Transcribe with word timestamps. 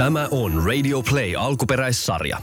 Tämä 0.00 0.28
on 0.30 0.62
Radio 0.66 1.02
Play 1.02 1.34
alkuperäissarja. 1.38 2.38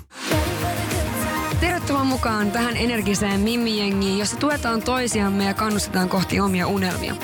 Tervetuloa 1.60 2.04
mukaan 2.04 2.52
tähän 2.52 2.78
energiseen 2.78 3.40
Mimmi-jengiin, 3.40 4.20
jossa 4.20 4.38
tuetaan 4.38 4.82
toisiamme 4.82 5.46
ja 5.46 5.54
kannustetaan 5.54 6.10
kohti 6.10 6.40
omia 6.40 6.68
unelmia. 6.68 7.16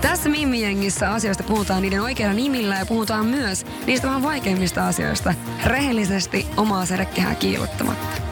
Tässä 0.00 0.28
Mimmi-jengissä 0.28 1.12
asioista 1.12 1.42
puhutaan 1.42 1.82
niiden 1.82 2.02
oikeilla 2.02 2.34
nimillä 2.34 2.78
ja 2.78 2.86
puhutaan 2.86 3.26
myös 3.26 3.66
niistä 3.86 4.06
vähän 4.06 4.22
vaikeimmista 4.22 4.86
asioista 4.86 5.34
rehellisesti 5.64 6.46
omaa 6.56 6.86
sädekehää 6.86 7.34
kiilottamatta. 7.34 8.22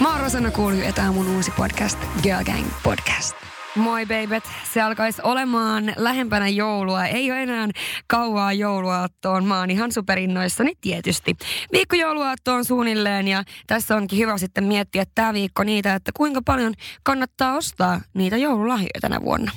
Mä 0.00 0.12
oon 0.12 0.20
Rosanna 0.20 0.50
Kuulju 0.50 0.80
ja 0.80 0.92
tää 0.92 1.08
on 1.08 1.14
mun 1.14 1.28
uusi 1.36 1.50
podcast, 1.50 1.98
Girl 2.22 2.44
Gang 2.44 2.66
Podcast. 2.82 3.43
Moi 3.76 4.06
babet, 4.06 4.44
se 4.72 4.82
alkaisi 4.82 5.22
olemaan 5.24 5.92
lähempänä 5.96 6.48
joulua. 6.48 7.04
Ei 7.06 7.30
ole 7.30 7.42
enää 7.42 7.68
kauaa 8.06 8.52
jouluaattoon. 8.52 9.44
Mä 9.44 9.58
oon 9.58 9.70
ihan 9.70 9.92
superinnoissani 9.92 10.72
tietysti. 10.80 11.36
Viikko 11.72 11.96
jouluaattoon 11.96 12.64
suunnilleen 12.64 13.28
ja 13.28 13.44
tässä 13.66 13.96
onkin 13.96 14.18
hyvä 14.18 14.38
sitten 14.38 14.64
miettiä 14.64 15.04
tämä 15.14 15.32
viikko 15.32 15.64
niitä, 15.64 15.94
että 15.94 16.10
kuinka 16.16 16.40
paljon 16.44 16.74
kannattaa 17.02 17.56
ostaa 17.56 18.00
niitä 18.14 18.36
joululahjoja 18.36 19.00
tänä 19.00 19.20
vuonna. 19.20 19.52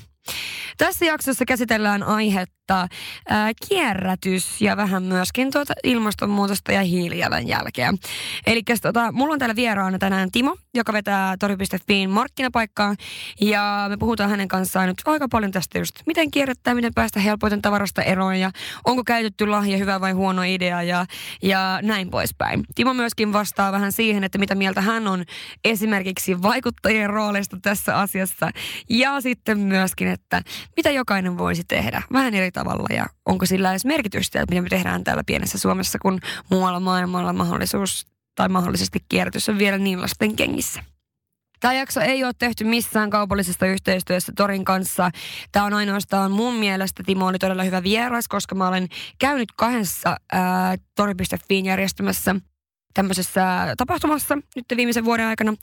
Tässä 0.78 1.06
jaksossa 1.06 1.46
käsitellään 1.46 2.04
aihetta 2.04 2.88
ää, 3.28 3.52
kierrätys 3.70 4.62
ja 4.62 4.78
vähän 4.78 5.04
myöskin 5.04 5.52
tuota 5.52 5.74
ilmastonmuutosta 5.84 6.72
ja 6.72 6.82
hiilijalanjälkeä. 6.82 7.94
Eli 8.48 8.62
tota, 8.82 9.12
mulla 9.12 9.34
on 9.34 9.40
täällä 9.40 9.56
vieraana 9.56 9.98
tänään 9.98 10.32
Timo, 10.32 10.58
joka 10.74 10.94
vetää 10.94 11.38
tori.fiin 11.40 12.10
markkinapaikkaa 12.10 12.96
ja 13.42 13.86
me 13.90 13.98
puhutaan 13.98 14.30
hänen 14.30 14.48
kanssaan 14.48 14.88
nyt 14.88 14.98
aika 15.06 15.28
paljon 15.32 15.52
tästä 15.52 15.80
just, 15.80 15.96
miten 16.06 16.32
kierrättää, 16.32 16.76
miten 16.76 16.94
päästä 16.94 17.20
helpoiten 17.20 17.62
tavarasta 17.62 18.02
eroon 18.02 18.40
ja 18.40 18.52
onko 18.86 19.04
käytetty 19.04 19.48
lahja 19.48 19.78
hyvä 19.78 20.02
vai 20.02 20.12
huono 20.12 20.42
idea 20.44 20.84
ja, 20.84 21.06
ja 21.44 21.80
näin 21.82 22.10
poispäin. 22.10 22.64
Timo 22.76 22.94
myöskin 22.94 23.34
vastaa 23.34 23.72
vähän 23.72 23.92
siihen, 23.92 24.24
että 24.24 24.38
mitä 24.38 24.56
mieltä 24.56 24.82
hän 24.82 25.08
on 25.08 25.24
esimerkiksi 25.66 26.42
vaikuttajien 26.42 27.10
roolista 27.10 27.58
tässä 27.62 27.98
asiassa 27.98 28.50
ja 28.90 29.22
sitten 29.22 29.60
myöskin, 29.60 30.08
että 30.08 30.42
mitä 30.78 30.92
jokainen 30.92 31.38
voisi 31.38 31.64
tehdä 31.68 32.02
vähän 32.14 32.34
eri 32.34 32.52
tavalla 32.52 32.96
ja 32.96 33.06
onko 33.26 33.46
sillä 33.46 33.72
edes 33.72 33.86
merkitystä, 33.86 34.42
että 34.42 34.56
mitä 34.56 34.62
me 34.62 34.70
tehdään 34.70 35.04
täällä 35.04 35.24
pienessä 35.26 35.58
Suomessa, 35.58 36.00
kun 36.00 36.20
muualla 36.50 36.80
maailmalla 36.80 37.34
mahdollisuus 37.34 38.06
tai 38.36 38.50
mahdollisesti 38.50 39.00
kierrätys 39.10 39.50
on 39.50 39.58
vielä 39.58 39.78
niin 39.78 40.02
lasten 40.02 40.36
kengissä. 40.36 40.84
Tämä 41.60 41.74
jakso 41.74 42.02
ei 42.02 42.24
ole 42.24 42.34
tehty 42.40 42.64
missään 42.64 43.10
kaupallisesta 43.10 43.66
yhteistyössä 43.66 44.32
Torin 44.36 44.66
kanssa. 44.66 45.12
Tämä 45.52 45.66
on 45.66 45.74
ainoastaan 45.74 46.32
mun 46.32 46.54
mielestä, 46.54 47.04
Timo 47.06 47.28
oli 47.28 47.40
todella 47.40 47.64
hyvä 47.64 47.84
vieras, 47.84 48.28
koska 48.28 48.56
mä 48.56 48.68
olen 48.68 48.88
käynyt 49.20 49.50
kahdessa 49.58 50.18
ää, 50.32 50.76
tori.fiin 50.96 51.66
järjestämässä 51.66 52.36
tämmöisessä 52.98 53.74
tapahtumassa 53.78 54.36
nyt 54.56 54.66
viimeisen 54.76 55.06
vuoden 55.06 55.28
aikana. 55.28 55.54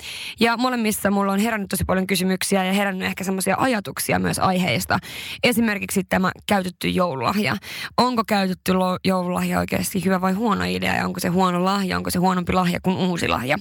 Ja 0.41 0.57
molemmissa 0.57 1.11
mulla 1.11 1.33
on 1.33 1.39
herännyt 1.39 1.69
tosi 1.69 1.85
paljon 1.85 2.07
kysymyksiä 2.07 2.65
ja 2.65 2.73
herännyt 2.73 3.07
ehkä 3.07 3.25
semmoisia 3.25 3.57
ajatuksia 3.59 4.19
myös 4.19 4.39
aiheista. 4.39 4.99
Esimerkiksi 5.45 6.05
tämä 6.05 6.33
käytetty 6.47 6.89
joululahja. 6.89 7.57
Onko 7.97 8.23
käytetty 8.29 8.73
joululahja 9.05 9.59
oikeasti 9.59 10.05
hyvä 10.05 10.21
vai 10.21 10.33
huono 10.33 10.65
idea 10.65 10.97
ja 10.97 11.05
onko 11.07 11.21
se 11.21 11.29
huono 11.29 11.65
lahja, 11.65 11.97
onko 11.97 12.11
se 12.11 12.19
huonompi 12.19 12.53
lahja 12.53 12.81
kuin 12.83 12.97
uusi 12.97 13.29
lahja? 13.29 13.59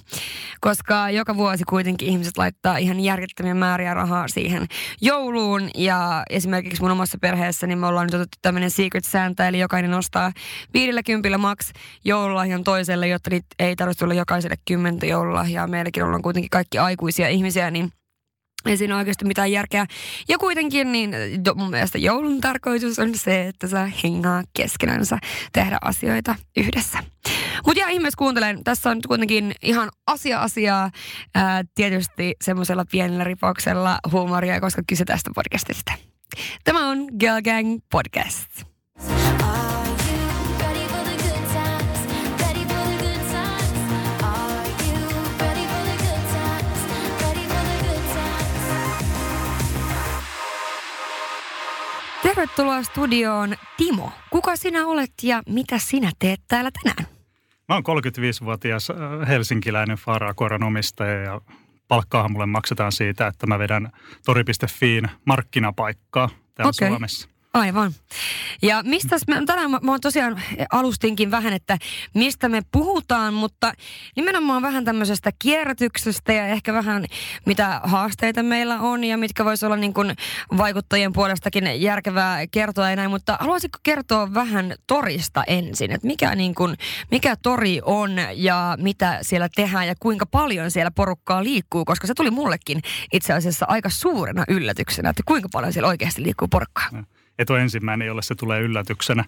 Koska 0.62 1.10
joka 1.10 1.38
vuosi 1.38 1.64
kuitenkin 1.64 2.08
ihmiset 2.08 2.38
laittaa 2.38 2.78
ihan 2.78 3.00
järjettömiä 3.00 3.54
määriä 3.54 3.94
rahaa 3.94 4.28
siihen 4.28 4.66
jouluun 5.02 5.70
ja 5.76 6.24
esimerkiksi 6.30 6.82
mun 6.82 6.92
omassa 6.92 7.18
perheessä 7.22 7.68
niin 7.68 7.78
me 7.78 7.88
ollaan 7.88 8.06
nyt 8.06 8.14
otettu 8.14 8.38
tämmöinen 8.42 8.72
secret 8.72 9.06
sääntö, 9.06 9.48
eli 9.48 9.60
jokainen 9.60 9.94
ostaa 9.94 10.32
50 10.74 11.38
max 11.38 11.72
joululahjan 12.06 12.64
toiselle, 12.64 13.08
jotta 13.08 13.30
niitä 13.30 13.48
ei 13.68 13.76
tarvitse 13.76 14.06
olla 14.06 14.14
jokaiselle 14.14 14.56
kymmentä 14.68 15.06
joululahjaa. 15.06 15.68
Meilläkin 15.68 16.04
ollaan 16.04 16.22
kuitenkin 16.22 16.50
kaikki 16.50 16.78
aikuisia 16.78 17.30
ihmisiä, 17.30 17.72
niin 17.72 17.92
ei 18.66 18.78
siinä 18.78 18.98
oikeasti 18.98 19.26
mitään 19.26 19.52
järkeä. 19.52 19.86
Ja 20.30 20.38
kuitenkin 20.38 20.92
niin 20.92 21.16
mun 21.56 21.70
mielestä 21.70 21.98
joulun 21.98 22.42
tarkoitus 22.42 23.00
on 23.00 23.16
se, 23.16 23.48
että 23.48 23.68
saa 23.68 23.90
hengaa 24.04 24.44
keskenänsä 24.54 25.18
tehdä 25.54 25.78
asioita 25.82 26.36
yhdessä. 26.58 27.00
Mutta 27.66 27.80
ja 27.80 27.90
ihmeessä 27.90 28.18
kuuntelen, 28.18 28.64
tässä 28.64 28.90
on 28.90 29.00
kuitenkin 29.08 29.56
ihan 29.62 29.90
asia-asiaa, 30.08 30.92
ää, 31.36 31.64
tietysti 31.76 32.36
semmoisella 32.44 32.86
pienellä 32.92 33.24
ripauksella 33.24 34.00
huumoria, 34.12 34.62
koska 34.62 34.82
kyse 34.88 35.06
tästä 35.06 35.32
podcastista. 35.36 35.94
Tämä 36.64 36.90
on 36.90 37.08
Girl 37.20 37.42
Gang 37.42 37.80
Podcast. 37.92 38.50
Tervetuloa 52.36 52.84
studioon 52.84 53.56
Timo. 53.78 54.12
Kuka 54.30 54.56
sinä 54.56 54.88
olet 54.88 55.12
ja 55.24 55.44
mitä 55.50 55.78
sinä 55.78 56.12
teet 56.20 56.42
täällä 56.48 56.72
tänään? 56.84 57.14
Mä 57.70 57.76
oon 57.76 57.84
35-vuotias 57.84 58.90
äh, 58.90 59.28
helsinkiläinen 59.28 59.98
Farakoran 59.98 60.64
omistaja 60.64 61.22
ja 61.22 61.42
palkkaahan 61.88 62.32
mulle 62.32 62.46
maksetaan 62.46 62.92
siitä, 62.92 63.28
että 63.28 63.48
mä 63.48 63.60
vedän 63.60 63.92
tori.fiin 64.26 65.10
markkinapaikkaa 65.26 66.30
täällä 66.56 66.72
okay. 66.78 66.90
Suomessa. 66.90 67.30
Aivan. 67.54 67.92
Ja 68.62 68.84
mistä 68.84 69.16
me, 69.28 69.42
tänään 69.46 69.72
mä, 69.72 69.80
mä 69.84 70.00
tosiaan 70.00 70.42
alustinkin 70.72 71.32
vähän, 71.32 71.54
että 71.54 71.78
mistä 72.14 72.50
me 72.50 72.62
puhutaan, 72.72 73.34
mutta 73.34 73.74
nimenomaan 74.16 74.62
vähän 74.62 74.86
tämmöisestä 74.86 75.32
kierrätyksestä 75.40 76.34
ja 76.34 76.48
ehkä 76.48 76.74
vähän 76.74 77.06
mitä 77.46 77.82
haasteita 77.84 78.44
meillä 78.44 78.80
on 78.80 79.04
ja 79.04 79.18
mitkä 79.18 79.46
voisi 79.46 79.66
olla 79.66 79.76
niin 79.76 79.94
kuin 79.94 80.16
vaikuttajien 80.58 81.14
puolestakin 81.14 81.82
järkevää 81.82 82.48
kertoa 82.48 82.90
ja 82.90 82.96
näin, 82.96 83.10
mutta 83.10 83.38
haluaisitko 83.40 83.80
kertoa 83.84 84.34
vähän 84.34 84.76
torista 84.88 85.44
ensin, 85.48 85.92
että 85.92 86.08
mikä, 86.08 86.36
niin 86.36 86.56
kuin, 86.56 86.76
mikä 87.12 87.36
tori 87.42 87.82
on 87.86 88.12
ja 88.36 88.78
mitä 88.82 89.20
siellä 89.22 89.50
tehdään 89.56 89.88
ja 89.88 89.96
kuinka 90.00 90.26
paljon 90.26 90.72
siellä 90.72 90.92
porukkaa 90.92 91.44
liikkuu, 91.44 91.86
koska 91.86 92.08
se 92.08 92.14
tuli 92.14 92.32
mullekin 92.32 92.82
itse 93.12 93.34
asiassa 93.34 93.66
aika 93.70 93.90
suurena 93.90 94.44
yllätyksenä, 94.48 95.10
että 95.10 95.24
kuinka 95.26 95.50
paljon 95.52 95.74
siellä 95.74 95.90
oikeasti 95.90 96.24
liikkuu 96.24 96.48
porukkaa. 96.48 96.90
Mm 96.92 97.06
et 97.40 97.50
ole 97.50 97.62
ensimmäinen, 97.62 98.06
jolle 98.06 98.22
se 98.22 98.36
tulee 98.36 98.62
yllätyksenä. 98.62 99.26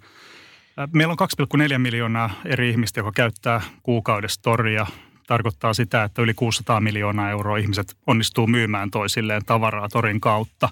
Meillä 0.94 1.12
on 1.12 1.28
2,4 1.72 1.78
miljoonaa 1.78 2.30
eri 2.46 2.70
ihmistä, 2.70 3.00
joka 3.00 3.12
käyttää 3.12 3.62
kuukaudessa 3.84 4.42
toria. 4.42 4.88
Tarkoittaa 5.28 5.74
sitä, 5.74 6.04
että 6.04 6.22
yli 6.22 6.34
600 6.34 6.82
miljoonaa 6.82 7.30
euroa 7.30 7.58
ihmiset 7.58 7.98
onnistuu 8.08 8.48
myymään 8.48 8.92
toisilleen 8.92 9.46
tavaraa 9.46 9.90
torin 9.90 10.22
kautta. 10.22 10.70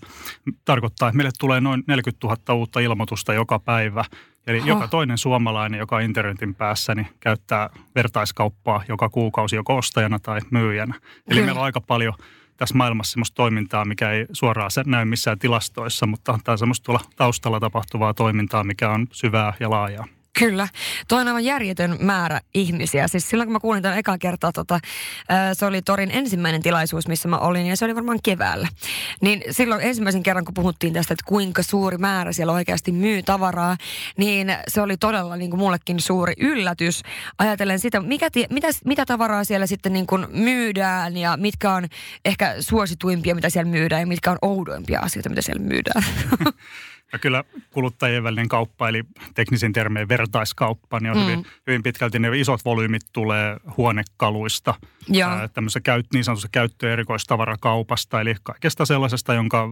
Tarkoittaa, 0.65 1.09
että 1.09 1.17
meille 1.17 1.31
tulee 1.39 1.61
noin 1.61 1.83
40 1.87 2.27
000 2.27 2.53
uutta 2.53 2.79
ilmoitusta 2.79 3.33
joka 3.33 3.59
päivä. 3.59 4.05
Eli 4.47 4.59
oh. 4.59 4.67
joka 4.67 4.87
toinen 4.87 5.17
suomalainen, 5.17 5.79
joka 5.79 5.95
on 5.95 6.01
internetin 6.01 6.55
päässä, 6.55 6.95
niin 6.95 7.07
käyttää 7.19 7.69
vertaiskauppaa 7.95 8.83
joka 8.87 9.09
kuukausi 9.09 9.55
joko 9.55 9.77
ostajana 9.77 10.19
tai 10.19 10.39
myyjänä. 10.49 10.95
Eli 11.27 11.39
hmm. 11.39 11.45
meillä 11.45 11.59
on 11.59 11.65
aika 11.65 11.81
paljon– 11.81 12.13
tässä 12.57 12.77
maailmassa 12.77 13.11
sellaista 13.11 13.35
toimintaa, 13.35 13.85
mikä 13.85 14.11
ei 14.11 14.25
suoraan 14.31 14.71
näy 14.85 15.05
missään 15.05 15.39
tilastoissa, 15.39 16.05
mutta 16.05 16.39
tämä 16.43 16.53
on 16.53 16.57
semmoista 16.57 16.85
tuolla 16.85 17.01
taustalla 17.15 17.59
tapahtuvaa 17.59 18.13
toimintaa, 18.13 18.63
mikä 18.63 18.89
on 18.89 19.07
syvää 19.11 19.53
ja 19.59 19.69
laajaa. 19.69 20.07
Kyllä. 20.39 20.67
Tuo 21.07 21.19
on 21.19 21.27
aivan 21.27 21.45
järjetön 21.45 21.97
määrä 21.99 22.41
ihmisiä. 22.53 23.07
Siis 23.07 23.29
silloin 23.29 23.47
kun 23.47 23.53
mä 23.53 23.59
kuulin 23.59 23.81
tämän 23.81 23.97
ekaa 23.97 24.17
kertaa, 24.17 24.51
tota, 24.51 24.79
se 25.53 25.65
oli 25.65 25.81
Torin 25.81 26.11
ensimmäinen 26.11 26.61
tilaisuus, 26.61 27.07
missä 27.07 27.27
mä 27.27 27.37
olin, 27.37 27.65
ja 27.65 27.77
se 27.77 27.85
oli 27.85 27.95
varmaan 27.95 28.19
keväällä. 28.23 28.67
Niin 29.21 29.43
silloin 29.51 29.81
ensimmäisen 29.81 30.23
kerran, 30.23 30.45
kun 30.45 30.53
puhuttiin 30.53 30.93
tästä, 30.93 31.13
että 31.13 31.23
kuinka 31.27 31.63
suuri 31.63 31.97
määrä 31.97 32.31
siellä 32.31 32.53
oikeasti 32.53 32.91
myy 32.91 33.23
tavaraa, 33.23 33.77
niin 34.17 34.55
se 34.67 34.81
oli 34.81 34.97
todella 34.97 35.35
niin 35.35 35.49
kuin 35.49 35.59
mullekin 35.59 35.99
suuri 35.99 36.33
yllätys. 36.37 37.01
Ajatellen 37.37 37.79
sitä, 37.79 38.01
mikä, 38.01 38.29
mitä, 38.49 38.67
mitä 38.85 39.05
tavaraa 39.05 39.43
siellä 39.43 39.67
sitten 39.67 39.93
niin 39.93 40.07
kuin 40.07 40.27
myydään, 40.29 41.17
ja 41.17 41.37
mitkä 41.37 41.73
on 41.73 41.87
ehkä 42.25 42.55
suosituimpia, 42.59 43.35
mitä 43.35 43.49
siellä 43.49 43.71
myydään, 43.71 44.01
ja 44.01 44.07
mitkä 44.07 44.31
on 44.31 44.37
oudoimpia 44.41 44.99
asioita, 44.99 45.29
mitä 45.29 45.41
siellä 45.41 45.63
myydään. 45.63 46.03
Ja 47.13 47.19
kyllä 47.19 47.43
kuluttajien 47.71 48.23
välinen 48.23 48.47
kauppa, 48.47 48.89
eli 48.89 49.03
teknisin 49.35 49.73
termein 49.73 50.09
vertaiskauppa, 50.09 50.99
niin 50.99 51.11
on 51.11 51.17
mm. 51.17 51.23
hyvin, 51.23 51.45
hyvin 51.67 51.83
pitkälti 51.83 52.19
ne 52.19 52.39
isot 52.39 52.65
volyymit 52.65 53.01
tulee 53.13 53.57
huonekaluista, 53.77 54.73
tämmöisessä 55.53 55.79
käyt, 55.81 56.05
niin 56.13 56.23
sanotussa 56.23 56.49
käyttö- 56.51 56.87
ja 56.87 56.93
erikoistavarakaupasta, 56.93 58.21
eli 58.21 58.35
kaikesta 58.43 58.85
sellaisesta, 58.85 59.33
jonka 59.33 59.69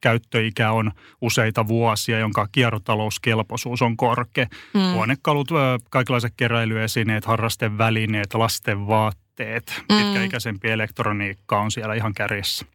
käyttöikä 0.00 0.72
on 0.72 0.92
useita 1.20 1.68
vuosia, 1.68 2.18
jonka 2.18 2.48
kiertotalouskelpoisuus 2.52 3.82
on 3.82 3.96
korkea. 3.96 4.46
Mm. 4.74 4.92
Huonekalut, 4.92 5.48
kaikenlaiset 5.90 6.32
keräilyesineet, 6.36 7.24
harrastevälineet, 7.24 8.34
lasten 8.34 8.86
vaatteet, 8.86 9.82
mm. 9.92 9.98
pitkäikäisempi 9.98 10.70
elektroniikka 10.70 11.60
on 11.60 11.70
siellä 11.70 11.94
ihan 11.94 12.14
kärjessä. 12.14 12.66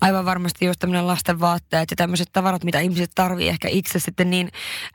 Aivan 0.00 0.24
varmasti 0.24 0.66
just 0.66 0.80
tämmöinen 0.80 1.06
lasten 1.06 1.40
vaatteet 1.40 1.90
ja 1.90 1.96
tämmöiset 1.96 2.28
tavarat, 2.32 2.64
mitä 2.64 2.80
ihmiset 2.80 3.10
tarvii 3.14 3.48
ehkä 3.48 3.68
itse 3.68 3.98
sitten 3.98 4.30
niin 4.30 4.48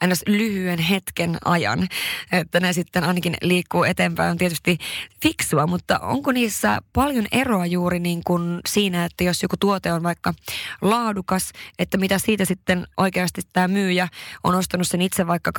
ns. 0.08 0.24
lyhyen 0.28 0.80
hetken 0.80 1.38
ajan, 1.46 1.88
että 2.32 2.60
ne 2.60 2.74
sitten 2.74 3.04
ainakin 3.04 3.36
liikkuu 3.42 3.84
eteenpäin, 3.84 4.32
on 4.32 4.38
tietysti 4.38 4.78
fiksua, 5.22 5.68
mutta 5.68 6.00
onko 6.00 6.32
niissä 6.32 6.82
paljon 6.94 7.28
eroa 7.32 7.66
juuri 7.66 8.00
niin 8.00 8.22
kuin 8.26 8.60
siinä, 8.68 9.06
että 9.06 9.24
jos 9.24 9.44
joku 9.44 9.56
tuote 9.60 9.94
on 9.94 10.04
vaikka 10.04 10.34
laadukas, 10.82 11.52
että 11.80 11.98
mitä 11.98 12.20
siitä 12.20 12.46
sitten 12.46 12.88
oikeasti 12.98 13.42
tämä 13.54 13.68
myyjä 13.68 14.08
on 14.44 14.56
ostanut 14.56 14.88
sen 14.88 15.02
itse 15.02 15.28
vaikka 15.28 15.52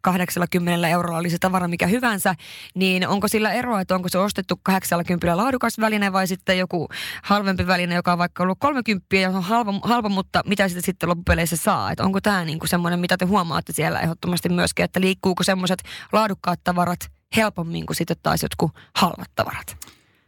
80 0.00 0.88
eurolla 0.88 1.18
oli 1.18 1.30
se 1.30 1.38
tavara 1.40 1.68
mikä 1.68 1.86
hyvänsä, 1.86 2.34
niin 2.74 3.08
onko 3.08 3.28
sillä 3.28 3.52
eroa, 3.52 3.80
että 3.80 3.94
onko 3.94 4.08
se 4.08 4.18
ostettu 4.18 4.60
80 4.62 5.36
laadukas 5.36 5.80
väline 5.80 6.12
vai 6.12 6.26
sitten 6.26 6.58
joku 6.58 6.88
halvempi 7.22 7.66
väline, 7.66 7.94
joka 7.94 8.12
on 8.12 8.18
vaikka 8.18 8.42
ollut 8.42 8.58
30 8.74 9.16
ja 9.16 9.28
on 9.28 9.42
halva, 9.42 9.74
halva 9.82 10.08
mutta 10.08 10.42
mitä 10.46 10.68
sitä 10.68 10.80
sitten 10.80 11.08
loppupeleissä 11.08 11.56
saa? 11.56 11.90
Että 11.90 12.04
onko 12.04 12.20
tämä 12.20 12.44
niin 12.44 12.58
kuin 12.58 12.68
semmoinen, 12.68 13.00
mitä 13.00 13.16
te 13.16 13.24
huomaatte 13.24 13.72
siellä 13.72 14.00
ehdottomasti 14.00 14.48
myöskin, 14.48 14.84
että 14.84 15.00
liikkuuko 15.00 15.42
semmoiset 15.42 15.82
laadukkaat 16.12 16.60
tavarat 16.64 17.10
helpommin 17.36 17.86
kuin 17.86 17.96
sitten 17.96 18.16
taas 18.22 18.42
jotkut 18.42 18.70
halvat 18.96 19.30
tavarat? 19.34 19.76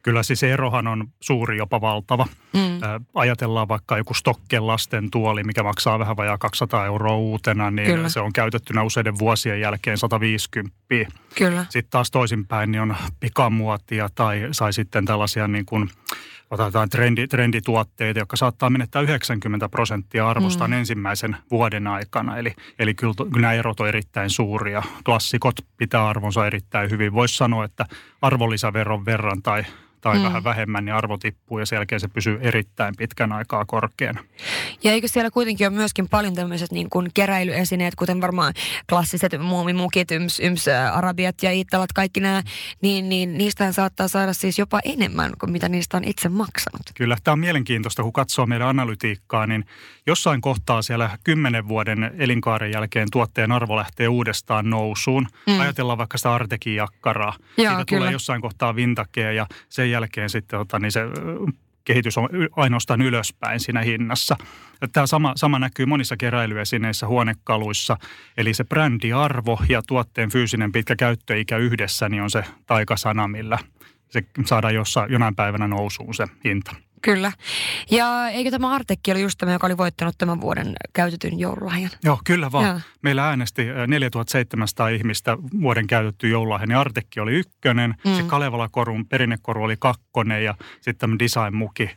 Kyllä 0.07 0.23
siis 0.23 0.43
erohan 0.43 0.87
on 0.87 1.09
suuri, 1.21 1.57
jopa 1.57 1.81
valtava. 1.81 2.27
Mm. 2.53 3.05
ajatellaan 3.15 3.69
vaikka 3.69 3.99
joku 3.99 4.15
Stokken 4.15 4.67
lasten 4.67 5.11
tuoli, 5.11 5.45
mikä 5.45 5.63
maksaa 5.63 5.99
vähän 5.99 6.17
vajaa 6.17 6.39
200 6.39 6.87
euroa 6.87 7.17
uutena, 7.17 7.71
niin 7.71 7.91
Kyllä. 7.91 8.09
se 8.09 8.21
on 8.21 8.33
käytettynä 8.33 8.83
useiden 8.83 9.19
vuosien 9.19 9.61
jälkeen 9.61 9.99
150. 9.99 10.77
Kyllä. 11.35 11.67
Sitten 11.69 11.91
taas 11.91 12.11
toisinpäin 12.11 12.73
niin 12.73 12.83
on 12.83 12.97
pikamuotia 13.21 14.09
tai 14.15 14.49
sai 14.53 14.73
sitten 14.73 15.05
tällaisia 15.05 15.49
niin 15.49 15.67
kuin 15.67 15.91
otetaan 16.51 16.89
trendi, 16.89 17.29
trendituotteita, 17.29 18.19
jotka 18.19 18.37
saattaa 18.37 18.71
menettää 18.71 19.03
90 19.03 19.69
prosenttia 19.69 20.29
arvostaan 20.29 20.71
mm. 20.71 20.77
ensimmäisen 20.77 21.37
vuoden 21.51 21.87
aikana. 21.87 22.37
Eli, 22.39 22.55
eli 22.79 22.95
kyllä, 22.95 23.15
kyllä 23.17 23.41
nämä 23.41 23.53
erot 23.53 23.81
on 23.81 23.89
erittäin 23.89 24.31
suuria. 24.31 24.83
Klassikot 25.05 25.57
pitää 25.77 26.09
arvonsa 26.09 26.47
erittäin 26.47 26.91
hyvin. 26.91 27.13
Voisi 27.13 27.37
sanoa, 27.37 27.65
että 27.65 27.87
arvonlisäveron 28.23 29.05
verran 29.05 29.43
tai 29.43 29.65
tai 30.07 30.19
mm. 30.19 30.25
vähän 30.25 30.45
vähemmän, 30.45 30.85
niin 30.85 30.95
arvo 30.95 31.19
tippuu 31.19 31.59
ja 31.59 31.67
sen 31.67 31.77
jälkeen 31.77 32.01
se 32.01 32.09
pysyy 32.09 32.39
erittäin 32.41 32.95
pitkän 32.97 33.33
aikaa 33.33 33.65
korkeana. 33.65 34.21
Ja 34.83 34.93
eikö 34.93 35.09
siellä 35.09 35.31
kuitenkin 35.31 35.67
ole 35.67 35.77
myöskin 35.77 36.09
paljon 36.09 36.35
tämmöiset 36.35 36.73
niin 36.73 36.91
kuin 36.91 37.11
keräilyesineet, 37.15 37.95
kuten 37.95 38.21
varmaan 38.21 38.55
klassiset 38.89 39.41
muumimukit, 39.41 40.11
yms, 40.11 40.41
yms, 40.41 40.69
arabiat 40.93 41.43
ja 41.43 41.53
ittalat, 41.53 41.93
kaikki 41.93 42.21
nämä, 42.21 42.43
niin, 42.83 43.09
niin 43.09 43.39
niistähän 43.39 43.73
saattaa 43.73 44.09
saada 44.09 44.33
siis 44.33 44.59
jopa 44.59 44.81
enemmän 44.85 45.33
kuin 45.41 45.53
mitä 45.53 45.69
niistä 45.69 45.97
on 45.97 46.05
itse 46.05 46.29
maksanut. 46.29 46.83
Kyllä, 46.95 47.17
tämä 47.25 47.33
on 47.33 47.39
mielenkiintoista, 47.39 48.03
kun 48.03 48.13
katsoo 48.13 48.47
meidän 48.47 48.69
analytiikkaa, 48.69 49.47
niin 49.47 49.65
jossain 50.07 50.41
kohtaa 50.41 50.83
siellä 50.83 51.19
kymmenen 51.25 51.69
vuoden 51.69 52.11
elinkaaren 52.19 52.71
jälkeen 52.71 53.09
tuotteen 53.13 53.53
arvo 53.53 53.77
lähtee 53.77 54.09
uudestaan 54.09 54.71
nousuun. 54.71 55.27
Mm. 55.47 55.61
Ajatellaan 55.61 55.99
vaikka 55.99 56.19
sitä 56.19 56.35
Artekin 56.35 56.75
jakkaraa. 56.75 57.33
Joo, 57.57 57.73
Siitä 57.73 57.85
kyllä. 57.89 58.01
tulee 58.01 58.13
jossain 58.13 58.41
kohtaa 58.41 58.77
vintakea 58.77 59.33
ja 59.33 59.47
sen 59.69 59.91
jälkeen 59.97 60.31
sitten 60.31 60.59
tota, 60.59 60.79
niin 60.79 60.93
se 60.93 61.01
kehitys 61.85 62.19
on 62.19 62.29
ainoastaan 62.57 63.03
ylöspäin 63.03 63.61
siinä 63.61 63.81
hinnassa. 63.81 64.37
Tämä 64.93 65.07
sama, 65.07 65.33
sama 65.37 65.59
näkyy 65.59 65.87
monissa 65.87 66.17
keräilyesineissä, 66.17 67.07
huonekaluissa. 67.07 67.97
Eli 68.37 68.55
se 68.55 68.65
brändiarvo 68.65 69.59
ja 69.69 69.83
tuotteen 69.87 70.31
fyysinen 70.31 70.73
pitkä 70.73 70.97
käyttöikä 70.97 71.57
yhdessä 71.57 72.09
niin 72.09 72.23
on 72.23 72.31
se 72.31 72.45
taikasana, 72.67 73.29
millä 73.29 73.59
se 74.09 74.23
saadaan 74.45 74.75
jossain, 74.75 75.13
jonain 75.13 75.37
päivänä 75.37 75.69
nousuun 75.69 76.15
se 76.15 76.27
hinta. 76.45 76.75
Kyllä. 77.07 77.33
Ja 77.91 78.29
eikö 78.29 78.51
tämä 78.51 78.75
Artekki 78.75 79.13
oli 79.13 79.23
just 79.23 79.39
tämä, 79.39 79.53
joka 79.53 79.67
oli 79.67 79.77
voittanut 79.77 80.15
tämän 80.19 80.41
vuoden 80.41 80.73
käytetyn 80.93 81.39
joululahjan? 81.39 81.91
Joo, 82.05 82.19
kyllä 82.25 82.53
vaan. 82.53 82.67
Joo. 82.67 82.81
Meillä 83.03 83.29
äänesti 83.29 83.67
4700 83.87 84.89
ihmistä 84.89 85.39
vuoden 85.61 85.87
käytetty 85.87 86.29
joululahja, 86.29 86.67
niin 86.67 86.79
Artekki 86.79 87.21
oli 87.21 87.33
ykkönen, 87.33 87.95
mm. 88.05 88.15
se 88.15 88.23
Kalevala-korun 88.23 89.07
perinnekoru 89.07 89.63
oli 89.63 89.77
kakkonen 89.79 90.45
ja 90.45 90.55
sitten 90.75 90.97
tämä 90.97 91.17
design-muki 91.19 91.91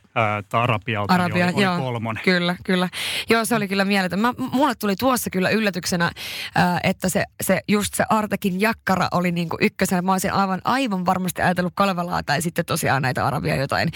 tai 0.48 0.62
Arabialta 0.62 1.14
niin 1.14 1.20
Arabia, 1.20 1.46
oli, 1.46 1.66
oli 1.66 1.80
kolmonen. 1.82 2.22
Kyllä, 2.24 2.56
kyllä. 2.64 2.88
Joo, 3.30 3.44
se 3.44 3.54
oli 3.54 3.68
kyllä 3.68 3.84
mieletön. 3.84 4.20
Mä, 4.20 4.34
mulle 4.52 4.74
tuli 4.74 4.96
tuossa 4.96 5.30
kyllä 5.30 5.50
yllätyksenä, 5.50 6.10
että 6.84 7.08
se, 7.08 7.24
se 7.42 7.60
just 7.68 7.94
se 7.94 8.04
Artekin 8.08 8.60
jakkara 8.60 9.08
oli 9.12 9.32
niin 9.32 9.48
kuin 9.48 9.64
ykkösenä. 9.64 10.02
Mä 10.02 10.12
olisin 10.12 10.32
aivan, 10.32 10.60
aivan 10.64 11.06
varmasti 11.06 11.42
ajatellut 11.42 11.72
Kalevalaa 11.76 12.22
tai 12.22 12.42
sitten 12.42 12.64
tosiaan 12.64 13.02
näitä 13.02 13.26
Arabia 13.26 13.56
jotain 13.56 13.88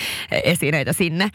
esineitä 0.44 0.93
sinne. 1.05 1.31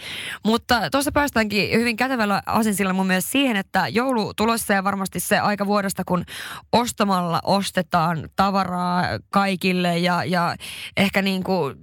Mutta 0.46 0.90
tuossa 0.90 1.12
päästäänkin 1.12 1.80
hyvin 1.80 1.98
kätevällä 1.98 2.42
asensilla 2.46 2.94
mun 2.94 3.08
mielestä 3.08 3.32
siihen, 3.32 3.58
että 3.58 3.88
joulu 3.88 4.34
tulossa 4.34 4.74
ja 4.74 4.84
varmasti 4.84 5.20
se 5.20 5.40
aika 5.40 5.66
vuodesta, 5.66 6.04
kun 6.06 6.26
ostamalla 6.72 7.40
ostetaan 7.44 8.30
tavaraa 8.36 9.04
kaikille 9.30 9.98
ja, 9.98 10.24
ja 10.24 10.56
ehkä 10.98 11.22
niin 11.22 11.44
kuin 11.44 11.76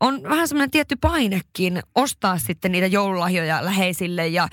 on 0.00 0.22
vähän 0.22 0.48
semmoinen 0.48 0.70
tietty 0.70 0.96
painekin 1.00 1.82
ostaa 1.94 2.38
sitten 2.38 2.72
niitä 2.72 2.86
joululahjoja 2.86 3.64
läheisille 3.64 4.26
ja 4.26 4.48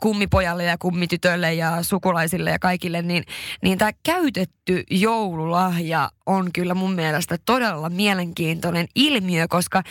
kummipojalle 0.00 0.64
ja 0.64 0.78
kummitytölle 0.78 1.54
ja 1.54 1.82
sukulaisille 1.82 2.50
ja 2.50 2.58
kaikille, 2.58 3.02
niin, 3.02 3.24
niin 3.62 3.78
tämä 3.78 3.90
käytetty 4.02 4.84
joululahja 4.90 6.10
on 6.28 6.52
kyllä 6.52 6.74
mun 6.74 6.92
mielestä 6.92 7.38
todella 7.46 7.90
mielenkiintoinen 7.90 8.88
ilmiö, 8.94 9.48
koska 9.48 9.82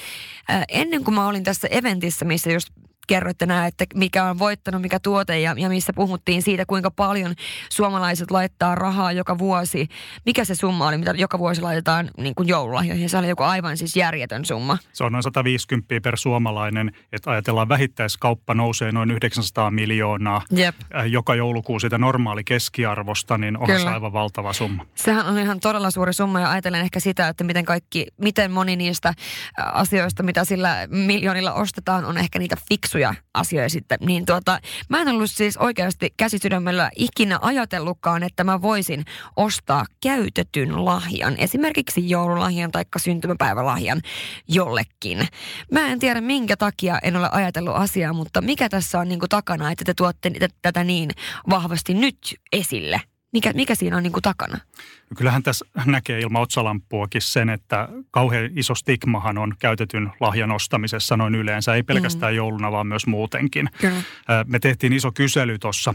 ennen 0.69 1.04
kuin 1.04 1.16
mä 1.16 1.28
olin 1.28 1.44
tässä 1.44 1.68
eventissä, 1.72 2.25
missä 2.25 2.51
just 2.51 2.69
kerroitte 3.07 3.45
nämä, 3.45 3.68
että 3.68 3.86
mikä 3.95 4.24
on 4.24 4.39
voittanut, 4.39 4.81
mikä 4.81 5.00
tuote 5.00 5.39
ja, 5.39 5.56
ja 5.57 5.69
missä 5.69 5.94
puhuttiin 5.94 6.42
siitä, 6.42 6.65
kuinka 6.65 6.92
paljon 6.92 7.36
suomalaiset 7.69 8.31
laittaa 8.31 8.75
rahaa 8.75 9.12
joka 9.12 9.38
vuosi. 9.38 9.88
Mikä 10.25 10.45
se 10.45 10.56
summa 10.56 10.88
oli, 10.88 10.98
mitä 10.98 11.13
joka 11.18 11.39
vuosi 11.39 11.62
laitetaan 11.62 12.09
niin 12.18 12.36
kuin 12.36 12.48
joululahjoihin? 12.48 13.09
Se 13.09 13.18
oli 13.18 13.30
joku 13.30 13.44
aivan 13.44 13.77
siis 13.77 13.95
järjetön 13.95 14.45
summa. 14.45 14.77
Se 14.94 15.04
on 15.04 15.12
noin 15.12 15.24
150 15.24 15.95
per 16.04 16.18
suomalainen, 16.18 16.92
että 17.12 17.31
ajatellaan 17.31 17.69
vähittäiskauppa 17.69 18.54
nousee 18.54 18.92
noin 18.92 19.12
900 19.12 19.71
miljoonaa 19.71 20.42
Jep. 20.51 20.75
Äh, 20.95 21.06
joka 21.06 21.36
joulukuu 21.36 21.80
sitä 21.80 21.98
normaali 21.98 22.44
keskiarvosta, 22.44 23.38
niin 23.38 23.57
on 23.57 23.68
se 23.68 23.88
aivan 23.88 24.13
valtava 24.13 24.54
summa. 24.54 24.86
Sehän 24.95 25.25
on 25.25 25.39
ihan 25.39 25.59
todella 25.59 25.92
suuri 25.92 26.13
summa 26.13 26.39
ja 26.39 26.51
ajatellen 26.51 26.81
ehkä 26.81 27.00
sitä, 27.00 27.27
että 27.27 27.44
miten 27.44 27.65
kaikki, 27.65 28.07
miten 28.18 28.51
moni 28.51 28.75
niistä 28.75 29.09
äh, 29.09 29.15
asioista, 29.57 30.24
mitä 30.24 30.45
sillä 30.45 30.88
miljoonilla 30.89 31.54
ostetaan, 31.54 32.06
on 32.06 32.18
ehkä 32.18 32.39
niitä 32.39 32.56
fiksuja 32.69 32.96
fiksuja 32.97 33.15
asioita 33.33 33.69
sitten. 33.69 33.97
Niin 34.01 34.25
tuota, 34.25 34.59
mä 34.89 35.01
en 35.01 35.07
ollut 35.07 35.31
siis 35.31 35.57
oikeasti 35.57 36.13
käsisydämellä 36.17 36.91
ikinä 36.95 37.39
ajatellutkaan, 37.41 38.23
että 38.23 38.44
mä 38.44 38.61
voisin 38.61 39.05
ostaa 39.35 39.85
käytetyn 40.03 40.85
lahjan. 40.85 41.35
Esimerkiksi 41.38 42.09
joululahjan 42.09 42.71
tai 42.71 42.83
syntymäpäivälahjan 42.97 44.01
jollekin. 44.47 45.27
Mä 45.71 45.87
en 45.87 45.99
tiedä 45.99 46.21
minkä 46.21 46.57
takia 46.57 46.99
en 47.04 47.16
ole 47.16 47.30
ajatellut 47.31 47.75
asiaa, 47.75 48.13
mutta 48.13 48.42
mikä 48.42 48.69
tässä 48.69 48.99
on 48.99 49.07
niin 49.07 49.19
kuin 49.19 49.30
takana, 49.30 49.71
että 49.71 49.85
te 49.85 49.94
tuotte 49.94 50.31
tätä 50.61 50.83
niin 50.83 51.09
vahvasti 51.49 51.94
nyt 51.94 52.18
esille? 52.51 53.01
Mikä, 53.34 53.54
mikä 53.54 53.76
siinä 53.76 53.98
on 53.98 54.04
niin 54.04 54.14
kuin 54.14 54.24
takana? 54.24 54.57
Kyllähän 55.18 55.44
tässä 55.44 55.66
näkee 55.86 56.19
ilman 56.19 56.42
otsalampuakin 56.42 57.22
sen, 57.22 57.50
että 57.50 57.90
kauhean 58.12 58.50
iso 58.56 58.76
stigmahan 58.76 59.38
on 59.38 59.54
käytetyn 59.60 60.12
lahjan 60.19 60.52
ostamisessa 60.52 61.18
noin 61.18 61.36
yleensä, 61.36 61.76
ei 61.76 61.84
pelkästään 61.84 62.34
mm. 62.34 62.38
jouluna, 62.38 62.72
vaan 62.72 62.88
myös 62.88 63.07
muutenkin. 63.07 63.69
Kyllä. 63.81 64.02
Me 64.48 64.60
tehtiin 64.60 64.94
iso 64.94 65.12
kysely 65.12 65.60
tuossa, 65.60 65.94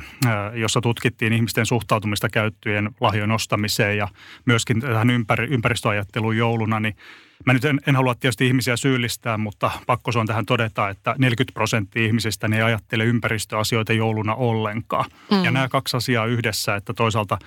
jossa 0.54 0.80
tutkittiin 0.80 1.32
ihmisten 1.32 1.66
suhtautumista 1.66 2.28
käyttyjen 2.28 2.90
lahjojen 3.00 3.30
ostamiseen 3.30 3.96
ja 3.96 4.08
myöskin 4.44 4.80
tähän 4.80 5.10
ympäri, 5.10 5.46
ympäristöajatteluun 5.50 6.36
jouluna, 6.36 6.80
niin 6.80 6.96
Mä 7.46 7.52
nyt 7.52 7.64
en, 7.64 7.80
en 7.86 7.96
halua 7.96 8.14
tietysti 8.14 8.46
ihmisiä 8.46 8.76
syyllistää, 8.76 9.38
mutta 9.38 9.70
pakko 9.86 10.12
se 10.12 10.18
on 10.18 10.26
tähän 10.26 10.46
todeta, 10.46 10.88
että 10.88 11.14
40 11.18 11.54
prosenttia 11.54 12.04
ihmisistä 12.06 12.48
ne 12.48 12.56
ei 12.56 12.62
ajattele 12.62 13.04
ympäristöasioita 13.04 13.92
jouluna 13.92 14.34
ollenkaan. 14.34 15.04
Mm. 15.30 15.44
Ja 15.44 15.50
nämä 15.50 15.68
kaksi 15.68 15.96
asiaa 15.96 16.26
yhdessä, 16.26 16.76
että 16.76 16.94
toisaalta 16.94 17.38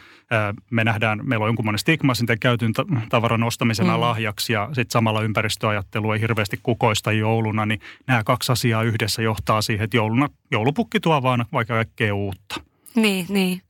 me 0.69 0.83
nähdään, 0.83 1.19
meillä 1.23 1.43
on 1.43 1.49
jonkunlainen 1.49 1.79
stigma 1.79 2.13
sitten 2.13 2.39
käytyn 2.39 2.71
tavaran 3.09 3.43
ostamisena 3.43 3.95
mm. 3.95 4.01
lahjaksi 4.01 4.53
ja 4.53 4.67
sitten 4.67 4.91
samalla 4.91 5.21
ympäristöajattelu 5.21 6.11
ei 6.11 6.21
hirveästi 6.21 6.59
kukoista 6.63 7.11
jouluna, 7.11 7.65
niin 7.65 7.81
nämä 8.07 8.23
kaksi 8.23 8.51
asiaa 8.51 8.83
yhdessä 8.83 9.21
johtaa 9.21 9.61
siihen, 9.61 9.83
että 9.83 9.97
jouluna, 9.97 10.29
joulupukki 10.51 10.99
tuo 10.99 11.23
vaan 11.23 11.45
vaikka 11.53 11.73
kaikkea 11.73 12.15
uutta. 12.15 12.61
Niin, 12.95 13.25
niin. 13.29 13.61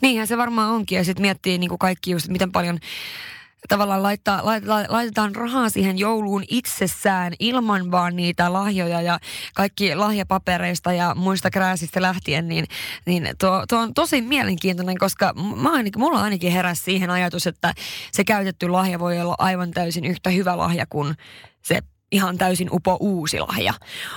Niinhän 0.00 0.26
se 0.26 0.36
varmaan 0.38 0.70
onkin 0.70 0.96
ja 0.96 1.04
sitten 1.04 1.22
miettii 1.22 1.58
niin 1.58 1.68
kuin 1.68 1.78
kaikki 1.78 2.10
just, 2.10 2.28
miten 2.28 2.52
paljon 2.52 2.78
tavallaan 3.68 4.02
laittaa, 4.02 4.44
laitetaan, 4.44 4.86
laitetaan 4.88 5.34
rahaa 5.34 5.68
siihen 5.68 5.98
jouluun 5.98 6.44
itsessään 6.48 7.32
ilman 7.38 7.90
vaan 7.90 8.16
niitä 8.16 8.52
lahjoja 8.52 9.00
ja 9.00 9.18
kaikki 9.54 9.94
lahjapapereista 9.94 10.92
ja 10.92 11.14
muista 11.14 11.50
krääsistä 11.50 12.02
lähtien, 12.02 12.48
niin, 12.48 12.64
niin 13.06 13.28
tuo, 13.40 13.64
tuo 13.68 13.78
on 13.78 13.94
tosi 13.94 14.20
mielenkiintoinen, 14.20 14.98
koska 14.98 15.32
mä 15.56 15.72
ainakin, 15.72 16.00
mulla 16.00 16.20
ainakin 16.20 16.52
heräsi 16.52 16.82
siihen 16.82 17.10
ajatus, 17.10 17.46
että 17.46 17.74
se 18.12 18.24
käytetty 18.24 18.68
lahja 18.68 18.98
voi 18.98 19.20
olla 19.20 19.34
aivan 19.38 19.70
täysin 19.70 20.04
yhtä 20.04 20.30
hyvä 20.30 20.58
lahja 20.58 20.86
kuin 20.86 21.14
se 21.62 21.80
ihan 22.12 22.38
täysin 22.38 22.68
upo 22.72 22.96
uusi 23.00 23.40
lahja. 23.40 23.74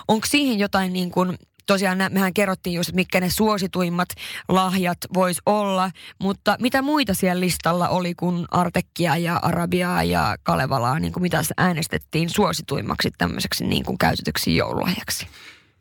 Onko 0.07 0.27
siihen 0.29 0.59
jotain 0.59 0.93
niin 0.93 1.11
kuin 1.11 1.37
tosiaan 1.65 1.97
mehän 2.09 2.33
kerrottiin 2.33 2.73
just, 2.73 2.89
että 2.89 2.95
mitkä 2.95 3.19
ne 3.19 3.29
suosituimmat 3.29 4.09
lahjat 4.49 4.97
vois 5.13 5.37
olla, 5.45 5.91
mutta 6.19 6.57
mitä 6.59 6.81
muita 6.81 7.13
siellä 7.13 7.39
listalla 7.39 7.89
oli 7.89 8.15
kuin 8.15 8.45
Artekkia 8.51 9.17
ja 9.17 9.39
Arabiaa 9.41 10.03
ja 10.03 10.35
Kalevalaa, 10.43 10.99
niin 10.99 11.13
kuin 11.13 11.23
mitä 11.23 11.41
äänestettiin 11.57 12.29
suosituimmaksi 12.29 13.11
tämmöiseksi 13.17 13.65
niin 13.65 13.83
kuin 13.85 13.97
käytetyksi 13.97 14.55
joululahjaksi? 14.55 15.27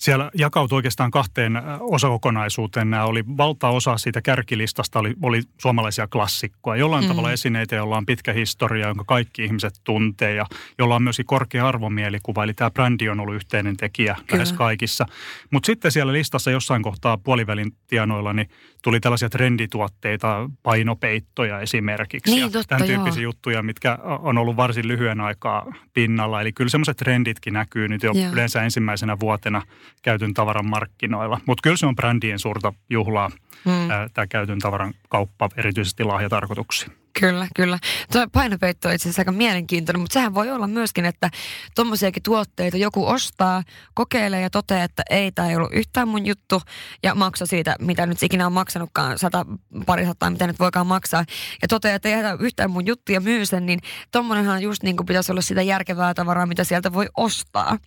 Siellä 0.02 0.30
jakautui 0.34 0.76
oikeastaan 0.76 1.10
kahteen 1.10 1.52
osakokonaisuuteen. 1.80 2.90
Nämä 2.90 3.04
oli 3.04 3.24
valtaosa 3.36 3.98
siitä 3.98 4.22
kärkilistasta 4.22 4.98
oli, 4.98 5.14
oli 5.22 5.42
suomalaisia 5.58 6.06
klassikkoja. 6.06 6.80
Jollain 6.80 7.04
mm. 7.04 7.08
tavalla 7.08 7.32
esineitä, 7.32 7.76
joilla 7.76 7.96
on 7.96 8.06
pitkä 8.06 8.32
historia, 8.32 8.86
jonka 8.86 9.04
kaikki 9.04 9.44
ihmiset 9.44 9.74
tuntee 9.84 10.34
ja 10.34 10.46
jolla 10.78 10.96
on 10.96 11.02
myöskin 11.02 11.26
korkea 11.26 11.68
arvomielikuva. 11.68 12.44
Eli 12.44 12.54
tämä 12.54 12.70
brändi 12.70 13.08
on 13.08 13.20
ollut 13.20 13.34
yhteinen 13.34 13.76
tekijä 13.76 14.14
Kyllä. 14.14 14.26
lähes 14.32 14.52
kaikissa. 14.52 15.06
Mutta 15.50 15.66
sitten 15.66 15.92
siellä 15.92 16.12
listassa 16.12 16.50
jossain 16.50 16.82
kohtaa 16.82 17.18
puolivälin 17.18 17.72
tienoilla 17.86 18.32
niin 18.32 18.48
tuli 18.82 19.00
tällaisia 19.00 19.30
trendituotteita, 19.30 20.50
painopeittoja 20.62 21.60
esimerkiksi. 21.60 22.34
Niin, 22.34 22.52
totta, 22.52 22.68
tämän 22.68 22.86
tyyppisiä 22.86 23.22
joo. 23.22 23.28
juttuja, 23.28 23.62
mitkä 23.62 23.98
on 24.02 24.38
ollut 24.38 24.56
varsin 24.56 24.88
lyhyen 24.88 25.20
aikaa 25.20 25.72
pinnalla. 25.94 26.40
Eli 26.40 26.52
kyllä 26.52 26.70
semmoiset 26.70 26.96
trenditkin 26.96 27.52
näkyy 27.52 27.88
nyt 27.88 28.02
jo 28.02 28.12
joo. 28.14 28.32
yleensä 28.32 28.62
ensimmäisenä 28.62 29.20
vuotena 29.20 29.62
käytyn 30.02 30.34
tavaran 30.34 30.66
markkinoilla. 30.66 31.40
Mutta 31.46 31.62
kyllä 31.62 31.76
se 31.76 31.86
on 31.86 31.96
brändien 31.96 32.38
suurta 32.38 32.72
juhlaa, 32.90 33.30
hmm. 33.64 33.88
tämä 34.14 34.26
käytyn 34.26 34.58
tavaran 34.58 34.94
kauppa, 35.08 35.48
erityisesti 35.56 36.04
lahjatarkoituksiin. 36.04 37.01
Kyllä, 37.20 37.48
kyllä. 37.56 37.78
Tuo 38.12 38.26
painopeitto 38.32 38.88
on 38.88 38.94
itse 38.94 39.08
asiassa 39.08 39.20
aika 39.20 39.32
mielenkiintoinen, 39.32 40.00
mutta 40.00 40.14
sehän 40.14 40.34
voi 40.34 40.50
olla 40.50 40.66
myöskin, 40.66 41.04
että 41.04 41.30
tuommoisiakin 41.74 42.22
tuotteita 42.22 42.76
joku 42.76 43.06
ostaa, 43.06 43.62
kokeilee 43.94 44.40
ja 44.40 44.50
toteaa, 44.50 44.84
että 44.84 45.02
ei, 45.10 45.32
tämä 45.32 45.48
ei 45.48 45.56
ollut 45.56 45.72
yhtään 45.72 46.08
mun 46.08 46.26
juttu 46.26 46.62
ja 47.02 47.14
maksaa 47.14 47.46
siitä, 47.46 47.76
mitä 47.80 48.06
nyt 48.06 48.22
ikinä 48.22 48.46
on 48.46 48.52
maksanutkaan, 48.52 49.18
sata, 49.18 49.46
pari 49.86 50.06
sataa, 50.06 50.30
mitä 50.30 50.46
nyt 50.46 50.58
voikaan 50.58 50.86
maksaa. 50.86 51.24
Ja 51.62 51.68
toteaa, 51.68 51.94
että 51.94 52.08
ei 52.08 52.22
tämä 52.22 52.36
yhtään 52.40 52.70
mun 52.70 52.86
juttu 52.86 53.12
ja 53.12 53.20
myy 53.20 53.46
sen, 53.46 53.66
niin 53.66 53.80
tuommoinenhan 54.12 54.62
just 54.62 54.82
niin 54.82 54.96
kuin 54.96 55.06
pitäisi 55.06 55.32
olla 55.32 55.42
sitä 55.42 55.62
järkevää 55.62 56.14
tavaraa, 56.14 56.46
mitä 56.46 56.64
sieltä 56.64 56.92
voi 56.92 57.06
ostaa. 57.16 57.78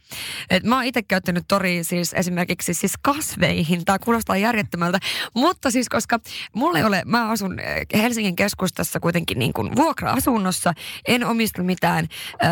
Et 0.49 0.63
mä 0.63 0.75
oon 0.75 0.85
itse 0.85 1.03
käyttänyt 1.03 1.45
tori 1.47 1.83
siis 1.83 2.13
esimerkiksi 2.13 2.73
siis 2.73 2.93
kasveihin. 3.01 3.85
Tämä 3.85 3.99
kuulostaa 3.99 4.37
järjettömältä, 4.37 4.99
mutta 5.33 5.71
siis 5.71 5.89
koska 5.89 6.19
mulla 6.53 6.77
ei 6.77 6.83
ole, 6.83 7.03
mä 7.05 7.29
asun 7.29 7.57
Helsingin 7.93 8.35
keskustassa, 8.35 8.99
kuitenkin 8.99 9.14
niin 9.35 9.53
kuin 9.53 9.75
vuokra-asunnossa. 9.75 10.73
En 11.07 11.25
omista 11.25 11.63
mitään 11.63 12.07
ö, 12.33 12.47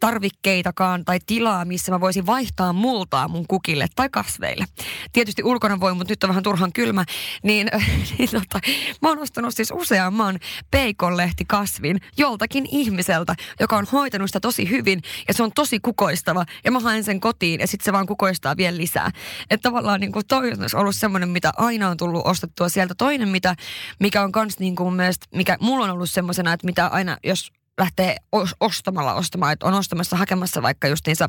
tarvikkeitakaan 0.00 1.04
tai 1.04 1.18
tilaa, 1.26 1.64
missä 1.64 1.92
mä 1.92 2.00
voisin 2.00 2.26
vaihtaa 2.26 2.72
multaa 2.72 3.28
mun 3.28 3.44
kukille 3.48 3.86
tai 3.96 4.08
kasveille. 4.08 4.64
Tietysti 5.12 5.42
ulkona 5.44 5.80
voi, 5.80 5.94
mutta 5.94 6.12
nyt 6.12 6.24
on 6.24 6.28
vähän 6.28 6.42
turhan 6.42 6.72
kylmä. 6.72 7.04
Niin, 7.42 7.70
niin 8.18 8.30
tota, 8.30 8.60
mä 9.02 9.08
oon 9.08 9.18
ostanut 9.18 9.54
siis 9.54 9.72
useamman 9.74 10.38
peikonlehtikasvin 10.70 12.00
joltakin 12.16 12.66
ihmiseltä, 12.70 13.34
joka 13.60 13.76
on 13.76 13.86
hoitanut 13.92 14.28
sitä 14.28 14.40
tosi 14.40 14.70
hyvin 14.70 15.02
ja 15.28 15.34
se 15.34 15.42
on 15.42 15.52
tosi 15.52 15.80
kukoistava. 15.80 16.44
Ja 16.64 16.70
mä 16.70 16.80
haen 16.80 17.04
sen 17.04 17.20
kotiin 17.20 17.60
ja 17.60 17.66
sitten 17.66 17.84
se 17.84 17.92
vaan 17.92 18.06
kukoistaa 18.06 18.56
vielä 18.56 18.76
lisää. 18.76 19.10
Että 19.50 19.68
tavallaan 19.68 20.00
niin 20.00 20.12
kuin 20.12 20.26
toi 20.28 20.52
on 20.52 20.80
ollut 20.80 20.96
semmoinen, 20.96 21.28
mitä 21.28 21.52
aina 21.56 21.88
on 21.88 21.96
tullut 21.96 22.26
ostettua 22.26 22.68
sieltä. 22.68 22.94
Toinen, 22.94 23.28
mitä, 23.28 23.56
mikä 24.00 24.22
on 24.22 24.32
kans 24.32 24.58
niin 24.58 24.76
kuin 24.76 24.94
mielestä, 24.94 25.26
mikä 25.34 25.56
mulla 25.60 25.84
on 25.84 25.90
ollut 25.90 26.10
semmoisena, 26.10 26.52
että 26.52 26.66
mitä 26.66 26.86
aina, 26.86 27.16
jos 27.24 27.52
lähtee 27.80 28.16
ostamalla 28.60 29.14
ostamaan, 29.14 29.52
että 29.52 29.66
on 29.66 29.74
ostamassa 29.74 30.16
hakemassa 30.16 30.62
vaikka 30.62 30.88
just 30.88 31.06
niissä 31.06 31.28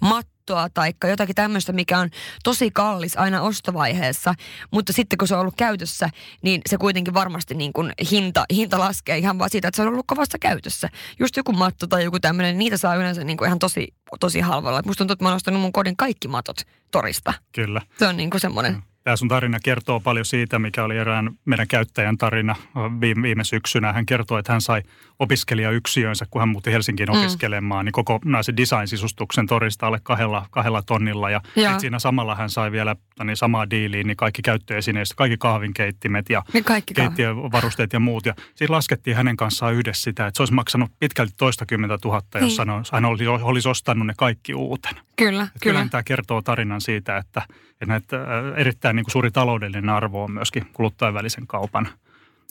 mattoa 0.00 0.68
tai 0.74 0.92
jotakin 1.04 1.34
tämmöistä, 1.34 1.72
mikä 1.72 1.98
on 1.98 2.10
tosi 2.44 2.70
kallis 2.70 3.18
aina 3.18 3.42
ostovaiheessa, 3.42 4.34
mutta 4.70 4.92
sitten 4.92 5.18
kun 5.18 5.28
se 5.28 5.34
on 5.34 5.40
ollut 5.40 5.56
käytössä, 5.56 6.10
niin 6.42 6.60
se 6.68 6.78
kuitenkin 6.78 7.14
varmasti 7.14 7.54
niin 7.54 7.72
kuin 7.72 7.92
hinta, 8.10 8.44
hinta 8.50 8.78
laskee 8.78 9.18
ihan 9.18 9.38
vaan 9.38 9.50
siitä, 9.50 9.68
että 9.68 9.76
se 9.76 9.82
on 9.82 9.88
ollut 9.88 10.06
kovassa 10.06 10.38
käytössä. 10.38 10.88
Just 11.20 11.36
joku 11.36 11.52
matto 11.52 11.86
tai 11.86 12.04
joku 12.04 12.20
tämmöinen, 12.20 12.58
niitä 12.58 12.76
saa 12.76 12.94
yleensä 12.94 13.24
niin 13.24 13.36
kuin 13.36 13.46
ihan 13.46 13.58
tosi, 13.58 13.94
tosi 14.20 14.40
halvalla. 14.40 14.82
Musta 14.86 14.98
tuntuu, 14.98 15.12
että 15.12 15.24
mä 15.24 15.28
oon 15.28 15.36
ostanut 15.36 15.60
mun 15.60 15.72
kodin 15.72 15.96
kaikki 15.96 16.28
matot 16.28 16.56
torista. 16.90 17.34
Kyllä. 17.52 17.82
Se 17.98 18.06
on 18.06 18.16
niin 18.16 18.30
kuin 18.30 18.40
semmoinen... 18.40 18.72
Mm 18.72 18.91
Tämä 19.04 19.16
sun 19.16 19.28
tarina 19.28 19.58
kertoo 19.64 20.00
paljon 20.00 20.24
siitä, 20.24 20.58
mikä 20.58 20.84
oli 20.84 20.96
erään 20.96 21.30
meidän 21.44 21.68
käyttäjän 21.68 22.18
tarina 22.18 22.54
viime, 23.00 23.22
viime 23.22 23.44
syksynä. 23.44 23.92
Hän 23.92 24.06
kertoi, 24.06 24.38
että 24.38 24.52
hän 24.52 24.60
sai 24.60 24.82
opiskelijayksiönsä, 25.18 26.26
kun 26.30 26.40
hän 26.40 26.48
muutti 26.48 26.72
Helsinkiin 26.72 27.08
mm. 27.08 27.18
opiskelemaan, 27.18 27.84
niin 27.84 27.92
koko 27.92 28.20
naisen 28.24 28.56
design-sisustuksen 28.56 29.46
torista 29.46 29.86
alle 29.86 30.00
kahdella, 30.02 30.46
kahdella 30.50 30.82
tonnilla. 30.82 31.30
Ja, 31.30 31.40
ja. 31.56 31.78
siinä 31.78 31.98
samalla 31.98 32.34
hän 32.34 32.50
sai 32.50 32.72
vielä 32.72 32.96
niin 33.24 33.36
samaa 33.36 33.70
diiliin, 33.70 34.06
niin 34.06 34.16
kaikki 34.16 34.42
käyttöesineistä, 34.42 35.14
kaikki 35.16 35.36
kahvinkeittimet 35.36 36.30
ja 36.30 36.42
niin 36.52 36.64
keittiövarusteet 36.94 37.92
ja 37.92 38.00
muut. 38.00 38.26
Ja 38.26 38.34
siinä 38.54 38.74
laskettiin 38.74 39.16
hänen 39.16 39.36
kanssaan 39.36 39.74
yhdessä 39.74 40.02
sitä, 40.02 40.26
että 40.26 40.36
se 40.36 40.42
olisi 40.42 40.54
maksanut 40.54 40.90
pitkälti 40.98 41.32
toista 41.36 41.66
kymmentä 41.66 41.98
tuhatta, 41.98 42.38
jos 42.38 42.58
niin. 42.58 42.68
hän 42.92 43.04
olisi, 43.04 43.68
ostanut 43.68 44.06
ne 44.06 44.14
kaikki 44.16 44.54
uuten. 44.54 44.94
Kyllä, 45.16 45.42
että 45.42 45.58
kyllä. 45.60 45.88
Tämä 45.90 46.02
kertoo 46.02 46.42
tarinan 46.42 46.80
siitä, 46.80 47.16
että, 47.16 47.42
että 47.90 48.16
erittäin 48.56 48.96
niin 48.96 49.04
kuin 49.04 49.12
suuri 49.12 49.30
taloudellinen 49.30 49.90
arvo 49.90 50.24
on 50.24 50.32
myöskin 50.32 50.66
kuluttajan 50.72 51.14
välisen 51.14 51.46
kaupan 51.46 51.88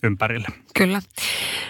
ympärille. 0.04 0.48
Kyllä. 0.78 1.02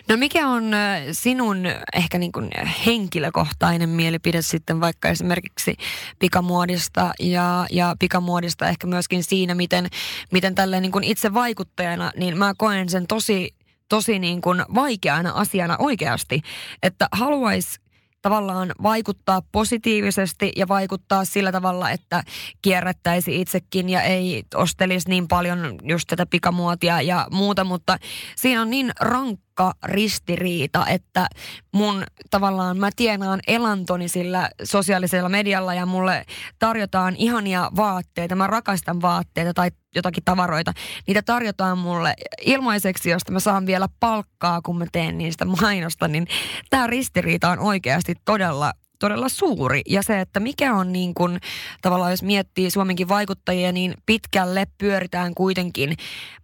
No 0.10 0.18
mikä 0.18 0.48
on 0.48 0.72
sinun 1.12 1.58
ehkä 1.94 2.18
niin 2.18 2.32
kuin 2.32 2.50
henkilökohtainen 2.86 3.90
mielipide 3.90 4.42
sitten 4.42 4.82
vaikka 4.82 5.10
esimerkiksi 5.10 5.78
pikamuodista 6.20 7.14
ja, 7.20 7.66
ja 7.72 7.96
pikamuodista 8.00 8.70
ehkä 8.70 8.88
myöskin 8.88 9.24
siinä, 9.24 9.56
miten, 9.56 9.88
miten 10.32 10.56
tälleen 10.56 10.82
niin 10.82 10.92
kuin 10.92 11.04
itse 11.04 11.34
vaikuttajana, 11.34 12.12
niin 12.16 12.38
mä 12.38 12.54
koen 12.58 12.90
sen 12.90 13.08
tosi 13.08 13.56
tosi 13.90 14.20
niin 14.20 14.42
kuin 14.42 14.64
vaikeana 14.76 15.32
asiana 15.32 15.76
oikeasti, 15.80 16.42
että 16.84 17.08
haluaisi 17.12 17.80
tavallaan 18.22 18.72
vaikuttaa 18.84 19.42
positiivisesti 19.52 20.52
ja 20.56 20.68
vaikuttaa 20.68 21.26
sillä 21.26 21.52
tavalla, 21.52 21.92
että 21.92 22.24
kierrättäisi 22.62 23.42
itsekin 23.42 23.90
ja 23.90 24.02
ei 24.02 24.44
ostelisi 24.56 25.10
niin 25.10 25.28
paljon 25.28 25.76
just 25.84 26.08
tätä 26.08 26.26
pikamuotia 26.26 27.02
ja 27.02 27.28
muuta, 27.32 27.64
mutta 27.64 27.98
siinä 28.36 28.62
on 28.62 28.70
niin 28.70 28.92
rankka 29.00 29.51
rankka 29.60 29.74
ristiriita, 29.84 30.88
että 30.88 31.28
mun 31.74 32.04
tavallaan 32.30 32.78
mä 32.78 32.90
tienaan 32.96 33.40
elantoni 33.48 34.08
sillä 34.08 34.50
sosiaalisella 34.64 35.30
medialla 35.30 35.74
ja 35.74 35.86
mulle 35.86 36.26
tarjotaan 36.60 37.16
ihania 37.18 37.72
vaatteita. 37.76 38.36
Mä 38.36 38.48
rakastan 38.48 39.02
vaatteita 39.02 39.54
tai 39.54 39.72
jotakin 39.96 40.24
tavaroita. 40.24 40.74
Niitä 41.08 41.22
tarjotaan 41.22 41.78
mulle 41.78 42.14
ilmaiseksi, 42.42 43.10
josta 43.10 43.32
mä 43.32 43.40
saan 43.40 43.66
vielä 43.66 43.88
palkkaa, 44.00 44.62
kun 44.62 44.78
mä 44.78 44.86
teen 44.92 45.18
niistä 45.18 45.46
mainosta. 45.46 46.08
Niin 46.08 46.28
tämä 46.70 46.88
ristiriita 46.88 47.50
on 47.50 47.60
oikeasti 47.60 48.16
todella 48.26 48.74
todella 49.02 49.30
suuri. 49.30 49.82
Ja 49.90 50.04
se, 50.04 50.22
että 50.22 50.40
mikä 50.40 50.74
on 50.74 50.92
niin 50.92 51.14
kuin, 51.14 51.40
tavallaan 51.82 52.12
jos 52.12 52.24
miettii 52.24 52.72
Suomenkin 52.72 53.08
vaikuttajia, 53.08 53.72
niin 53.72 53.94
pitkälle 54.06 54.68
pyöritään 54.78 55.34
kuitenkin 55.36 55.96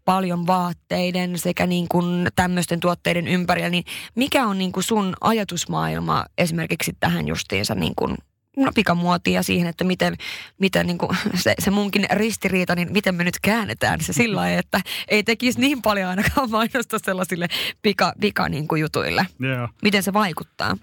paljon 0.06 0.48
vaatteiden 0.48 1.38
sekä 1.38 1.68
niin 1.68 1.88
kuin 1.92 2.28
tämmöisten 2.36 2.80
tuotteiden 2.80 3.28
ympärillä, 3.28 3.70
niin 3.70 3.84
mikä 4.16 4.48
on 4.48 4.58
niin 4.58 4.72
kuin 4.72 4.84
sun 4.84 5.14
ajatusmaailma 5.22 6.26
esimerkiksi 6.38 6.98
tähän 7.00 7.28
justiinsa 7.28 7.76
niin 7.76 7.94
kuin 7.96 8.18
no, 8.58 8.72
pikamuotia 8.76 9.44
siihen, 9.44 9.68
että 9.68 9.84
miten, 9.84 10.16
miten 10.60 10.88
niin 10.88 10.98
kuin 10.98 11.18
se, 11.44 11.54
se 11.60 11.72
munkin 11.72 12.06
ristiriita, 12.12 12.76
niin 12.76 12.92
miten 12.92 13.16
me 13.16 13.24
nyt 13.24 13.40
käännetään 13.42 14.02
se 14.02 14.14
sillä 14.14 14.36
lailla, 14.36 14.60
että 14.60 14.82
ei 15.08 15.24
tekisi 15.24 15.60
niin 15.60 15.82
paljon 15.82 16.10
ainakaan 16.10 16.50
mainosta 16.50 17.00
sellaisille 17.00 17.48
pika, 17.82 18.14
pika 18.22 18.50
niin 18.50 18.68
kuin 18.68 18.82
jutuille. 18.82 19.28
Yeah. 19.44 19.70
Miten 19.82 20.04
se 20.04 20.14
vaikuttaa? 20.14 20.78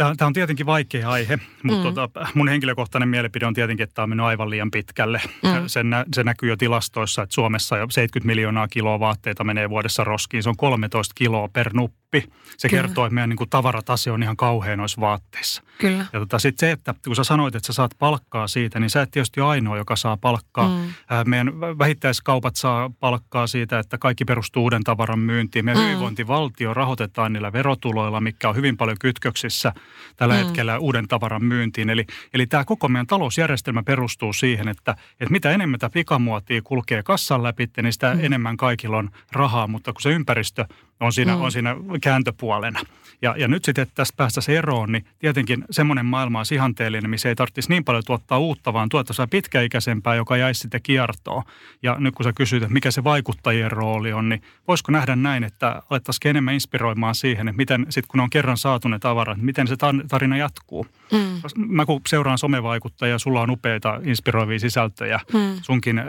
Tämä, 0.00 0.14
tämä 0.16 0.26
on 0.26 0.32
tietenkin 0.32 0.66
vaikea 0.66 1.10
aihe, 1.10 1.38
mutta 1.62 1.88
mm. 1.88 1.94
tota, 1.94 2.26
mun 2.34 2.48
henkilökohtainen 2.48 3.08
mielipide 3.08 3.46
on 3.46 3.54
tietenkin, 3.54 3.84
että 3.84 3.94
tämä 3.94 4.02
on 4.02 4.08
mennyt 4.08 4.26
aivan 4.26 4.50
liian 4.50 4.70
pitkälle. 4.70 5.20
Mm. 5.42 5.50
Sen, 5.66 5.86
se 6.14 6.24
näkyy 6.24 6.48
jo 6.48 6.56
tilastoissa, 6.56 7.22
että 7.22 7.34
Suomessa 7.34 7.76
jo 7.76 7.86
70 7.90 8.26
miljoonaa 8.26 8.68
kiloa 8.68 9.00
vaatteita 9.00 9.44
menee 9.44 9.70
vuodessa 9.70 10.04
roskiin. 10.04 10.42
Se 10.42 10.48
on 10.48 10.56
13 10.56 11.12
kiloa 11.14 11.48
per 11.48 11.70
nuppi 11.74 11.99
oppi. 12.10 12.32
Se 12.56 12.68
Kyllä. 12.68 12.82
kertoo, 12.82 13.06
että 13.06 13.14
meidän 13.14 13.28
niin 13.28 13.36
kuin 13.36 13.50
tavaratase 13.50 14.10
on 14.10 14.22
ihan 14.22 14.36
kauhean 14.36 14.78
noissa 14.78 15.00
vaatteissa. 15.00 15.62
Kyllä. 15.78 16.06
Ja 16.12 16.20
tota, 16.20 16.38
sitten 16.38 16.68
se, 16.68 16.72
että 16.72 16.94
kun 17.04 17.16
sä 17.16 17.24
sanoit, 17.24 17.54
että 17.54 17.66
sä 17.66 17.72
saat 17.72 17.90
palkkaa 17.98 18.48
siitä, 18.48 18.80
niin 18.80 18.90
sä 18.90 19.02
et 19.02 19.10
tietysti 19.10 19.40
ole 19.40 19.50
ainoa, 19.50 19.76
joka 19.76 19.96
saa 19.96 20.16
palkkaa. 20.16 20.68
Mm. 20.68 21.30
meidän 21.30 21.60
vähittäiskaupat 21.60 22.56
saa 22.56 22.90
palkkaa 23.00 23.46
siitä, 23.46 23.78
että 23.78 23.98
kaikki 23.98 24.24
perustuu 24.24 24.62
uuden 24.62 24.84
tavaran 24.84 25.18
myyntiin. 25.18 25.64
Meidän 25.64 25.82
mm. 25.82 25.86
hyvinvointivaltio 25.86 26.74
rahoitetaan 26.74 27.32
niillä 27.32 27.52
verotuloilla, 27.52 28.20
mikä 28.20 28.48
on 28.48 28.56
hyvin 28.56 28.76
paljon 28.76 28.96
kytköksissä 29.00 29.72
tällä 30.16 30.34
mm. 30.34 30.38
hetkellä 30.38 30.78
uuden 30.78 31.08
tavaran 31.08 31.44
myyntiin. 31.44 31.90
Eli, 31.90 32.06
eli 32.34 32.46
tämä 32.46 32.64
koko 32.64 32.88
meidän 32.88 33.06
talousjärjestelmä 33.06 33.82
perustuu 33.82 34.32
siihen, 34.32 34.68
että, 34.68 34.96
että 35.20 35.32
mitä 35.32 35.50
enemmän 35.50 35.80
tämä 35.80 35.90
pikamuotia 35.90 36.62
kulkee 36.62 37.02
kassan 37.02 37.42
läpi, 37.42 37.70
niin 37.82 37.92
sitä 37.92 38.14
mm. 38.14 38.24
enemmän 38.24 38.56
kaikilla 38.56 38.96
on 38.96 39.10
rahaa, 39.32 39.66
mutta 39.66 39.92
kun 39.92 40.02
se 40.02 40.10
ympäristö 40.10 40.66
on 41.00 41.12
siinä, 41.12 41.34
mm. 41.34 41.40
on 41.40 41.52
siinä 41.52 41.76
kääntöpuolena. 42.00 42.80
Ja, 43.22 43.34
ja 43.38 43.48
nyt 43.48 43.64
sitten, 43.64 43.82
että 43.82 43.94
tästä 43.94 44.16
päästäisiin 44.16 44.58
eroon, 44.58 44.92
niin 44.92 45.04
tietenkin 45.18 45.64
semmoinen 45.70 46.06
maailma 46.06 46.38
on 46.38 46.44
ihanteellinen, 46.52 47.10
missä 47.10 47.28
ei 47.28 47.34
tarvitsisi 47.34 47.68
niin 47.68 47.84
paljon 47.84 48.02
tuottaa 48.06 48.38
uutta, 48.38 48.72
vaan 48.72 48.88
tuottaisiin 48.88 49.28
pitkäikäisempää, 49.28 50.14
joka 50.14 50.36
jäisi 50.36 50.60
sitten 50.60 50.82
kiertoon. 50.82 51.42
Ja 51.82 51.96
nyt 51.98 52.14
kun 52.14 52.24
sä 52.24 52.32
kysyt, 52.32 52.62
että 52.62 52.72
mikä 52.72 52.90
se 52.90 53.04
vaikuttajien 53.04 53.70
rooli 53.70 54.12
on, 54.12 54.28
niin 54.28 54.42
voisiko 54.68 54.92
nähdä 54.92 55.16
näin, 55.16 55.44
että 55.44 55.82
alettaisiin 55.90 56.30
enemmän 56.30 56.54
inspiroimaan 56.54 57.14
siihen, 57.14 57.48
että 57.48 57.56
miten 57.56 57.86
sitten 57.88 58.08
kun 58.08 58.20
on 58.20 58.30
kerran 58.30 58.56
saatu 58.56 58.88
ne 58.88 58.98
tavarat, 58.98 59.38
miten 59.38 59.68
se 59.68 59.76
tarina 60.08 60.36
jatkuu. 60.36 60.86
Mm. 61.12 61.18
Mä 61.56 61.86
kun 61.86 62.00
seuraan 62.08 62.38
somevaikuttajia, 62.38 63.18
sulla 63.18 63.40
on 63.40 63.50
upeita 63.50 64.00
inspiroivia 64.04 64.58
sisältöjä 64.58 65.20
mm. 65.32 65.58
sunkin, 65.62 65.98
äh, 65.98 66.04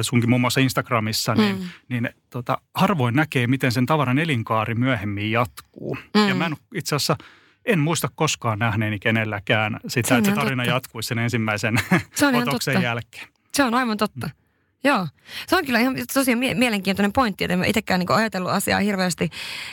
sunkin 0.00 0.30
muun 0.30 0.40
muassa 0.40 0.60
Instagramissa, 0.60 1.34
niin, 1.34 1.56
mm. 1.56 1.64
niin 1.88 2.10
tota, 2.32 2.58
harvoin 2.74 3.16
näkee, 3.16 3.46
miten 3.46 3.72
sen 3.72 3.86
tavaran 3.86 4.18
elinkaari 4.18 4.74
myöhemmin 4.74 5.30
jatkuu. 5.30 5.98
Mm. 6.14 6.28
Ja 6.28 6.34
mä 6.34 6.46
en 6.46 6.56
itse 6.74 6.96
asiassa 6.96 7.16
en 7.64 7.78
muista 7.78 8.08
koskaan 8.14 8.58
nähneeni 8.58 8.98
kenelläkään 8.98 9.80
sitä, 9.86 10.08
se 10.08 10.18
että 10.18 10.30
se 10.30 10.36
tarina 10.36 10.62
totta. 10.62 10.74
jatkuisi 10.74 11.06
sen 11.06 11.18
ensimmäisen 11.18 11.74
se 12.14 12.26
otoksen 12.26 12.82
jälkeen. 12.82 13.28
Se 13.54 13.64
on 13.64 13.74
aivan 13.74 13.96
totta. 13.96 14.26
Mm. 14.26 14.41
Joo, 14.84 15.06
se 15.48 15.56
on 15.56 15.66
kyllä 15.66 15.78
ihan 15.78 15.94
mie- 16.36 16.54
mielenkiintoinen 16.54 17.12
pointti, 17.12 17.44
että 17.44 17.54
en 17.54 17.64
itsekään 17.64 18.00
niin 18.00 18.12
ajatellut 18.12 18.50
asiaa 18.50 18.80
hirveästi 18.80 19.30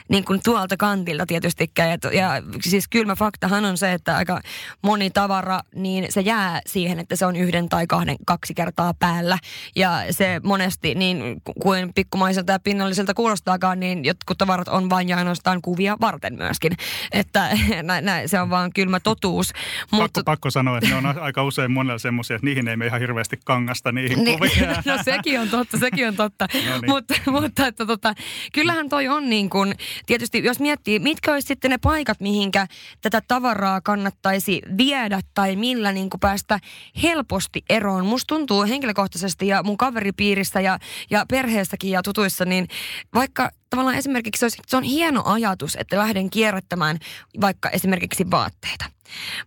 niin 0.10 0.26
kuin 0.26 0.40
tuolta 0.44 0.78
kantilta 0.78 1.26
tietystikään. 1.26 1.90
Ja, 1.90 2.12
ja 2.14 2.44
siis 2.62 2.88
kylmä 2.88 3.16
faktahan 3.16 3.66
on 3.66 3.78
se, 3.78 3.94
että 3.94 4.18
aika 4.18 4.42
moni 4.82 5.10
tavara, 5.10 5.60
niin 5.76 6.06
se 6.10 6.22
jää 6.22 6.62
siihen, 6.66 7.00
että 7.00 7.16
se 7.16 7.26
on 7.26 7.36
yhden 7.36 7.70
tai 7.70 7.88
kahden, 7.88 8.16
kaksi 8.26 8.54
kertaa 8.54 8.94
päällä. 8.94 9.38
Ja 9.76 10.04
se 10.12 10.42
monesti, 10.44 10.96
niin 10.96 11.42
kuin 11.62 11.94
pikkumaiselta 11.94 12.52
ja 12.52 12.60
pinnalliselta 12.60 13.14
kuulostaakaan, 13.14 13.80
niin 13.80 14.06
jotkut 14.06 14.38
tavarat 14.38 14.68
on 14.68 14.90
vain 14.90 15.10
ja 15.10 15.18
ainoastaan 15.18 15.62
kuvia 15.62 15.98
varten 16.02 16.36
myöskin. 16.36 16.72
Että 17.12 17.50
nä, 17.84 18.02
nä, 18.02 18.28
se 18.28 18.42
on 18.42 18.50
vaan 18.50 18.74
kylmä 18.74 19.00
totuus. 19.00 19.54
Mut, 19.92 20.02
pakko, 20.02 20.24
pakko 20.24 20.52
sanoa, 20.52 20.78
että 20.78 20.90
ne 20.90 20.96
on 20.96 21.20
aika 21.20 21.44
usein 21.44 21.72
monella 21.72 22.00
semmoisia, 22.00 22.36
että 22.36 22.46
niihin 22.46 22.68
ei 22.68 22.78
me 22.78 22.86
ihan 22.86 23.00
hirveästi 23.00 23.40
kangasta 23.46 23.92
niihin 23.92 24.24
niin, 24.24 24.40
kuviin. 24.40 24.70
No 24.86 24.99
sekin 25.04 25.40
on 25.40 25.50
totta, 25.50 25.78
sekin 25.80 26.08
on 26.08 26.16
totta. 26.16 26.48
no 26.54 26.60
niin. 26.60 26.82
mutta, 26.88 27.14
mutta 27.32 27.68
että 27.68 27.86
tota, 27.86 28.14
kyllähän 28.54 28.90
toi 28.90 29.08
on 29.08 29.30
niin 29.30 29.50
kuin, 29.50 29.76
tietysti 30.06 30.44
jos 30.44 30.60
miettii, 30.60 31.00
mitkä 31.00 31.34
olisi 31.34 31.48
sitten 31.48 31.72
ne 31.72 31.78
paikat, 31.78 32.20
mihinkä 32.20 32.68
tätä 33.02 33.22
tavaraa 33.28 33.82
kannattaisi 33.82 34.62
viedä 34.78 35.20
tai 35.34 35.56
millä 35.56 35.92
niin 35.92 36.10
kuin 36.10 36.20
päästä 36.20 36.60
helposti 37.04 37.64
eroon. 37.70 38.06
Musta 38.06 38.36
tuntuu 38.36 38.64
henkilökohtaisesti 38.64 39.48
ja 39.48 39.64
mun 39.64 39.78
kaveripiirissä 39.78 40.62
ja, 40.62 40.80
ja 41.10 41.26
perheessäkin 41.30 41.92
ja 41.92 42.04
tutuissa, 42.04 42.46
niin 42.46 42.68
vaikka 43.14 43.52
tavallaan 43.70 43.98
esimerkiksi 43.98 44.40
se, 44.40 44.46
olisi, 44.46 44.58
se 44.68 44.78
on 44.78 44.84
hieno 44.84 45.22
ajatus, 45.26 45.76
että 45.80 45.98
lähden 45.98 46.30
kierrättämään 46.30 47.00
vaikka 47.42 47.70
esimerkiksi 47.70 48.32
vaatteita. 48.32 48.86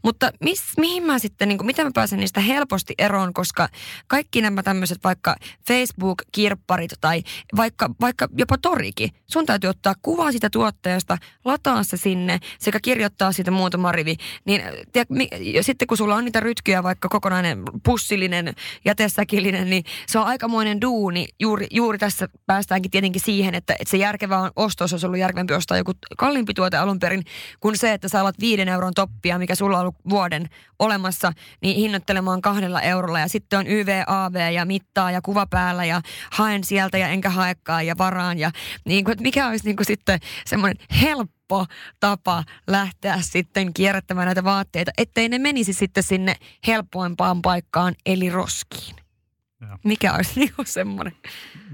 Mutta 0.04 0.32
mis, 0.40 0.62
mihin 0.76 1.02
mä 1.02 1.18
sitten, 1.18 1.48
niin 1.48 1.58
kuin, 1.58 1.66
miten 1.66 1.86
mä 1.86 1.90
pääsen 1.94 2.20
niistä 2.20 2.40
helposti 2.40 2.94
eroon, 2.98 3.32
koska 3.32 3.68
kaikki 4.06 4.40
nämä 4.40 4.62
tämmöiset 4.62 4.98
vaikka 5.04 5.36
Facebook-kirpparit 5.68 6.90
tai 7.00 7.22
vaikka, 7.56 7.90
vaikka 8.00 8.28
jopa 8.38 8.58
torikin, 8.58 9.10
sun 9.26 9.46
täytyy 9.46 9.70
ottaa 9.70 9.94
kuva 10.02 10.30
siitä 10.32 10.50
tuotteesta, 10.50 11.18
lataa 11.44 11.82
se 11.82 11.96
sinne 11.96 12.40
sekä 12.58 12.80
kirjoittaa 12.82 13.32
siitä 13.32 13.50
muutama 13.50 13.92
rivi. 13.92 14.16
Niin 14.44 14.62
tiedä, 14.92 15.06
mi, 15.08 15.28
ja 15.40 15.62
sitten 15.62 15.88
kun 15.88 15.96
sulla 15.96 16.14
on 16.14 16.24
niitä 16.24 16.40
rytkyjä, 16.40 16.82
vaikka 16.82 17.08
kokonainen 17.08 17.62
pussillinen, 17.84 18.54
jätesäkillinen, 18.84 19.70
niin 19.70 19.84
se 20.06 20.18
on 20.18 20.26
aikamoinen 20.26 20.80
duuni. 20.80 21.28
Juuri, 21.40 21.66
juuri 21.70 21.98
tässä 21.98 22.28
päästäänkin 22.46 22.90
tietenkin 22.90 23.22
siihen, 23.24 23.54
että, 23.54 23.72
että 23.72 23.90
se 23.90 23.96
järkevä 24.12 24.38
on 24.38 24.50
ostos, 24.56 24.92
olisi 24.92 25.06
ollut 25.06 25.18
järkevempi 25.18 25.54
ostaa 25.54 25.76
joku 25.76 25.92
kalliimpi 26.18 26.54
tuote 26.54 26.76
alun 26.76 26.98
perin, 26.98 27.24
kuin 27.60 27.78
se, 27.78 27.92
että 27.92 28.08
sä 28.08 28.20
alat 28.20 28.40
viiden 28.40 28.68
euron 28.68 28.94
toppia, 28.94 29.38
mikä 29.38 29.54
sulla 29.54 29.76
on 29.76 29.80
ollut 29.80 29.94
vuoden 30.10 30.48
olemassa, 30.78 31.32
niin 31.62 31.76
hinnoittelemaan 31.76 32.42
kahdella 32.42 32.80
eurolla. 32.80 33.20
Ja 33.20 33.28
sitten 33.28 33.58
on 33.58 33.66
YVAV 33.66 34.52
ja 34.52 34.64
mittaa 34.64 35.10
ja 35.10 35.22
kuva 35.22 35.46
päällä 35.46 35.84
ja 35.84 36.02
haen 36.32 36.64
sieltä 36.64 36.98
ja 36.98 37.08
enkä 37.08 37.30
haekaan 37.30 37.86
ja 37.86 37.98
varaan. 37.98 38.38
Ja 38.38 38.50
niin 38.84 39.04
kuin, 39.04 39.16
mikä 39.20 39.48
olisi 39.48 39.64
niin 39.64 39.76
kuin 39.76 39.86
sitten 39.86 40.18
semmoinen 40.46 40.86
helppo 41.00 41.66
tapa 42.00 42.44
lähteä 42.66 43.18
sitten 43.20 43.74
kierrättämään 43.74 44.26
näitä 44.26 44.44
vaatteita, 44.44 44.90
ettei 44.98 45.28
ne 45.28 45.38
menisi 45.38 45.72
sitten 45.72 46.02
sinne 46.02 46.36
helpoimpaan 46.66 47.42
paikkaan, 47.42 47.94
eli 48.06 48.30
roskiin. 48.30 49.01
Ja. 49.68 49.78
Mikä 49.84 50.14
olisi 50.14 50.32
niinku 50.40 50.62
semmoinen? 50.66 51.12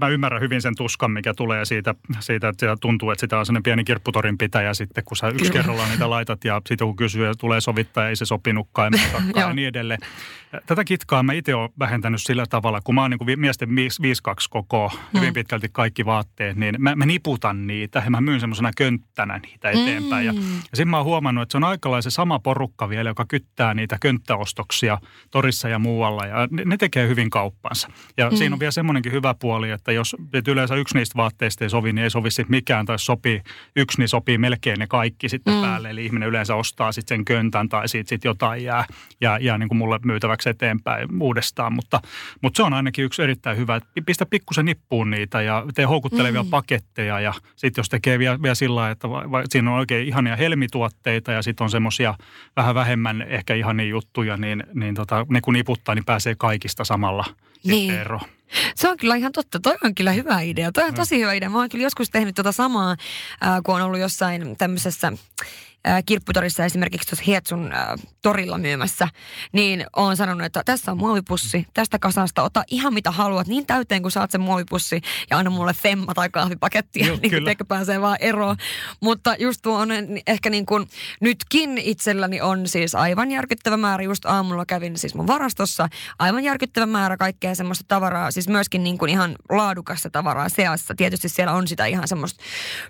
Mä 0.01 0.07
ymmärrän 0.07 0.41
hyvin 0.41 0.61
sen 0.61 0.75
tuskan, 0.75 1.11
mikä 1.11 1.33
tulee 1.33 1.65
siitä, 1.65 1.95
siitä 2.19 2.49
että 2.49 2.75
tuntuu, 2.81 3.11
että 3.11 3.21
sitä 3.21 3.39
on 3.39 3.45
sellainen 3.45 3.63
pieni 3.63 3.83
kirpputorin 3.83 4.37
pitäjä 4.37 4.73
sitten, 4.73 5.03
kun 5.03 5.17
sä 5.17 5.27
yksi 5.27 5.37
Kyllä. 5.37 5.53
kerrallaan 5.53 5.89
niitä 5.89 6.09
laitat 6.09 6.45
ja 6.45 6.61
sitten 6.67 6.87
kun 6.87 6.95
kysyy 6.95 7.25
ja 7.25 7.33
tulee 7.35 7.61
sovittaa, 7.61 8.09
ei 8.09 8.15
se 8.15 8.25
sopinutkaan 8.25 8.93
ja, 8.93 9.21
ja 9.41 9.53
niin 9.53 9.67
edelleen. 9.67 9.99
Tätä 10.65 10.83
kitkaa 10.83 11.23
mä 11.23 11.33
itse 11.33 11.55
olen 11.55 11.69
vähentänyt 11.79 12.21
sillä 12.21 12.45
tavalla, 12.49 12.81
kun 12.83 12.95
mä 12.95 13.01
oon 13.01 13.11
niin 13.11 13.39
miesten 13.39 13.69
5-2 13.69 13.71
koko, 14.49 14.91
mm. 14.93 15.19
hyvin 15.19 15.33
pitkälti 15.33 15.69
kaikki 15.71 16.05
vaatteet, 16.05 16.57
niin 16.57 16.75
mä, 16.79 16.95
mä 16.95 17.05
niputan 17.05 17.67
niitä 17.67 18.01
ja 18.05 18.11
mä 18.11 18.21
myyn 18.21 18.39
semmoisena 18.39 18.71
könttänä 18.77 19.37
niitä 19.37 19.69
eteenpäin. 19.69 20.35
Mm. 20.35 20.41
Ja, 20.41 20.43
ja 20.43 20.63
sitten 20.63 20.87
mä 20.87 20.97
oon 20.97 21.05
huomannut, 21.05 21.41
että 21.41 21.51
se 21.51 21.57
on 21.57 21.63
aikalaisen 21.63 22.11
sama 22.11 22.39
porukka 22.39 22.89
vielä, 22.89 23.09
joka 23.09 23.25
kyttää 23.27 23.73
niitä 23.73 23.97
könttäostoksia 24.01 24.97
torissa 25.31 25.69
ja 25.69 25.79
muualla 25.79 26.25
ja 26.25 26.47
ne, 26.51 26.63
ne 26.65 26.77
tekee 26.77 27.07
hyvin 27.07 27.29
kauppansa. 27.87 28.11
Ja 28.17 28.29
mm. 28.29 28.37
siinä 28.37 28.55
on 28.55 28.59
vielä 28.59 28.71
semmoinenkin 28.71 29.11
hyvä 29.11 29.35
puoli, 29.39 29.71
että 29.71 29.91
jos 29.91 30.15
että 30.33 30.51
yleensä 30.51 30.75
yksi 30.75 30.97
niistä 30.97 31.17
vaatteista 31.17 31.65
ei 31.65 31.69
sovi, 31.69 31.93
niin 31.93 32.03
ei 32.03 32.09
sovi 32.09 32.31
sitten 32.31 32.51
mikään 32.51 32.85
tai 32.85 32.99
sopii 32.99 33.41
yksi, 33.75 33.97
niin 33.97 34.09
sopii 34.09 34.37
melkein 34.37 34.79
ne 34.79 34.87
kaikki 34.87 35.29
sitten 35.29 35.53
mm. 35.53 35.61
päälle. 35.61 35.89
Eli 35.89 36.05
ihminen 36.05 36.29
yleensä 36.29 36.55
ostaa 36.55 36.91
sitten 36.91 37.17
sen 37.17 37.25
köntän 37.25 37.69
tai 37.69 37.87
siitä 37.87 38.09
sit 38.09 38.23
jotain 38.23 38.63
jää, 38.63 38.85
jää, 39.21 39.37
jää 39.37 39.57
niin 39.57 39.69
kuin 39.69 39.77
mulle 39.77 39.99
myytävä 40.05 40.29
seuraavaksi 40.29 40.49
eteenpäin 40.49 41.21
uudestaan. 41.21 41.73
Mutta, 41.73 42.01
mutta 42.41 42.57
se 42.57 42.63
on 42.63 42.73
ainakin 42.73 43.05
yksi 43.05 43.23
erittäin 43.23 43.57
hyvä. 43.57 43.81
Pistä 44.05 44.25
pikkusen 44.25 44.65
nippuun 44.65 45.09
niitä 45.09 45.41
ja 45.41 45.65
tee 45.75 45.85
houkuttelevia 45.85 46.43
mm. 46.43 46.49
paketteja. 46.49 47.19
Ja 47.19 47.33
sitten 47.55 47.79
jos 47.79 47.89
tekee 47.89 48.19
vielä, 48.19 48.41
vielä 48.41 48.55
sillä 48.55 48.75
lailla, 48.75 48.91
että 48.91 49.09
va, 49.09 49.31
va, 49.31 49.43
siinä 49.49 49.71
on 49.71 49.77
oikein 49.77 50.07
ihania 50.07 50.35
helmituotteita 50.35 51.31
ja 51.31 51.41
sitten 51.41 51.63
on 51.63 51.69
semmoisia 51.69 52.13
vähän 52.55 52.75
vähemmän 52.75 53.21
ehkä 53.21 53.53
ihania 53.53 53.85
juttuja, 53.85 54.37
niin, 54.37 54.63
niin 54.73 54.95
tota, 54.95 55.25
ne 55.29 55.41
kun 55.41 55.53
niputtaa, 55.53 55.95
niin 55.95 56.05
pääsee 56.05 56.35
kaikista 56.37 56.83
samalla 56.83 57.25
niin. 57.63 57.93
eroon. 57.93 58.29
Se 58.75 58.89
on 58.89 58.97
kyllä 58.97 59.15
ihan 59.15 59.31
totta. 59.31 59.59
Toi 59.59 59.77
on 59.83 59.95
kyllä 59.95 60.11
hyvä 60.11 60.39
idea. 60.39 60.71
Toi 60.71 60.83
on 60.83 60.93
tosi 60.93 61.19
hyvä 61.19 61.33
idea. 61.33 61.49
Mä 61.49 61.57
oon 61.57 61.69
kyllä 61.69 61.83
joskus 61.83 62.09
tehnyt 62.09 62.35
tota 62.35 62.51
samaa, 62.51 62.91
äh, 62.91 63.61
kun 63.65 63.75
on 63.75 63.81
ollut 63.81 63.99
jossain 63.99 64.57
tämmöisessä 64.57 65.11
äh, 65.87 66.03
kirpputorissa 66.05 66.65
esimerkiksi 66.65 67.09
tuossa 67.09 67.23
Hietsun 67.27 67.73
äh, 67.73 67.87
torilla 68.21 68.57
myymässä, 68.57 69.07
niin 69.51 69.85
on 69.95 70.17
sanonut, 70.17 70.45
että 70.45 70.63
tässä 70.65 70.91
on 70.91 70.97
muovipussi, 70.97 71.67
tästä 71.73 71.99
kasasta, 71.99 72.43
ota 72.43 72.63
ihan 72.67 72.93
mitä 72.93 73.11
haluat, 73.11 73.47
niin 73.47 73.65
täyteen 73.65 74.01
kuin 74.01 74.11
saat 74.11 74.31
sen 74.31 74.41
muovipussi 74.41 75.01
ja 75.29 75.37
anna 75.37 75.51
mulle 75.51 75.73
femma 75.73 76.13
tai 76.13 76.29
kahvipakettia, 76.29 77.07
Joo, 77.07 77.17
niin 77.21 77.31
kyllä. 77.31 77.55
pääsee 77.67 78.01
vaan 78.01 78.17
eroon. 78.19 78.55
Mutta 79.01 79.35
just 79.39 79.61
tuo 79.61 79.77
on 79.77 79.89
ehkä 80.27 80.49
niin 80.49 80.65
kuin, 80.65 80.87
nytkin 81.21 81.77
itselläni 81.77 82.41
on 82.41 82.67
siis 82.67 82.95
aivan 82.95 83.31
järkyttävä 83.31 83.77
määrä, 83.77 84.03
just 84.03 84.25
aamulla 84.25 84.65
kävin 84.65 84.97
siis 84.97 85.15
mun 85.15 85.27
varastossa, 85.27 85.89
aivan 86.19 86.43
järkyttävä 86.43 86.85
määrä 86.85 87.17
kaikkea 87.17 87.55
semmoista 87.55 87.85
tavaraa, 87.87 88.31
siis 88.31 88.47
myöskin 88.47 88.83
niin 88.83 88.97
kuin 88.97 89.09
ihan 89.09 89.35
laadukasta 89.49 90.09
tavaraa 90.09 90.49
seassa. 90.49 90.95
Tietysti 90.95 91.29
siellä 91.29 91.53
on 91.53 91.67
sitä 91.67 91.85
ihan 91.85 92.07
semmoista 92.07 92.43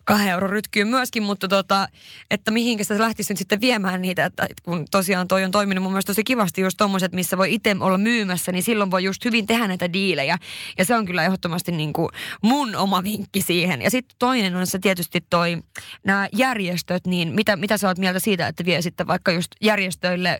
kahden 0.03 0.29
euron 0.29 0.49
rytkyä 0.49 0.85
myöskin, 0.85 1.23
mutta 1.23 1.47
tota, 1.47 1.87
että 2.31 2.51
mihinkä 2.79 2.93
sitä 2.93 3.03
lähtisi 3.03 3.33
nyt 3.33 3.37
sitten 3.37 3.61
viemään 3.61 4.01
niitä, 4.01 4.25
että 4.25 4.47
kun 4.63 4.85
tosiaan 4.91 5.27
toi 5.27 5.43
on 5.43 5.51
toiminut 5.51 5.83
mun 5.83 5.91
mielestä 5.91 6.09
tosi 6.09 6.23
kivasti 6.23 6.61
just 6.61 6.77
tommoset, 6.77 7.13
missä 7.13 7.37
voi 7.37 7.53
itse 7.53 7.75
olla 7.79 7.97
myymässä, 7.97 8.51
niin 8.51 8.63
silloin 8.63 8.91
voi 8.91 9.03
just 9.03 9.25
hyvin 9.25 9.47
tehdä 9.47 9.67
näitä 9.67 9.93
diilejä. 9.93 10.37
Ja 10.77 10.85
se 10.85 10.95
on 10.95 11.05
kyllä 11.05 11.25
ehdottomasti 11.25 11.71
niin 11.71 11.93
kuin 11.93 12.09
mun 12.41 12.75
oma 12.75 13.03
vinkki 13.03 13.41
siihen. 13.41 13.81
Ja 13.81 13.91
sitten 13.91 14.15
toinen 14.19 14.55
on 14.55 14.67
se 14.67 14.79
tietysti 14.79 15.23
toi, 15.29 15.57
nämä 16.05 16.27
järjestöt, 16.33 17.07
niin 17.07 17.33
mitä, 17.33 17.55
mitä 17.55 17.77
sä 17.77 17.87
oot 17.87 17.97
mieltä 17.97 18.19
siitä, 18.19 18.47
että 18.47 18.65
vie 18.65 18.81
sitten 18.81 19.07
vaikka 19.07 19.31
just 19.31 19.51
järjestöille, 19.61 20.39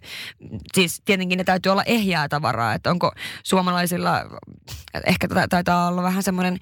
siis 0.73 1.01
tietenkin 1.05 1.37
ne 1.37 1.43
täytyy 1.43 1.71
olla 1.71 1.83
ehjää 1.83 2.29
tavaraa, 2.29 2.73
että 2.73 2.91
onko 2.91 3.11
suomalaisilla, 3.43 4.25
ehkä 5.05 5.27
taitaa 5.49 5.87
olla 5.87 6.03
vähän 6.03 6.23
semmoinen, 6.23 6.57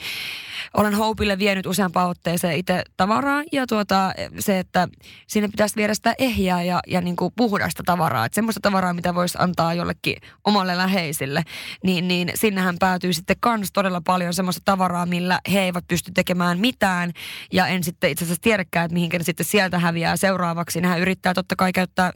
olen 0.73 0.93
Hopeille 0.93 1.39
vienyt 1.39 1.65
useampaan 1.65 2.09
otteeseen 2.09 2.57
itse 2.57 2.83
tavaraa 2.97 3.43
ja 3.51 3.67
tuota, 3.67 4.13
se, 4.39 4.59
että 4.59 4.87
sinne 5.27 5.49
pitäisi 5.67 5.75
viedä 5.75 5.93
sitä 5.93 6.15
ehjää 6.17 6.63
ja, 6.63 6.79
ja 6.87 7.01
niin 7.01 7.15
kuin 7.15 7.33
puhdasta 7.35 7.83
tavaraa, 7.85 8.25
että 8.25 8.35
semmoista 8.35 8.59
tavaraa, 8.61 8.93
mitä 8.93 9.15
voisi 9.15 9.37
antaa 9.41 9.73
jollekin 9.73 10.15
omalle 10.43 10.77
läheisille, 10.77 11.43
niin, 11.83 12.07
niin 12.07 12.31
sinnehän 12.35 12.75
päätyy 12.79 13.13
sitten 13.13 13.35
kans 13.39 13.69
todella 13.73 14.01
paljon 14.01 14.33
semmoista 14.33 14.61
tavaraa, 14.65 15.05
millä 15.05 15.39
he 15.51 15.59
eivät 15.59 15.87
pysty 15.87 16.11
tekemään 16.11 16.59
mitään. 16.59 17.11
Ja 17.51 17.67
en 17.67 17.83
sitten 17.83 18.09
itse 18.09 18.25
asiassa 18.25 18.41
tiedäkään, 18.41 18.85
että 18.85 18.93
mihinkä 18.93 19.17
ne 19.17 19.23
sitten 19.23 19.45
sieltä 19.45 19.79
häviää 19.79 20.17
seuraavaksi. 20.17 20.81
Nehän 20.81 20.99
yrittää 20.99 21.33
totta 21.33 21.55
kai 21.55 21.73
käyttää 21.73 22.11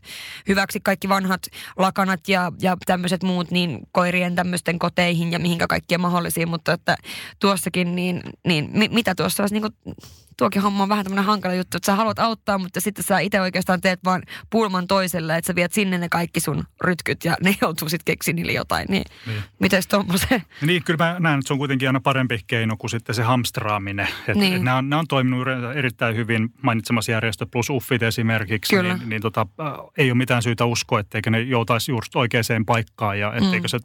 hyväksi 0.47 0.79
kaikki 0.83 1.09
vanhat 1.09 1.41
lakanat 1.77 2.27
ja, 2.27 2.51
ja 2.61 2.77
tämmöiset 2.85 3.23
muut 3.23 3.51
niin 3.51 3.79
koirien 3.91 4.35
tämmöisten 4.35 4.79
koteihin 4.79 5.31
ja 5.31 5.39
mihinkä 5.39 5.67
kaikkia 5.67 5.97
mahdollisia, 5.97 6.47
mutta 6.47 6.73
että 6.73 6.97
tuossakin 7.39 7.95
niin, 7.95 8.21
niin 8.47 8.69
mi, 8.73 8.89
mitä 8.91 9.15
tuossa 9.15 9.43
olisi 9.43 9.55
niin 9.55 9.61
kuin 9.61 9.95
tuokin 10.41 10.61
homma 10.61 10.83
on 10.83 10.89
vähän 10.89 11.05
tämmöinen 11.05 11.25
hankala 11.25 11.55
juttu, 11.55 11.77
että 11.77 11.85
sä 11.85 11.95
haluat 11.95 12.19
auttaa, 12.19 12.57
mutta 12.57 12.81
sitten 12.81 13.03
sä 13.03 13.19
itse 13.19 13.41
oikeastaan 13.41 13.81
teet 13.81 13.99
vaan 14.05 14.23
pulman 14.49 14.87
toiselle, 14.87 15.37
että 15.37 15.47
sä 15.47 15.55
viet 15.55 15.73
sinne 15.73 15.97
ne 15.97 16.09
kaikki 16.09 16.39
sun 16.39 16.63
rytkyt 16.83 17.25
ja 17.25 17.35
ne 17.43 17.55
joutuu 17.61 17.89
sitten 17.89 18.05
keksiä 18.05 18.33
niille 18.33 18.51
jotain. 18.51 18.85
Niin, 18.89 19.03
niin. 19.27 19.43
miten 19.59 19.83
tuommoisen? 19.89 20.43
Niin, 20.61 20.83
kyllä 20.83 21.05
mä 21.05 21.19
näen, 21.19 21.39
että 21.39 21.47
se 21.47 21.53
on 21.53 21.57
kuitenkin 21.57 21.89
aina 21.89 21.99
parempi 21.99 22.39
keino 22.47 22.77
kuin 22.77 22.91
sitten 22.91 23.15
se 23.15 23.23
hamstraaminen. 23.23 24.07
Et, 24.27 24.35
niin. 24.35 24.53
et 24.53 24.61
nämä, 24.61 24.77
on, 24.77 24.89
nämä 24.89 24.99
on 24.99 25.07
toiminut 25.07 25.47
erittäin 25.75 26.15
hyvin 26.15 26.49
mainitsemassa 26.61 27.11
järjestö 27.11 27.45
plus 27.51 27.69
uffit 27.69 28.03
esimerkiksi. 28.03 28.75
Kyllä. 28.75 28.97
Niin, 28.97 29.09
niin 29.09 29.21
tota, 29.21 29.47
ei 29.97 30.11
ole 30.11 30.17
mitään 30.17 30.43
syytä 30.43 30.65
uskoa, 30.65 30.99
etteikö 30.99 31.29
ne 31.29 31.41
joutaisi 31.41 31.91
just 31.91 32.15
oikeaan 32.15 32.65
paikkaan 32.65 33.19
ja 33.19 33.33
etteikö 33.33 33.67
mm. 33.67 33.69
se 33.69 33.79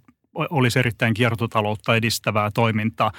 olisi 0.51 0.79
erittäin 0.79 1.15
kiertotaloutta 1.15 1.97
edistävää 1.97 2.51
toimintaa. 2.51 3.13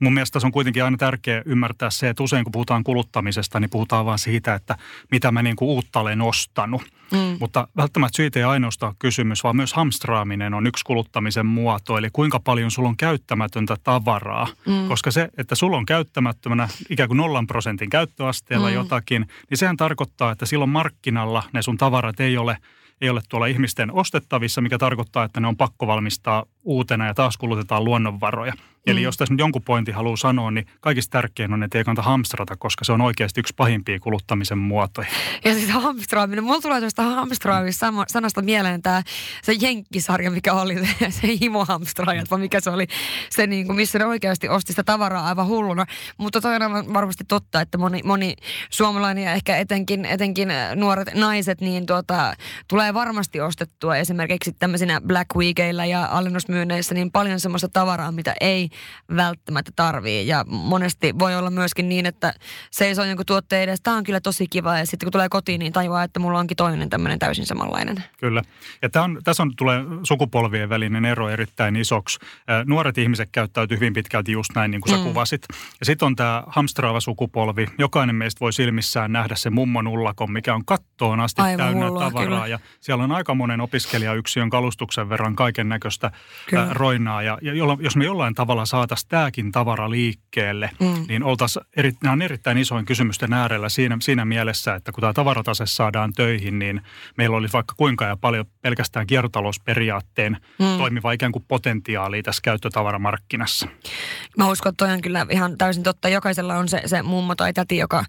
Mun 0.00 0.14
mielestä 0.14 0.40
se 0.40 0.46
on 0.46 0.52
kuitenkin 0.52 0.84
aina 0.84 0.96
tärkeää 0.96 1.42
ymmärtää 1.46 1.90
se, 1.90 2.08
että 2.08 2.22
usein 2.22 2.44
kun 2.44 2.52
puhutaan 2.52 2.84
kuluttamisesta, 2.84 3.60
niin 3.60 3.70
puhutaan 3.70 4.06
vain 4.06 4.18
siitä, 4.18 4.54
että 4.54 4.76
mitä 5.10 5.32
mä 5.32 5.42
niin 5.42 5.56
kuin 5.56 5.68
uutta 5.68 6.00
olen 6.00 6.22
ostanut. 6.22 6.82
Mm. 7.12 7.36
Mutta 7.40 7.68
välttämättä 7.76 8.16
siitä 8.16 8.38
ei 8.38 8.44
ainoastaan 8.44 8.94
kysymys, 8.98 9.44
vaan 9.44 9.56
myös 9.56 9.72
hamstraaminen 9.72 10.54
on 10.54 10.66
yksi 10.66 10.84
kuluttamisen 10.84 11.46
muoto. 11.46 11.98
Eli 11.98 12.08
kuinka 12.12 12.40
paljon 12.40 12.70
sulla 12.70 12.88
on 12.88 12.96
käyttämätöntä 12.96 13.76
tavaraa. 13.84 14.48
Mm. 14.66 14.88
Koska 14.88 15.10
se, 15.10 15.28
että 15.36 15.54
sulla 15.54 15.76
on 15.76 15.86
käyttämättömänä 15.86 16.68
ikään 16.90 17.08
kuin 17.08 17.16
nollan 17.16 17.46
prosentin 17.46 17.90
käyttöasteella 17.90 18.68
mm. 18.68 18.74
jotakin, 18.74 19.26
niin 19.50 19.58
sehän 19.58 19.76
tarkoittaa, 19.76 20.32
että 20.32 20.46
silloin 20.46 20.70
markkinalla 20.70 21.42
ne 21.52 21.62
sun 21.62 21.76
tavarat 21.76 22.20
ei 22.20 22.36
ole– 22.36 22.56
ei 23.02 23.10
ole 23.10 23.20
tuolla 23.28 23.46
ihmisten 23.46 23.92
ostettavissa, 23.92 24.60
mikä 24.60 24.78
tarkoittaa, 24.78 25.24
että 25.24 25.40
ne 25.40 25.46
on 25.46 25.56
pakko 25.56 25.86
valmistaa 25.86 26.44
uutena 26.64 27.06
ja 27.06 27.14
taas 27.14 27.36
kulutetaan 27.36 27.84
luonnonvaroja. 27.84 28.52
Eli 28.86 29.00
mm. 29.00 29.04
jos 29.04 29.16
tässä 29.16 29.34
nyt 29.34 29.38
jonkun 29.38 29.62
pointti 29.62 29.92
haluaa 29.92 30.16
sanoa, 30.16 30.50
niin 30.50 30.66
kaikista 30.80 31.10
tärkein 31.10 31.52
on, 31.52 31.62
että 31.62 31.78
ei 31.78 31.84
kannata 31.84 32.02
hamstrata, 32.02 32.56
koska 32.56 32.84
se 32.84 32.92
on 32.92 33.00
oikeasti 33.00 33.40
yksi 33.40 33.54
pahimpia 33.56 34.00
kuluttamisen 34.00 34.58
muotoja. 34.58 35.08
Ja 35.44 35.54
siis 35.54 35.70
hamstraaminen. 35.70 36.44
Mulla 36.44 36.60
tulee 36.60 36.80
tuosta 36.80 37.02
hamstraamista 37.02 37.92
sanasta 38.08 38.42
mieleen 38.42 38.82
tämä 38.82 39.02
se 39.42 39.52
jenkkisarja, 39.60 40.30
mikä 40.30 40.52
oli 40.52 40.74
se, 41.20 41.28
himohamstraajat, 41.40 42.30
vai 42.30 42.38
mikä 42.38 42.60
se 42.60 42.70
oli 42.70 42.86
se, 43.30 43.46
niin 43.46 43.66
kuin, 43.66 43.76
missä 43.76 43.98
ne 43.98 44.06
oikeasti 44.06 44.48
osti 44.48 44.72
sitä 44.72 44.82
tavaraa 44.82 45.26
aivan 45.26 45.46
hulluna. 45.46 45.86
Mutta 46.18 46.40
toi 46.40 46.56
on 46.56 46.94
varmasti 46.94 47.24
totta, 47.28 47.60
että 47.60 47.78
moni, 47.78 48.00
moni 48.04 48.36
suomalainen 48.70 49.24
ja 49.24 49.32
ehkä 49.32 49.56
etenkin, 49.56 50.04
etenkin 50.04 50.48
nuoret 50.74 51.14
naiset, 51.14 51.60
niin 51.60 51.86
tuota, 51.86 52.34
tulee 52.68 52.94
varmasti 52.94 53.40
ostettua 53.40 53.96
esimerkiksi 53.96 54.52
tämmöisinä 54.52 55.00
Black 55.00 55.36
Weekillä 55.36 55.84
ja 55.84 56.08
alennusmyynneissä 56.52 56.94
niin 56.94 57.12
paljon 57.12 57.40
semmoista 57.40 57.68
tavaraa, 57.68 58.12
mitä 58.12 58.34
ei 58.40 58.70
välttämättä 59.16 59.72
tarvii. 59.76 60.26
Ja 60.26 60.44
monesti 60.44 61.18
voi 61.18 61.36
olla 61.36 61.50
myöskin 61.50 61.88
niin, 61.88 62.06
että 62.06 62.34
seisoo 62.70 63.04
jonkun 63.04 63.26
tuotteen 63.26 63.62
edes, 63.62 63.80
tämä 63.80 63.96
on 63.96 64.04
kyllä 64.04 64.20
tosi 64.20 64.46
kiva 64.46 64.78
ja 64.78 64.86
sitten 64.86 65.06
kun 65.06 65.12
tulee 65.12 65.28
kotiin, 65.28 65.58
niin 65.58 65.72
tajuaa, 65.72 66.02
että 66.02 66.20
mulla 66.20 66.38
onkin 66.38 66.56
toinen 66.56 66.90
tämmöinen 66.90 67.18
täysin 67.18 67.46
samanlainen. 67.46 68.04
Kyllä. 68.20 68.42
Ja 68.82 68.90
tämä 68.90 69.04
on, 69.04 69.18
tässä 69.24 69.42
on, 69.42 69.52
tulee 69.56 69.84
sukupolvien 70.02 70.68
välinen 70.68 71.04
ero 71.04 71.28
erittäin 71.28 71.76
isoksi. 71.76 72.18
Nuoret 72.66 72.98
ihmiset 72.98 73.28
käyttäytyy 73.32 73.76
hyvin 73.76 73.92
pitkälti 73.92 74.32
just 74.32 74.50
näin, 74.54 74.70
niin 74.70 74.80
kuin 74.80 74.90
sä 74.90 74.96
mm. 74.96 75.04
kuvasit. 75.04 75.42
Ja 75.80 75.86
sitten 75.86 76.06
on 76.06 76.16
tämä 76.16 76.42
hamstraava 76.46 77.00
sukupolvi. 77.00 77.66
Jokainen 77.78 78.16
meistä 78.16 78.40
voi 78.40 78.52
silmissään 78.52 79.12
nähdä 79.12 79.34
se 79.34 79.50
mummon 79.50 79.86
ullakon, 79.86 80.32
mikä 80.32 80.54
on 80.54 80.64
kattoon 80.64 81.20
asti 81.20 81.42
Aivan 81.42 81.66
täynnä 81.66 81.86
hullua, 81.86 82.04
tavaraa. 82.04 82.28
Kyllä. 82.28 82.46
Ja 82.46 82.58
siellä 82.80 83.04
on 83.04 83.12
aika 83.12 83.34
monen 83.34 83.60
opiskelijayksiön 83.60 84.50
kalustuksen 84.50 85.08
verran 85.08 85.36
kaiken 85.36 85.68
näköistä 85.68 86.10
roinaa. 86.70 87.22
Ja, 87.22 87.38
ja 87.42 87.52
jos 87.80 87.96
me 87.96 88.04
jollain 88.04 88.34
tavalla 88.34 88.52
tavalla 88.52 88.66
saataisiin 88.66 89.08
tämäkin 89.08 89.52
tavara 89.52 89.90
liikkeelle, 89.90 90.70
mm. 90.80 91.04
niin 91.08 91.22
oltaisiin, 91.22 91.64
eri, 91.76 91.92
nämä 92.02 92.12
on 92.12 92.22
erittäin 92.22 92.58
isoin 92.58 92.84
kysymysten 92.84 93.32
äärellä 93.32 93.68
siinä, 93.68 93.96
siinä 94.00 94.24
mielessä, 94.24 94.74
että 94.74 94.92
kun 94.92 95.00
tämä 95.00 95.12
tavaratase 95.12 95.66
saadaan 95.66 96.12
töihin, 96.12 96.58
niin 96.58 96.82
meillä 97.16 97.36
olisi 97.36 97.52
vaikka 97.52 97.74
kuinka 97.76 98.04
ja 98.04 98.16
paljon 98.16 98.46
pelkästään 98.62 99.06
kiertotalousperiaatteen 99.06 100.36
mm. 100.58 100.78
toimiva 100.78 101.12
ikään 101.12 101.32
kuin 101.32 101.44
potentiaalia 101.48 102.22
tässä 102.22 102.42
käyttötavaramarkkinassa. 102.42 103.68
Mä 104.38 104.50
uskon, 104.50 104.70
että 104.70 104.84
toi 104.86 104.94
on 104.94 105.00
kyllä 105.00 105.26
ihan 105.30 105.58
täysin 105.58 105.82
totta. 105.82 106.08
Jokaisella 106.08 106.54
on 106.54 106.68
se, 106.68 106.82
se 106.86 107.02
mummo 107.02 107.34
tai 107.34 107.52
täti, 107.52 107.76
joka 107.76 108.04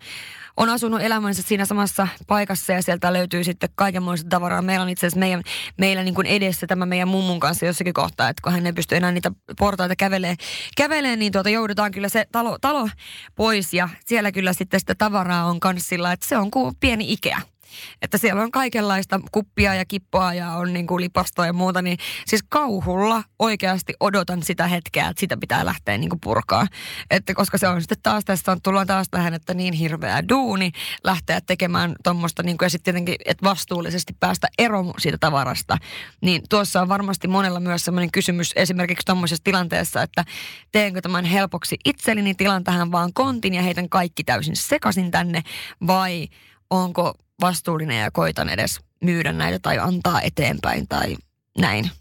on 0.58 0.70
asunut 0.70 1.02
elämänsä 1.02 1.42
siinä 1.42 1.66
samassa 1.66 2.08
paikassa 2.28 2.74
ja 2.74 2.82
sieltä 2.82 3.14
löytyy 3.14 3.44
sitten 3.44 3.70
kaikenmoista 3.76 4.30
tavaraa. 4.30 4.62
Meillä 4.62 4.84
on 4.84 4.90
itse 4.90 5.08
asiassa 5.08 5.20
meidän, 5.20 5.42
meillä 5.78 6.04
niin 6.04 6.16
kuin 6.16 6.28
edessä 6.28 6.68
tämä 6.68 6.86
meidän 6.86 7.08
mummun 7.08 7.40
kanssa 7.40 7.66
jossakin 7.66 7.94
kohtaa, 7.94 8.30
että 8.30 8.42
kun 8.42 8.52
hän 8.52 8.66
ei 8.66 8.74
pysty 8.74 8.96
enää 8.96 9.12
niitä 9.12 9.32
portaita 9.60 9.96
kävelee, 9.96 10.36
kävelee 10.78 11.16
niin 11.16 11.32
tuota 11.32 11.50
joudutaan 11.50 11.92
kyllä 11.92 12.10
se 12.10 12.26
talo, 12.32 12.58
talo 12.62 12.90
pois 13.36 13.74
ja 13.74 13.90
siellä 14.06 14.32
kyllä 14.32 14.54
sitten 14.54 14.80
sitä 14.80 14.96
tavaraa 14.96 15.46
on 15.46 15.60
kanssilla, 15.60 16.12
että 16.12 16.28
se 16.28 16.38
on 16.38 16.52
kuin 16.52 16.76
pieni 16.80 17.14
Ikea. 17.14 17.53
Että 18.02 18.18
siellä 18.18 18.42
on 18.42 18.52
kaikenlaista 18.52 19.20
kuppia 19.32 19.76
ja 19.76 19.86
kippoa 19.86 20.34
ja 20.34 20.52
on 20.52 20.74
niin 20.74 20.88
kuin 20.88 21.02
lipastoa 21.02 21.46
ja 21.46 21.54
muuta. 21.54 21.82
Niin 21.82 21.98
siis 22.28 22.44
kauhulla 22.50 23.24
oikeasti 23.40 23.94
odotan 24.00 24.44
sitä 24.44 24.68
hetkeä, 24.68 25.08
että 25.08 25.20
sitä 25.20 25.38
pitää 25.38 25.66
lähteä 25.66 25.98
niin 25.98 26.10
kuin 26.10 26.20
purkaa. 26.20 26.68
Että 27.10 27.34
koska 27.34 27.58
se 27.58 27.68
on 27.68 27.82
sitten 27.82 27.98
taas, 28.04 28.26
tässä 28.26 28.52
on 28.52 28.62
tullut 28.62 28.88
taas 28.88 29.08
tähän, 29.12 29.34
että 29.34 29.54
niin 29.54 29.74
hirveä 29.74 30.30
duuni 30.30 30.72
lähteä 31.04 31.42
tekemään 31.42 31.96
tuommoista 32.04 32.44
niin 32.44 32.58
kuin, 32.58 32.66
ja 32.66 32.70
sitten 32.70 32.94
tietenkin, 32.94 33.16
että 33.26 33.44
vastuullisesti 33.44 34.16
päästä 34.20 34.48
eroon 34.58 34.94
siitä 35.00 35.18
tavarasta. 35.18 35.78
Niin 36.22 36.42
tuossa 36.50 36.82
on 36.82 36.90
varmasti 36.90 37.28
monella 37.28 37.60
myös 37.60 37.86
sellainen 37.86 38.12
kysymys 38.12 38.52
esimerkiksi 38.56 39.06
tuommoisessa 39.06 39.44
tilanteessa, 39.44 40.02
että 40.02 40.26
teenkö 40.72 41.02
tämän 41.02 41.26
helpoksi 41.26 41.78
itselleni, 41.86 42.36
tilan 42.36 42.64
tähän 42.64 42.92
vaan 42.92 43.14
kontin 43.14 43.54
ja 43.54 43.62
heitän 43.62 43.90
kaikki 43.90 44.24
täysin 44.24 44.56
sekaisin 44.56 45.12
tänne 45.12 45.44
vai 45.88 46.28
onko 46.70 47.14
vastuullinen 47.44 48.02
ja 48.02 48.12
koitan 48.12 48.50
edes 48.50 48.80
myydä 49.04 49.34
näitä 49.34 49.60
tai 49.60 49.80
antaa 49.80 50.22
eteenpäin 50.22 50.88
tai 50.88 51.16
näin. 51.58 51.92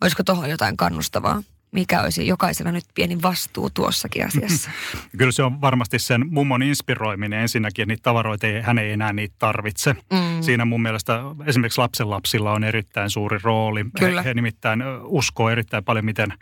Olisiko 0.00 0.22
tuohon 0.22 0.50
jotain 0.50 0.76
kannustavaa? 0.76 1.42
Mikä 1.76 2.02
olisi 2.02 2.26
jokaisella 2.26 2.72
nyt 2.72 2.84
pieni 2.94 3.22
vastuu 3.22 3.70
tuossakin 3.70 4.26
asiassa. 4.26 4.70
Kyllä 5.18 5.32
se 5.32 5.42
on 5.42 5.60
varmasti 5.60 5.98
sen 5.98 6.24
mummon 6.30 6.62
inspiroiminen 6.62 7.40
ensinnäkin, 7.40 7.82
että 7.82 7.92
niitä 7.92 8.02
tavaroita 8.02 8.46
ei, 8.46 8.60
hän 8.60 8.78
ei 8.78 8.92
enää 8.92 9.12
niitä 9.12 9.34
tarvitse. 9.38 9.92
Mm. 9.92 10.42
Siinä 10.42 10.64
mun 10.64 10.82
mielestä 10.82 11.20
esimerkiksi 11.46 11.80
lapsenlapsilla 11.80 12.52
on 12.52 12.64
erittäin 12.64 13.10
suuri 13.10 13.38
rooli. 13.42 13.84
Kyllä. 13.98 14.22
He, 14.22 14.28
he 14.28 14.34
nimittäin 14.34 14.82
uskoo 15.04 15.50
erittäin 15.50 15.84
paljon, 15.84 16.04
miten, 16.04 16.32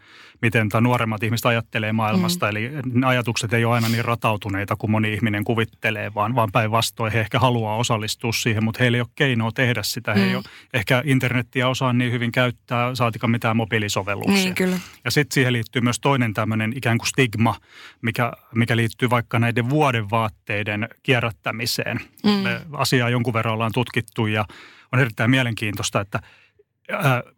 miten 0.42 0.68
nuoremmat 0.80 1.22
ihmiset 1.22 1.46
ajattelee 1.46 1.92
maailmasta. 1.92 2.46
Mm. 2.46 2.50
Eli 2.50 2.70
ajatukset 3.06 3.52
ei 3.52 3.64
ole 3.64 3.74
aina 3.74 3.88
niin 3.88 4.04
ratautuneita 4.04 4.76
kuin 4.76 4.90
moni 4.90 5.12
ihminen 5.12 5.44
kuvittelee, 5.44 6.14
vaan, 6.14 6.34
vaan 6.34 6.52
päinvastoin 6.52 7.12
he 7.12 7.20
ehkä 7.20 7.38
haluaa 7.38 7.76
osallistua 7.76 8.32
siihen, 8.32 8.64
mutta 8.64 8.78
heillä 8.80 8.96
ei 8.96 9.02
ole 9.02 9.08
keinoa 9.14 9.50
tehdä 9.52 9.82
sitä. 9.82 10.14
Mm. 10.14 10.18
He 10.18 10.24
ei 10.24 10.30
mm. 10.30 10.36
ole 10.36 10.44
ehkä 10.74 11.02
internettiä 11.06 11.68
osaa 11.68 11.92
niin 11.92 12.12
hyvin 12.12 12.32
käyttää, 12.32 12.94
saatika 12.94 13.28
mitään 13.28 13.56
mobiilisovelluksia. 13.56 14.34
Niin, 14.34 14.54
kyllä. 14.54 14.78
Ja 15.04 15.10
sitten 15.24 15.34
siihen 15.34 15.52
liittyy 15.52 15.82
myös 15.82 16.00
toinen 16.00 16.34
tämmöinen 16.34 16.72
ikään 16.76 16.98
kuin 16.98 17.08
stigma, 17.08 17.54
mikä, 18.02 18.32
mikä 18.54 18.76
liittyy 18.76 19.10
vaikka 19.10 19.38
näiden 19.38 19.70
vuodenvaatteiden 19.70 20.88
kierrättämiseen. 21.02 22.00
Mm. 22.24 22.30
Me 22.30 22.60
asiaa 22.72 23.10
jonkun 23.10 23.34
verran 23.34 23.54
ollaan 23.54 23.72
tutkittu 23.74 24.26
ja 24.26 24.44
on 24.92 25.00
erittäin 25.00 25.30
mielenkiintoista, 25.30 26.00
että 26.00 26.20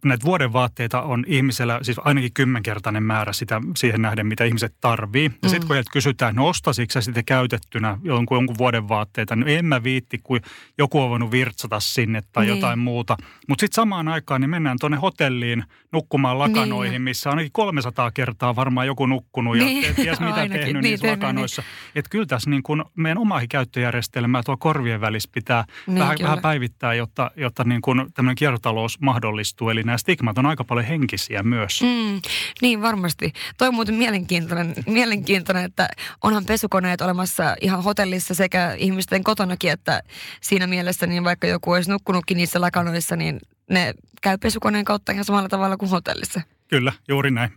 näitä 0.05 0.25
vuoden 0.25 0.53
vaatteita 0.53 1.03
on 1.03 1.25
ihmisellä 1.27 1.79
siis 1.83 2.01
ainakin 2.05 2.33
kymmenkertainen 2.35 3.03
määrä 3.03 3.33
sitä, 3.33 3.61
siihen 3.77 4.03
nähden, 4.03 4.27
mitä 4.27 4.45
ihmiset 4.45 4.75
tarvii. 4.81 5.25
Ja 5.25 5.31
mm. 5.43 5.49
sitten 5.49 5.67
kun 5.67 5.75
heiltä 5.75 5.91
kysytään, 5.93 6.35
no 6.35 6.49
ostasitko 6.49 7.01
sitten 7.01 7.25
käytettynä 7.25 7.99
jonkun, 8.03 8.37
jonkun 8.37 8.59
vuoden 8.59 8.89
vaatteita, 8.89 9.37
no 9.37 9.47
en 9.47 9.65
mä 9.65 9.83
viitti, 9.83 10.19
kun 10.25 10.41
joku 10.79 11.01
on 11.01 11.11
voinut 11.11 11.31
virtsata 11.31 11.81
sinne 11.81 12.23
tai 12.33 12.47
niin. 12.47 12.55
jotain 12.57 12.79
muuta. 12.79 13.17
Mutta 13.49 13.61
sitten 13.61 13.75
samaan 13.75 14.09
aikaan 14.09 14.41
niin 14.41 14.51
mennään 14.51 14.77
tuonne 14.81 14.99
hotelliin 14.99 15.65
nukkumaan 15.93 16.39
lakanoihin, 16.39 16.91
niin. 16.91 17.03
missä 17.03 17.31
ainakin 17.31 17.53
300 17.53 18.11
kertaa 18.11 18.57
varmaan 18.57 18.87
joku 18.87 19.07
nukkunut 19.07 19.57
niin. 19.57 19.83
ja 19.83 19.95
ties 19.95 20.21
mitä 20.21 20.35
ainakin. 20.41 20.61
tehnyt 20.61 20.83
niin, 20.83 20.91
niissä 20.91 21.07
niin, 21.07 21.19
lakanoissa. 21.19 21.63
Niin. 21.63 21.99
Että 21.99 22.09
kyllä 22.09 22.27
tässä 22.27 22.51
niin 22.51 22.63
kun 22.63 22.85
meidän 22.97 23.19
omaa 23.19 23.41
käyttöjärjestelmää 23.49 24.43
tuo 24.43 24.57
korvien 24.57 25.01
välissä 25.01 25.31
pitää 25.33 25.65
niin, 25.87 25.99
vähän, 25.99 26.17
vähän 26.23 26.41
päivittää, 26.41 26.95
jotta, 26.95 27.31
jotta 27.37 27.65
niin 27.65 27.81
kun 27.81 28.11
tämmöinen 28.15 28.37
kiertotalous 28.37 29.01
mahdollistaa 29.01 29.36
mahdollistuu. 29.37 29.71
Eli 29.71 29.83
nämä 29.83 29.99
stigmat 29.99 30.39
on 30.39 30.47
aika 30.47 30.65
paljon 30.65 30.87
henkisiä 30.87 31.43
myös. 31.43 31.83
Mm, 31.83 32.21
niin 32.63 32.83
varmasti. 32.83 33.33
Toi 33.59 33.69
on 33.69 33.75
muuten 33.75 33.95
mielenkiintoinen, 33.95 34.75
mielenkiintoinen, 34.87 35.65
että 35.65 35.89
onhan 36.23 36.45
pesukoneet 36.45 37.01
olemassa 37.01 37.57
ihan 37.61 37.83
hotellissa 37.83 38.35
sekä 38.35 38.75
ihmisten 38.79 39.25
kotonakin, 39.25 39.73
että 39.73 40.03
siinä 40.41 40.67
mielessä 40.67 41.07
niin 41.07 41.25
vaikka 41.25 41.47
joku 41.47 41.73
olisi 41.73 41.91
nukkunutkin 41.91 42.37
niissä 42.37 42.61
lakanoissa, 42.61 43.17
niin 43.17 43.41
ne 43.71 43.95
käy 44.23 44.39
pesukoneen 44.39 44.85
kautta 44.85 45.13
ihan 45.13 45.25
samalla 45.25 45.49
tavalla 45.49 45.77
kuin 45.77 45.91
hotellissa. 45.91 46.41
Kyllä, 46.69 46.93
juuri 47.09 47.31
näin. 47.31 47.51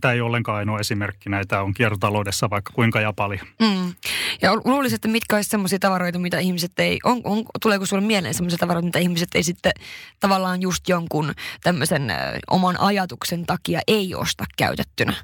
Tämä 0.00 0.14
ei 0.14 0.20
ollenkaan 0.20 0.58
ainoa 0.58 0.80
esimerkki. 0.80 1.30
Näitä 1.30 1.62
on 1.62 1.74
kiertotaloudessa 1.74 2.50
vaikka 2.50 2.72
kuinka 2.72 3.00
ja 3.00 3.12
paljon. 3.12 3.46
Mm. 3.60 3.94
Ja 4.42 4.54
luulisin, 4.64 4.94
että 4.94 5.08
mitkä 5.08 5.36
olisi 5.36 5.50
sellaisia 5.50 5.78
tavaroita, 5.78 6.18
mitä 6.18 6.38
ihmiset 6.38 6.72
ei... 6.78 6.98
On, 7.04 7.20
on, 7.24 7.44
tuleeko 7.62 7.86
sinulle 7.86 8.06
mieleen 8.06 8.34
sellaisia 8.34 8.58
tavaroita, 8.58 8.86
mitä 8.86 8.98
ihmiset 8.98 9.34
ei 9.34 9.42
sitten 9.42 9.72
tavallaan 10.20 10.62
just 10.62 10.88
jonkun 10.88 11.34
tämmöisen 11.62 12.12
oman 12.50 12.80
ajatuksen 12.80 13.46
takia 13.46 13.80
ei 13.86 14.14
osta 14.14 14.44
käytettynä? 14.56 15.14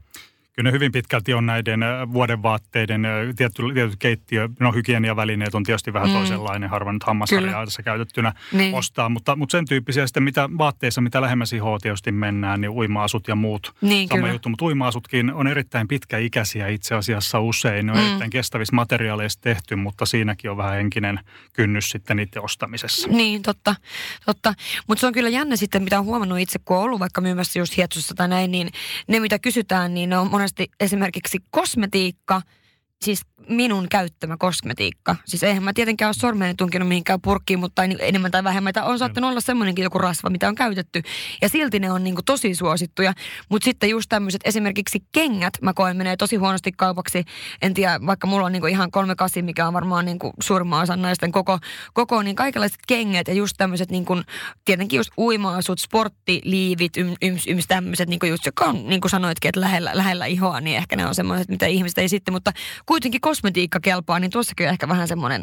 Kyllä 0.59 0.69
ne 0.69 0.73
hyvin 0.73 0.93
pitkälti 0.93 1.35
on 1.35 1.47
näiden 1.47 1.81
vuodenvaatteiden, 2.13 3.03
tietty, 3.37 3.63
tietty 3.75 3.97
keittiö, 3.99 4.49
no 4.61 4.73
hygieniavälineet 4.73 5.55
on 5.55 5.65
tietysti 5.65 5.93
vähän 5.93 6.09
mm. 6.09 6.15
toisenlainen, 6.15 6.71
harva 6.71 6.93
nyt 6.93 7.05
hammasarjaa 7.05 7.65
tässä 7.65 7.83
käytettynä 7.83 8.33
niin. 8.53 8.75
ostaa, 8.75 9.09
mutta, 9.09 9.37
mutta 9.37 9.53
sen 9.53 9.65
tyyppisiä 9.65 10.07
sitten, 10.07 10.23
mitä 10.23 10.49
vaatteissa, 10.59 11.01
mitä 11.01 11.21
lähemmäs 11.21 11.53
ihoa 11.53 11.79
tietysti 11.79 12.13
mennään, 12.13 12.61
niin 12.61 12.71
uima-asut 12.71 13.29
ja 13.29 13.35
muut. 13.35 13.75
Niin, 13.81 14.09
sama 14.09 14.21
kyllä. 14.21 14.33
juttu, 14.33 14.49
mutta 14.49 14.65
uima-asutkin 14.65 15.33
on 15.33 15.47
erittäin 15.47 15.89
pitkäikäisiä 15.89 16.69
itse 16.69 16.95
asiassa 16.95 17.41
usein. 17.41 17.87
Ne 17.87 17.93
on 17.93 17.99
mm. 17.99 18.07
erittäin 18.07 18.31
kestävissä 18.31 18.77
materiaaleissa 18.77 19.41
tehty, 19.41 19.77
mutta 19.77 20.07
siinäkin 20.07 20.51
on 20.51 20.57
vähän 20.57 20.75
henkinen 20.75 21.21
kynnys 21.53 21.91
sitten 21.91 22.17
niiden 22.17 22.45
ostamisessa. 22.45 23.09
Niin, 23.09 23.43
totta. 23.43 23.75
totta. 24.27 24.55
Mutta 24.89 25.01
se 25.01 25.07
on 25.07 25.13
kyllä 25.13 25.29
jännä 25.29 25.57
sitten, 25.57 25.83
mitä 25.83 25.99
on 25.99 26.05
huomannut 26.05 26.39
itse, 26.39 26.59
kun 26.65 26.77
on 26.77 26.83
ollut 26.83 27.01
vaikka 27.01 27.21
myymässä 27.21 27.59
just 27.59 27.77
hietsussa 27.77 28.15
tai 28.15 28.29
näin, 28.29 28.51
niin 28.51 28.71
ne 29.09 29.21
mitä 29.21 29.39
kysytään, 29.39 29.95
niin 29.95 30.11
ne 30.11 30.19
on 30.19 30.31
monesti 30.31 30.48
esimerkiksi 30.81 31.39
kosmetiikka– 31.51 32.43
siis 33.05 33.21
minun 33.49 33.89
käyttämä 33.89 34.37
kosmetiikka. 34.37 35.17
Siis 35.25 35.43
eihän 35.43 35.63
mä 35.63 35.73
tietenkään 35.73 36.09
ole 36.09 36.15
sormeeni 36.15 36.55
tunkenut 36.55 36.89
mihinkään 36.89 37.21
purkkiin, 37.21 37.59
mutta 37.59 37.87
niin 37.87 37.99
enemmän 38.01 38.31
tai 38.31 38.45
vähemmän. 38.45 38.73
Tai 38.73 38.87
on 38.87 38.99
saattanut 38.99 39.31
olla 39.31 39.41
semmoinenkin 39.41 39.83
joku 39.83 39.99
rasva, 39.99 40.31
mitä 40.31 40.49
on 40.49 40.55
käytetty. 40.55 41.03
Ja 41.43 41.49
silti 41.49 41.81
ne 41.81 41.93
on 41.93 42.05
niin 42.05 42.15
kuin 42.15 42.25
tosi 42.25 42.55
suosittuja. 42.55 43.13
Mutta 43.49 43.65
sitten 43.65 43.91
just 43.91 44.09
tämmöiset 44.09 44.41
esimerkiksi 44.45 45.03
kengät, 45.13 45.55
mä 45.63 45.73
koen 45.75 45.97
menee 45.97 46.17
tosi 46.17 46.37
huonosti 46.37 46.73
kaupaksi. 46.73 47.25
En 47.63 47.75
tiedä, 47.75 48.01
vaikka 48.07 48.27
mulla 48.27 48.47
on 48.47 48.53
niin 48.53 48.61
kuin 48.61 48.73
ihan 48.73 48.91
kolme 48.91 49.15
kasi, 49.15 49.43
mikä 49.43 49.67
on 49.67 49.75
varmaan 49.75 50.05
niin 50.05 50.19
kuin 50.19 50.33
suurimman 50.43 50.83
osan 50.83 51.03
naisten 51.03 51.33
koko, 51.33 51.59
koko 51.93 52.23
niin 52.23 52.37
kaikenlaiset 52.37 52.79
kengät 52.87 53.29
ja 53.29 53.35
just 53.35 53.55
tämmöiset 53.59 53.91
niin 53.91 54.05
kuin, 54.05 54.25
tietenkin 54.65 54.97
just 54.97 55.11
uimaasut, 55.19 55.79
sporttiliivit, 55.79 56.97
yms, 56.97 57.17
yms, 57.23 57.47
yms 57.47 57.67
tämmöiset, 57.69 58.09
niin 58.09 58.19
kuin 58.19 58.31
just, 58.31 58.47
joka 58.47 58.65
on, 58.65 58.89
niin 58.89 59.01
kuin 59.01 59.11
sanoitkin, 59.11 59.49
että 59.49 59.61
lähellä, 59.61 59.91
lähellä 59.95 60.27
ihoa, 60.27 60.61
niin 60.61 60.77
ehkä 60.77 60.97
ne 60.97 61.07
on 61.07 61.15
semmoiset, 61.15 61.49
mitä 61.49 61.67
ihmiset 61.67 61.99
ei 61.99 62.09
sitten, 62.09 62.35
mutta 62.35 62.53
kuitenkin 62.89 63.21
kosmetiikka 63.21 63.81
kelpaa, 63.81 64.19
niin 64.21 64.31
tuossakin 64.31 64.67
on 64.67 64.73
ehkä 64.73 64.89
vähän 64.89 65.09
semmoinen 65.09 65.43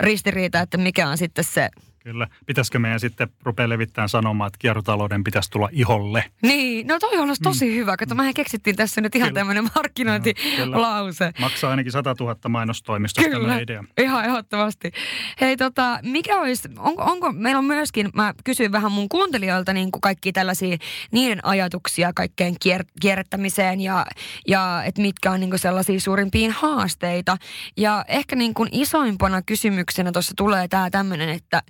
ristiriita, 0.00 0.60
että 0.60 0.76
mikä 0.76 1.08
on 1.08 1.18
sitten 1.18 1.44
se 1.44 1.68
Kyllä. 2.04 2.28
Pitäisikö 2.46 2.78
meidän 2.78 3.00
sitten 3.00 3.28
rupea 3.42 3.68
levittämään 3.68 4.08
sanomaan, 4.08 4.48
että 4.48 4.58
kiertotalouden 4.58 5.24
pitäisi 5.24 5.50
tulla 5.50 5.68
iholle? 5.72 6.24
Niin, 6.42 6.86
no 6.86 6.98
toi 6.98 7.18
olisi 7.18 7.42
tosi 7.42 7.68
mm. 7.68 7.74
hyvä. 7.74 7.96
Kato, 7.96 8.14
mehän 8.14 8.34
keksittiin 8.34 8.76
tässä 8.76 9.00
nyt 9.00 9.14
ihan 9.14 9.34
tämmöinen 9.34 9.64
markkinointilause. 9.74 11.32
Maksaa 11.40 11.70
ainakin 11.70 11.92
100 11.92 12.14
000 12.20 12.36
mainostoimistosta 12.48 13.30
Kyllä. 13.30 13.58
idea. 13.58 13.84
ihan 14.00 14.24
ehdottomasti. 14.24 14.92
Hei 15.40 15.56
tota, 15.56 15.98
mikä 16.02 16.40
olisi, 16.40 16.68
onko, 16.78 17.02
onko, 17.02 17.32
meillä 17.32 17.58
on 17.58 17.64
myöskin, 17.64 18.10
mä 18.14 18.34
kysyin 18.44 18.72
vähän 18.72 18.92
mun 18.92 19.08
kuuntelijoilta 19.08 19.72
niin 19.72 19.90
kuin 19.90 20.00
kaikki 20.00 20.32
tällaisia 20.32 20.76
niiden 21.12 21.46
ajatuksia 21.46 22.12
kaikkeen 22.14 22.54
kier, 22.60 22.84
kierrättämiseen 23.00 23.80
ja, 23.80 24.06
ja 24.48 24.82
että 24.84 25.02
mitkä 25.02 25.30
on 25.30 25.40
niin 25.40 25.50
kuin 25.50 25.60
sellaisia 25.60 26.00
suurimpiin 26.00 26.50
haasteita. 26.50 27.36
Ja 27.76 28.04
ehkä 28.08 28.36
niin 28.36 28.54
kuin 28.54 28.68
isoimpana 28.72 29.42
kysymyksenä 29.42 30.12
tuossa 30.12 30.32
tulee 30.36 30.68
tämä 30.68 30.90
tämmöinen, 30.90 31.28
että 31.28 31.62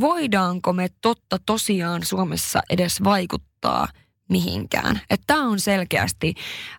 voidaanko 0.00 0.72
me 0.72 0.88
totta 1.00 1.38
tosiaan 1.46 2.04
Suomessa 2.04 2.60
edes 2.70 3.04
vaikuttaa 3.04 3.88
mihinkään. 4.28 5.00
Tämä 5.26 5.48
on 5.48 5.60
selkeästi, 5.60 6.34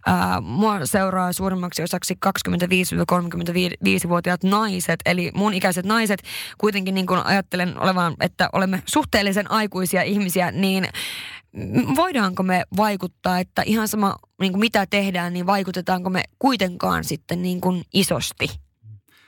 ää, 0.06 0.42
mua 0.42 0.86
seuraa 0.86 1.34
suurimmaksi 1.34 1.84
osaksi 1.84 2.18
25-35-vuotiaat 2.26 4.44
naiset, 4.44 5.00
eli 5.06 5.32
mun 5.34 5.54
ikäiset 5.54 5.86
naiset, 5.86 6.24
kuitenkin 6.58 6.96
niin 6.96 7.08
kuin 7.08 7.26
ajattelen 7.26 7.80
olevan, 7.80 8.16
että 8.20 8.50
olemme 8.54 8.84
suhteellisen 8.86 9.52
aikuisia 9.52 10.02
ihmisiä, 10.02 10.52
niin 10.52 10.88
voidaanko 11.96 12.44
me 12.44 12.64
vaikuttaa, 12.78 13.40
että 13.40 13.64
ihan 13.66 13.88
sama 13.88 14.16
niin 14.42 14.52
kuin 14.52 14.60
mitä 14.60 14.86
tehdään, 14.90 15.34
niin 15.34 15.46
vaikutetaanko 15.46 16.10
me 16.10 16.24
kuitenkaan 16.40 17.04
sitten 17.04 17.42
niin 17.42 17.62
kuin 17.62 17.84
isosti? 17.94 18.48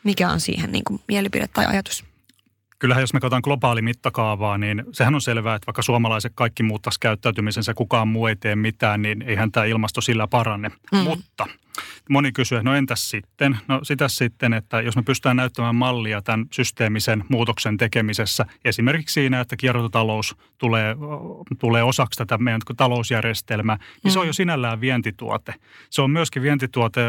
Mikä 0.03 0.29
on 0.29 0.39
siihen 0.39 0.71
niin 0.71 0.83
kuin 0.83 1.01
mielipide 1.07 1.47
tai 1.47 1.65
ajatus? 1.65 2.16
Kyllähän 2.79 3.01
jos 3.01 3.13
me 3.13 3.19
katsotaan 3.19 3.41
globaali 3.43 3.81
mittakaavaa, 3.81 4.57
niin 4.57 4.83
sehän 4.91 5.15
on 5.15 5.21
selvää, 5.21 5.55
että 5.55 5.67
vaikka 5.67 5.81
suomalaiset 5.81 6.31
kaikki 6.35 6.63
muuttaisi 6.63 6.99
käyttäytymisensä, 6.99 7.73
kukaan 7.73 8.07
muu 8.07 8.27
ei 8.27 8.35
tee 8.35 8.55
mitään, 8.55 9.01
niin 9.01 9.21
eihän 9.21 9.51
tämä 9.51 9.65
ilmasto 9.65 10.01
sillä 10.01 10.27
paranne. 10.27 10.71
Mm. 10.91 10.97
Mutta 10.97 11.47
Moni 12.09 12.31
kysyy, 12.31 12.63
no 12.63 12.75
entäs 12.75 13.09
sitten? 13.09 13.57
No 13.67 13.79
sitä 13.83 14.07
sitten, 14.07 14.53
että 14.53 14.81
jos 14.81 14.95
me 14.95 15.01
pystytään 15.01 15.35
näyttämään 15.35 15.75
mallia 15.75 16.21
tämän 16.21 16.45
systeemisen 16.51 17.23
muutoksen 17.29 17.77
tekemisessä, 17.77 18.45
esimerkiksi 18.65 19.13
siinä, 19.13 19.39
että 19.39 19.55
kiertotalous 19.55 20.35
tulee, 20.57 20.95
tulee 21.59 21.83
osaksi 21.83 22.17
tätä 22.17 22.37
meidän 22.37 22.61
talousjärjestelmää, 22.77 23.77
niin 24.03 24.11
se 24.11 24.19
on 24.19 24.25
jo 24.25 24.31
mm. 24.31 24.35
sinällään 24.35 24.81
vientituote. 24.81 25.53
Se 25.89 26.01
on 26.01 26.11
myöskin 26.11 26.41
vientituote 26.41 27.01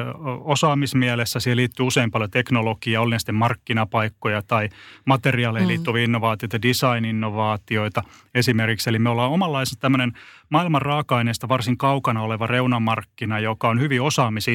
osaamismielessä, 0.44 1.40
siihen 1.40 1.56
liittyy 1.56 1.86
usein 1.86 2.10
paljon 2.10 2.30
teknologiaa, 2.30 3.02
oli 3.02 3.18
sitten 3.18 3.34
markkinapaikkoja 3.34 4.42
tai 4.42 4.68
materiaaleihin 5.04 5.66
mm. 5.66 5.68
liittyviä 5.68 6.04
innovaatioita, 6.04 6.62
design-innovaatioita 6.62 8.02
esimerkiksi. 8.34 8.90
Eli 8.90 8.98
me 8.98 9.10
ollaan 9.10 9.30
omanlaisessa 9.30 9.80
tämmöinen 9.80 10.12
maailman 10.50 10.82
raaka-aineesta 10.82 11.48
varsin 11.48 11.78
kaukana 11.78 12.22
oleva 12.22 12.46
reunamarkkina, 12.46 13.38
joka 13.38 13.68
on 13.68 13.80
hyvin 13.80 14.02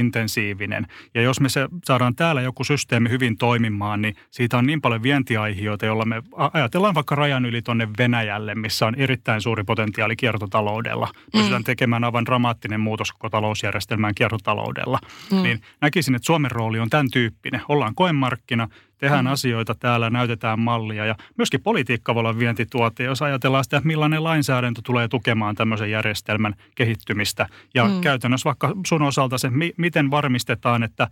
osaamisintensiivinen. 0.03 0.87
Ja 1.13 1.21
jos 1.21 1.39
me 1.39 1.49
se, 1.49 1.67
saadaan 1.85 2.15
täällä 2.15 2.41
joku 2.41 2.63
systeemi 2.63 3.09
hyvin 3.09 3.37
toimimaan, 3.37 4.01
niin 4.01 4.15
siitä 4.31 4.57
on 4.57 4.65
niin 4.65 4.81
paljon 4.81 5.03
vientiaihioita, 5.03 5.85
jolla 5.85 6.05
me 6.05 6.23
ajatellaan 6.53 6.95
vaikka 6.95 7.15
rajan 7.15 7.45
yli 7.45 7.61
tuonne 7.61 7.87
Venäjälle, 7.97 8.55
missä 8.55 8.85
on 8.85 8.95
erittäin 8.95 9.41
suuri 9.41 9.63
potentiaali 9.63 10.15
kiertotaloudella. 10.15 11.07
Pystytään 11.31 11.61
mm. 11.61 11.65
tekemään 11.65 12.03
aivan 12.03 12.25
dramaattinen 12.25 12.79
muutos 12.79 13.11
koko 13.11 13.29
talousjärjestelmään 13.29 14.15
kiertotaloudella. 14.15 14.99
Mm. 15.31 15.43
Niin 15.43 15.61
näkisin, 15.81 16.15
että 16.15 16.25
Suomen 16.25 16.51
rooli 16.51 16.79
on 16.79 16.89
tämän 16.89 17.09
tyyppinen. 17.11 17.61
Ollaan 17.69 17.95
koemarkkina, 17.95 18.67
tehdään 19.03 19.25
mm. 19.25 19.31
asioita 19.31 19.75
täällä, 19.75 20.09
näytetään 20.09 20.59
mallia 20.59 21.05
ja 21.05 21.15
myöskin 21.37 21.61
politiikka 21.61 22.15
voi 22.15 22.19
olla 22.19 22.39
vientituote, 22.39 23.03
jos 23.03 23.21
ajatellaan 23.21 23.63
sitä, 23.63 23.77
että 23.77 23.87
millainen 23.87 24.23
lainsäädäntö 24.23 24.81
tulee 24.83 25.07
tukemaan 25.07 25.55
tämmöisen 25.55 25.91
järjestelmän 25.91 26.55
kehittymistä. 26.75 27.47
Ja 27.73 27.85
mm. 27.85 28.01
käytännössä 28.01 28.45
vaikka 28.45 28.73
sun 28.87 29.01
osalta 29.01 29.37
se, 29.37 29.49
mi- 29.49 29.73
miten 29.77 30.11
varmistetaan, 30.11 30.83
että 30.83 31.07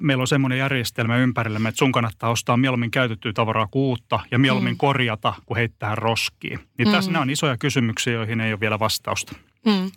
meillä 0.00 0.20
on 0.20 0.28
semmoinen 0.28 0.58
järjestelmä 0.58 1.16
ympärillä, 1.16 1.68
että 1.68 1.78
sun 1.78 1.92
kannattaa 1.92 2.30
ostaa 2.30 2.56
mieluummin 2.56 2.90
käytettyä 2.90 3.32
tavaraa 3.32 3.66
kuin 3.66 3.82
uutta 3.82 4.20
ja 4.30 4.38
mieluummin 4.38 4.74
mm. 4.74 4.78
korjata 4.78 5.34
kuin 5.46 5.56
heittää 5.56 5.94
roskiin. 5.94 6.58
Niin 6.78 6.88
mm. 6.88 6.92
tässä 6.92 7.10
nämä 7.10 7.22
on 7.22 7.30
isoja 7.30 7.56
kysymyksiä, 7.56 8.12
joihin 8.12 8.40
ei 8.40 8.52
ole 8.52 8.60
vielä 8.60 8.78
vastausta. 8.78 9.32
Mm. 9.66 9.90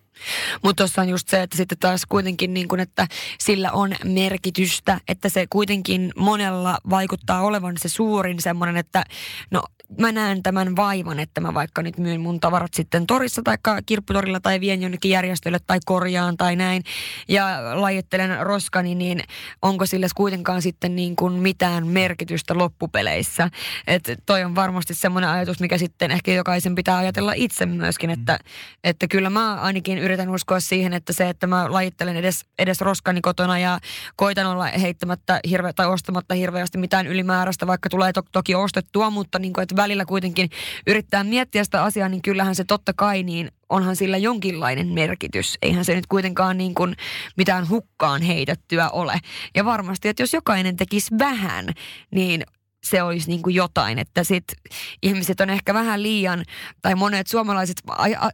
Mutta 0.63 0.83
tuossa 0.83 1.01
on 1.01 1.09
just 1.09 1.27
se, 1.27 1.41
että 1.41 1.57
sitten 1.57 1.77
taas 1.77 2.05
kuitenkin 2.09 2.53
niin 2.53 2.67
kun, 2.67 2.79
että 2.79 3.07
sillä 3.39 3.71
on 3.71 3.95
merkitystä, 4.03 4.99
että 5.07 5.29
se 5.29 5.45
kuitenkin 5.49 6.11
monella 6.17 6.77
vaikuttaa 6.89 7.41
olevan 7.41 7.75
se 7.77 7.89
suurin 7.89 8.41
semmoinen, 8.41 8.77
että 8.77 9.03
no 9.51 9.63
mä 9.99 10.11
näen 10.11 10.43
tämän 10.43 10.75
vaivan, 10.75 11.19
että 11.19 11.41
mä 11.41 11.53
vaikka 11.53 11.81
nyt 11.81 11.97
myyn 11.97 12.21
mun 12.21 12.39
tavarat 12.39 12.73
sitten 12.73 13.07
torissa 13.07 13.41
tai 13.43 13.57
kirpputorilla 13.85 14.39
tai 14.39 14.59
vien 14.59 14.81
jonnekin 14.81 15.11
järjestölle 15.11 15.59
tai 15.67 15.79
korjaan 15.85 16.37
tai 16.37 16.55
näin 16.55 16.83
ja 17.27 17.45
lajittelen 17.73 18.45
roskani, 18.45 18.95
niin 18.95 19.23
onko 19.61 19.85
sille 19.85 20.07
kuitenkaan 20.15 20.61
sitten 20.61 20.95
niin 20.95 21.15
kuin 21.15 21.33
mitään 21.33 21.87
merkitystä 21.87 22.57
loppupeleissä. 22.57 23.49
Että 23.87 24.15
toi 24.25 24.43
on 24.43 24.55
varmasti 24.55 24.95
semmoinen 24.95 25.29
ajatus, 25.29 25.59
mikä 25.59 25.77
sitten 25.77 26.11
ehkä 26.11 26.33
jokaisen 26.33 26.75
pitää 26.75 26.97
ajatella 26.97 27.33
itse 27.35 27.65
myöskin, 27.65 28.09
että, 28.09 28.39
että 28.83 29.07
kyllä 29.07 29.29
mä 29.29 29.55
ainakin 29.55 29.97
yritän 30.03 30.29
uskoa 30.29 30.59
siihen, 30.59 30.93
että 30.93 31.13
se, 31.13 31.29
että 31.29 31.47
mä 31.47 31.73
lajittelen 31.73 32.17
edes, 32.17 32.45
edes 32.59 32.81
roskani 32.81 33.21
kotona 33.21 33.59
ja 33.59 33.79
koitan 34.15 34.47
olla 34.47 34.65
heittämättä 34.65 35.39
hirve, 35.49 35.73
tai 35.73 35.87
ostamatta 35.87 36.35
hirveästi 36.35 36.77
mitään 36.77 37.07
ylimääräistä, 37.07 37.67
vaikka 37.67 37.89
tulee 37.89 38.13
to- 38.13 38.23
toki 38.31 38.55
ostettua, 38.55 39.09
mutta 39.09 39.39
niin 39.39 39.53
kuin, 39.53 39.63
että 39.63 39.75
välillä 39.75 40.05
kuitenkin 40.05 40.49
yrittää 40.87 41.23
miettiä 41.23 41.63
sitä 41.63 41.83
asiaa, 41.83 42.09
niin 42.09 42.21
kyllähän 42.21 42.55
se 42.55 42.63
totta 42.63 42.93
kai 42.93 43.23
niin 43.23 43.51
onhan 43.69 43.95
sillä 43.95 44.17
jonkinlainen 44.17 44.87
merkitys. 44.87 45.57
Eihän 45.61 45.85
se 45.85 45.95
nyt 45.95 46.07
kuitenkaan 46.07 46.57
niin 46.57 46.73
kuin 46.73 46.95
mitään 47.37 47.69
hukkaan 47.69 48.21
heitettyä 48.21 48.89
ole. 48.89 49.19
Ja 49.55 49.65
varmasti, 49.65 50.09
että 50.09 50.23
jos 50.23 50.33
jokainen 50.33 50.75
tekisi 50.75 51.15
vähän, 51.19 51.65
niin 52.11 52.43
se 52.83 53.03
olisi 53.03 53.27
niin 53.27 53.41
kuin 53.41 53.55
jotain, 53.55 53.99
että 53.99 54.23
sit 54.23 54.43
ihmiset 55.01 55.41
on 55.41 55.49
ehkä 55.49 55.73
vähän 55.73 56.03
liian, 56.03 56.43
tai 56.81 56.95
monet 56.95 57.27
suomalaiset 57.27 57.81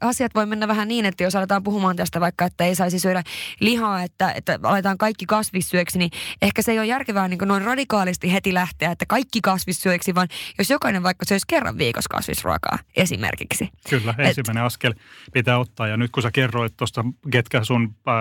asiat 0.01 0.35
voi 0.35 0.45
mennä 0.45 0.67
vähän 0.67 0.87
niin, 0.87 1.05
että 1.05 1.23
jos 1.23 1.35
aletaan 1.35 1.63
puhumaan 1.63 1.95
tästä 1.95 2.19
vaikka, 2.19 2.45
että 2.45 2.65
ei 2.65 2.75
saisi 2.75 2.99
syödä 2.99 3.23
lihaa, 3.59 4.03
että, 4.03 4.31
että 4.31 4.59
aletaan 4.63 4.97
kaikki 4.97 5.25
kasvissyöksi, 5.25 5.99
niin 5.99 6.11
ehkä 6.41 6.61
se 6.61 6.71
ei 6.71 6.79
ole 6.79 6.87
järkevää 6.87 7.27
niin 7.27 7.37
kuin 7.37 7.47
noin 7.47 7.63
radikaalisti 7.63 8.33
heti 8.33 8.53
lähteä, 8.53 8.91
että 8.91 9.05
kaikki 9.05 9.41
kasvissyöksi, 9.41 10.15
vaan 10.15 10.27
jos 10.57 10.69
jokainen 10.69 11.03
vaikka 11.03 11.25
söisi 11.25 11.45
kerran 11.47 11.77
viikossa 11.77 12.09
kasvisruokaa 12.09 12.79
esimerkiksi. 12.95 13.69
Kyllä, 13.89 14.15
Et, 14.17 14.27
ensimmäinen 14.27 14.63
askel 14.63 14.93
pitää 15.33 15.59
ottaa, 15.59 15.87
ja 15.87 15.97
nyt 15.97 16.11
kun 16.11 16.23
sä 16.23 16.31
kerroit 16.31 16.77
tuosta, 16.77 17.05
ketkä 17.31 17.63
sun 17.63 17.95
äh, 18.07 18.15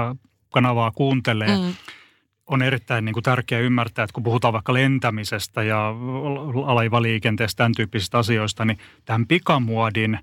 äh, 0.00 0.16
kanavaa 0.50 0.90
kuuntelee, 0.90 1.56
mm 1.58 1.74
on 2.50 2.62
erittäin 2.62 3.04
niin 3.04 3.12
kuin 3.12 3.22
tärkeää 3.22 3.60
ymmärtää, 3.60 4.02
että 4.02 4.14
kun 4.14 4.22
puhutaan 4.22 4.52
vaikka 4.52 4.72
lentämisestä 4.72 5.62
ja 5.62 5.94
alaivaliikenteestä, 6.66 7.56
tämän 7.56 7.72
tyyppisistä 7.76 8.18
asioista, 8.18 8.64
niin 8.64 8.78
tämän 9.04 9.26
pikamuodin 9.26 10.18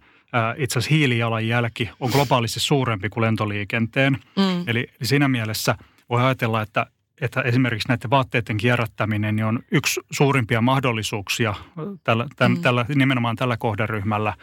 itse 0.57 0.79
asiassa 0.79 0.95
hiilijalanjälki 0.95 1.89
on 1.99 2.09
globaalisti 2.09 2.59
suurempi 2.59 3.09
kuin 3.09 3.21
lentoliikenteen. 3.21 4.13
Mm. 4.13 4.63
Eli 4.67 4.87
siinä 5.03 5.27
mielessä 5.27 5.75
voi 6.09 6.23
ajatella, 6.23 6.61
että 6.61 6.85
että 7.21 7.41
esimerkiksi 7.41 7.87
näiden 7.87 8.09
vaatteiden 8.09 8.57
kierrättäminen 8.57 9.35
niin 9.35 9.45
on 9.45 9.59
yksi 9.71 10.01
suurimpia 10.11 10.61
mahdollisuuksia 10.61 11.55
tällä, 12.03 12.27
täm, 12.35 12.51
mm. 12.51 12.61
tällä, 12.61 12.85
nimenomaan 12.95 13.35
tällä 13.35 13.57
kohderyhmällä 13.57 14.33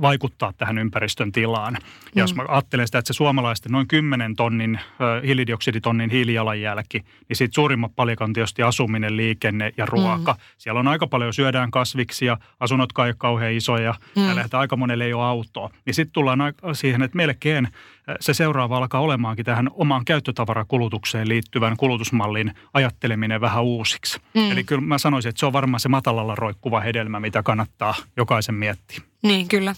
vaikuttaa 0.00 0.52
tähän 0.52 0.78
ympäristön 0.78 1.32
tilaan. 1.32 1.74
Ja 1.74 1.80
mm. 2.14 2.20
jos 2.20 2.34
mä 2.34 2.44
ajattelen 2.48 2.86
sitä, 2.86 2.98
että 2.98 3.12
se 3.12 3.16
suomalaisten 3.16 3.72
noin 3.72 3.88
10 3.88 4.36
tonnin 4.36 4.80
hiilidioksiditonnin 5.26 6.10
hiilijalanjälki, 6.10 7.04
niin 7.28 7.36
siitä 7.36 7.54
suurimmat 7.54 7.92
palikat 7.96 8.24
on 8.24 8.32
tietysti 8.32 8.62
asuminen, 8.62 9.16
liikenne 9.16 9.72
ja 9.76 9.86
ruoka. 9.86 10.32
Mm. 10.32 10.38
Siellä 10.58 10.80
on 10.80 10.88
aika 10.88 11.06
paljon, 11.06 11.34
syödään 11.34 11.70
kasviksia, 11.70 12.36
asunnot 12.60 12.90
ei 12.98 13.02
ole 13.04 13.14
kauhean 13.18 13.52
isoja, 13.52 13.94
mm. 14.16 14.22
ja 14.22 14.58
aika 14.58 14.76
monelle 14.76 15.04
ei 15.04 15.12
ole 15.12 15.24
autoa. 15.24 15.70
Niin 15.86 15.94
sitten 15.94 16.12
tullaan 16.12 16.38
siihen, 16.72 17.02
että 17.02 17.16
melkein 17.16 17.68
se 18.20 18.34
seuraava 18.34 18.76
alkaa 18.76 19.00
olemaankin 19.00 19.44
tähän 19.44 19.70
omaan 19.72 20.04
käyttötavarakulutukseen 20.04 21.28
liittyvän 21.28 21.76
kulutusmallin 22.18 22.54
ajatteleminen 22.74 23.40
vähän 23.40 23.64
uusiksi. 23.64 24.20
Mm. 24.34 24.50
Eli 24.50 24.64
kyllä 24.64 24.82
mä 24.82 24.98
sanoisin, 24.98 25.28
että 25.28 25.40
se 25.40 25.46
on 25.46 25.52
varmaan 25.52 25.80
se 25.80 25.88
matalalla 25.88 26.34
roikkuva 26.34 26.80
hedelmä, 26.80 27.20
mitä 27.20 27.42
kannattaa 27.42 27.94
jokaisen 28.16 28.54
miettiä. 28.54 29.00
Niin, 29.22 29.48
kyllä. 29.48 29.74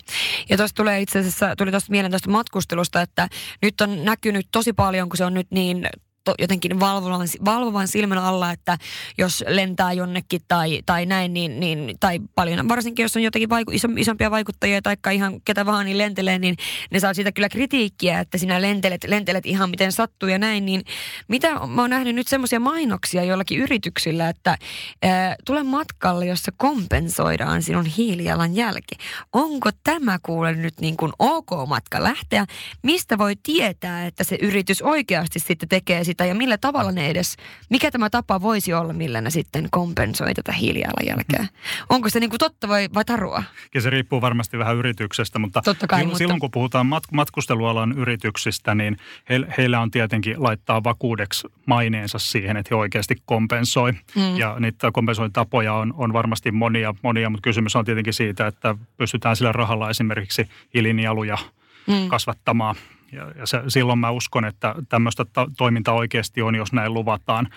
Ja 0.49 0.57
tuosta 0.57 0.77
tulee 0.77 1.01
itse 1.01 1.19
asiassa, 1.19 1.57
tuli 1.57 1.71
tuosta 1.71 1.91
mieleen 1.91 2.13
tuosta 2.13 2.31
matkustelusta, 2.31 3.03
että 3.03 3.29
nyt 3.63 3.81
on 3.81 4.05
näkynyt 4.05 4.47
tosi 4.53 4.73
paljon, 4.73 5.09
kun 5.09 5.17
se 5.17 5.25
on 5.25 5.35
nyt 5.35 5.51
niin 5.51 5.87
to, 6.31 6.43
jotenkin 6.43 6.81
valvovan, 6.81 7.29
valvovan 7.45 7.89
silmän 7.89 8.19
alla, 8.19 8.53
että 8.53 8.79
jos 9.19 9.45
lentää 9.49 9.93
jonnekin 9.93 10.41
tai, 10.49 10.83
tai 10.87 11.07
näin, 11.07 11.33
niin, 11.33 11.61
niin, 11.61 11.97
tai 12.01 12.19
paljon, 12.35 12.69
varsinkin 12.69 13.03
jos 13.03 13.17
on 13.17 13.23
jotakin 13.23 13.49
vaiku, 13.49 13.71
iso, 13.71 13.89
isompia 13.97 14.31
vaikuttajia 14.31 14.83
tai 14.83 14.97
ihan 15.15 15.41
ketä 15.41 15.67
vaan 15.67 15.87
niin 15.87 15.99
lentelee, 15.99 16.39
niin 16.39 16.57
ne 16.91 17.01
saa 17.01 17.15
siitä 17.15 17.33
kyllä 17.33 17.49
kritiikkiä, 17.49 18.21
että 18.21 18.39
sinä 18.39 18.63
lentelet, 18.63 19.05
lentelet 19.07 19.47
ihan 19.47 19.71
miten 19.71 19.93
sattuu 19.93 20.29
ja 20.29 20.39
näin, 20.39 20.67
niin 20.67 20.85
mitä 21.29 21.55
mä 21.67 21.81
oon 21.81 21.91
nähnyt 21.91 22.15
nyt 22.15 22.29
semmoisia 22.29 22.61
mainoksia 22.61 23.25
joillakin 23.25 23.59
yrityksillä, 23.59 24.29
että 24.29 24.59
ää, 25.03 25.37
tule 25.45 25.63
matkalle, 25.63 26.27
jossa 26.27 26.53
kompensoidaan 26.57 27.63
sinun 27.63 27.87
hiilijalan 27.87 28.57
jälki. 28.57 28.95
Onko 29.33 29.71
tämä 29.85 30.19
kuule 30.23 30.55
nyt 30.55 30.81
niin 30.81 30.97
kuin 30.97 31.13
ok 31.19 31.51
matka 31.69 32.03
lähteä? 32.03 32.47
Mistä 32.83 33.19
voi 33.19 33.35
tietää, 33.43 34.07
että 34.07 34.25
se 34.25 34.39
yritys 34.43 34.83
oikeasti 34.83 35.39
sitten 35.39 35.69
tekee 35.69 36.05
sitä 36.21 36.29
ja 36.29 36.35
millä 36.35 36.59
tavalla 36.59 36.93
ne 36.93 37.11
edes, 37.11 37.37
mikä 37.71 37.91
tämä 37.91 38.11
tapa 38.11 38.41
voisi 38.41 38.75
olla, 38.75 38.93
millä 38.93 39.21
ne 39.21 39.31
sitten 39.31 39.69
kompensoi 39.71 40.35
tätä 40.35 40.53
hiilijalanjälkeä? 40.53 41.47
Onko 41.89 42.09
se 42.09 42.21
niin 42.21 42.31
kuin 42.31 42.39
totta 42.39 42.69
vai, 42.69 42.89
vai 42.95 43.05
tarua? 43.05 43.43
Ja 43.75 43.81
se 43.81 43.91
riippuu 43.91 44.21
varmasti 44.21 44.59
vähän 44.59 44.77
yrityksestä, 44.77 45.39
mutta, 45.39 45.63
Totta 45.65 45.87
kai, 45.87 45.99
silloin, 45.99 46.09
mutta... 46.09 46.19
silloin 46.19 46.41
kun 46.41 46.51
puhutaan 46.51 46.87
mat- 46.87 47.13
matkustelualan 47.13 47.93
yrityksistä, 47.93 48.75
niin 48.75 48.97
he, 49.29 49.41
heillä 49.59 49.81
on 49.81 49.91
tietenkin 49.91 50.43
laittaa 50.43 50.85
vakuudeksi 50.85 51.49
maineensa 51.67 52.19
siihen, 52.19 52.57
että 52.57 52.75
he 52.75 52.77
oikeasti 52.77 53.17
kompensoi. 53.25 53.93
Mm. 53.93 54.37
Ja 54.37 54.57
niitä 54.61 54.91
kompensointitapoja 54.93 55.75
on, 55.75 55.95
on 55.97 56.13
varmasti 56.13 56.53
monia, 56.53 56.95
monia, 57.03 57.31
mutta 57.31 57.45
kysymys 57.45 57.77
on 57.77 57.85
tietenkin 57.85 58.13
siitä, 58.13 58.47
että 58.47 58.75
pystytään 58.97 59.37
sillä 59.37 59.53
rahalla 59.53 59.91
esimerkiksi 59.91 60.49
hiilinieluja 60.75 61.39
mm. 61.87 62.09
kasvattamaan 62.09 62.77
ja, 63.13 63.33
ja 63.37 63.47
se, 63.47 63.63
silloin 63.69 63.99
mä 63.99 64.11
uskon, 64.11 64.45
että 64.45 64.75
tämmöistä 64.89 65.25
ta- 65.25 65.51
toimintaa 65.57 65.95
oikeasti 65.95 66.43
on, 66.43 66.55
jos 66.55 66.73
näin 66.73 66.95
luvataan. 66.95 67.49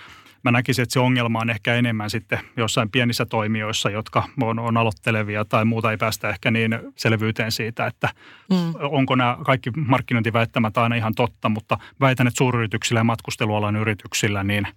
Mä 0.44 0.52
näkisin, 0.52 0.84
että 0.84 0.94
se 0.94 1.00
ongelma 1.00 1.40
on 1.40 1.50
ehkä 1.50 1.76
enemmän 1.76 2.10
sitten 2.10 2.40
jossain 2.58 2.90
pienissä 2.90 3.26
toimijoissa, 3.26 3.90
jotka 3.90 4.24
on, 4.42 4.60
on 4.60 4.78
aloittelevia 4.78 5.46
tai 5.46 5.66
muuta 5.66 5.92
ei 5.92 5.98
päästä 5.98 6.30
ehkä 6.30 6.52
niin 6.52 6.80
selvyyteen 6.96 7.52
siitä, 7.52 7.88
että 7.88 8.10
mm. 8.50 8.74
onko 8.80 9.16
nämä 9.16 9.38
kaikki 9.46 9.72
markkinointiväittämät 9.72 10.78
aina 10.78 10.96
ihan 10.96 11.16
totta, 11.16 11.50
mutta 11.50 11.78
väitän, 12.00 12.28
että 12.28 12.38
suuryrityksillä 12.38 13.00
ja 13.00 13.04
matkustelualan 13.04 13.76
yrityksillä 13.76 14.44
niin 14.44 14.68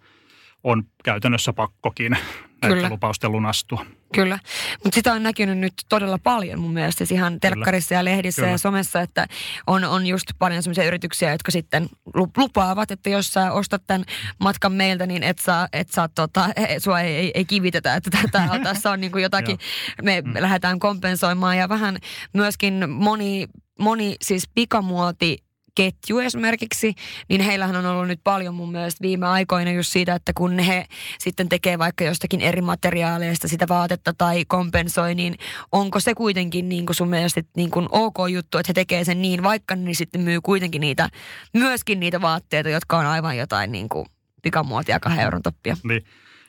on 0.65 0.85
käytännössä 1.05 1.53
pakkokin 1.53 2.17
näiden 2.63 2.91
lupausten 2.91 3.33
lunastua. 3.33 3.87
Kyllä, 4.15 4.39
mutta 4.85 4.95
sitä 4.95 5.13
on 5.13 5.23
näkynyt 5.23 5.59
nyt 5.59 5.75
todella 5.89 6.19
paljon 6.19 6.61
mun 6.61 6.73
mielestä 6.73 6.99
siis 6.99 7.13
ihan 7.13 7.41
telkkarissa 7.41 7.95
ja 7.95 8.05
lehdissä 8.05 8.43
Kyllä. 8.43 8.53
ja 8.53 8.59
somessa, 8.59 9.01
että 9.01 9.27
on, 9.67 9.85
on 9.85 10.07
just 10.07 10.27
paljon 10.39 10.63
sellaisia 10.63 10.85
yrityksiä, 10.85 11.31
jotka 11.31 11.51
sitten 11.51 11.89
lupaavat, 12.37 12.91
että 12.91 13.11
jos 13.11 13.33
sä 13.33 13.53
ostat 13.53 13.83
tämän 13.87 14.05
matkan 14.39 14.73
meiltä, 14.73 15.07
niin 15.07 15.23
et 15.23 15.39
saa, 15.39 15.69
et 15.73 15.91
saa 15.91 16.09
tota, 16.09 16.49
sua 16.85 17.01
ei, 17.01 17.17
ei, 17.17 17.31
ei 17.35 17.45
kivitetä, 17.45 17.95
että 17.95 18.11
tätä, 18.23 18.49
tässä 18.63 18.91
on 18.91 19.01
niin 19.01 19.13
kuin 19.13 19.23
jotakin, 19.23 19.59
me 20.03 20.21
mm. 20.21 20.33
lähdetään 20.39 20.79
kompensoimaan 20.79 21.59
ja 21.59 21.69
vähän 21.69 21.99
myöskin 22.33 22.91
moni, 22.91 23.47
moni 23.79 24.17
siis 24.23 24.49
pikamuoti 24.55 25.46
ketju 25.77 26.19
esimerkiksi, 26.19 26.95
niin 27.29 27.41
heillähän 27.41 27.77
on 27.77 27.87
ollut 27.87 28.09
nyt 28.09 28.21
paljon 28.25 28.55
mun 28.55 28.73
mielestä 28.73 29.03
viime 29.03 29.27
aikoina 29.27 29.71
just 29.71 29.93
siitä, 29.93 30.15
että 30.15 30.33
kun 30.33 30.59
he 30.59 30.87
sitten 31.19 31.49
tekee 31.49 31.79
vaikka 31.79 32.05
jostakin 32.05 32.41
eri 32.41 32.63
materiaaleista 32.63 33.49
sitä 33.49 33.69
vaatetta 33.69 34.15
tai 34.19 34.45
kompensoi, 34.49 35.15
niin 35.15 35.35
onko 35.73 36.01
se 36.01 36.15
kuitenkin 36.15 36.69
niin 36.69 36.87
kuin 36.87 36.97
sun 36.97 37.09
mielestä 37.09 37.43
niin 37.57 37.71
kuin 37.71 37.89
ok 37.91 38.17
juttu, 38.31 38.59
että 38.59 38.71
he 38.71 38.75
tekee 38.75 39.05
sen 39.05 39.23
niin, 39.23 39.43
vaikka 39.43 39.77
niin 39.77 39.97
sitten 39.97 40.21
myy 40.21 40.41
kuitenkin 40.41 40.81
niitä, 40.81 41.09
myöskin 41.53 42.01
niitä 42.01 42.21
vaatteita, 42.21 42.69
jotka 42.69 42.99
on 42.99 43.07
aivan 43.07 43.37
jotain 43.37 43.73
niin 43.73 43.89
kuin 43.89 44.07
pikamuotia 44.43 45.01
kahden 45.01 45.25
euron 45.25 45.43
toppia. 45.43 45.77
Niin. 45.85 46.05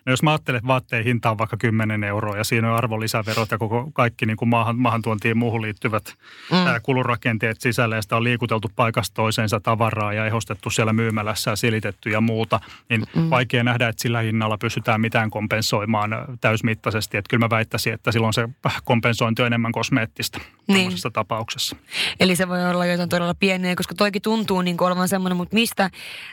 No 0.07 0.13
jos 0.13 0.23
mä 0.23 0.31
ajattelen, 0.31 0.57
että 0.57 0.67
vaatteen 0.67 1.03
hinta 1.03 1.31
on 1.31 1.37
vaikka 1.37 1.57
10 1.57 2.03
euroa 2.03 2.37
ja 2.37 2.43
siinä 2.43 2.69
on 2.69 2.77
arvonlisäverot 2.77 3.51
ja 3.51 3.57
koko 3.57 3.89
kaikki 3.93 4.25
niin 4.25 4.37
kuin 4.37 4.49
maahan, 4.49 4.77
maahantuontiin 4.77 5.37
muuhun 5.37 5.61
liittyvät 5.61 6.13
mm. 6.51 6.67
ää, 6.67 6.79
kulurakenteet 6.79 7.61
sisällä 7.61 7.95
ja 7.95 8.01
sitä 8.01 8.15
on 8.15 8.23
liikuteltu 8.23 8.71
paikasta 8.75 9.13
toiseensa 9.13 9.59
tavaraa 9.59 10.13
ja 10.13 10.25
ehostettu 10.25 10.69
siellä 10.69 10.93
myymälässä 10.93 11.51
ja 11.51 11.55
silitetty 11.55 12.09
ja 12.09 12.21
muuta, 12.21 12.59
niin 12.89 13.03
mm. 13.15 13.29
vaikea 13.29 13.63
nähdä, 13.63 13.87
että 13.87 14.01
sillä 14.01 14.19
hinnalla 14.19 14.57
pystytään 14.57 15.01
mitään 15.01 15.29
kompensoimaan 15.29 16.11
täysmittaisesti. 16.41 17.17
Että 17.17 17.29
kyllä 17.29 17.45
mä 17.45 17.49
väittäisin, 17.49 17.93
että 17.93 18.11
silloin 18.11 18.33
se 18.33 18.49
kompensointi 18.83 19.41
on 19.41 19.47
enemmän 19.47 19.71
kosmeettista 19.71 20.39
niin. 20.67 20.91
tapauksessa. 21.13 21.75
Eli 22.19 22.35
se 22.35 22.47
voi 22.47 22.69
olla 22.69 22.85
jotain 22.85 23.09
todella 23.09 23.33
pieniä, 23.33 23.75
koska 23.75 23.95
toikin 23.95 24.21
tuntuu 24.21 24.61
niin 24.61 24.77
kuin 24.77 24.87
olevan 24.87 25.09
semmoinen, 25.09 25.37
mutta 25.37 25.53
mistä 25.53 25.89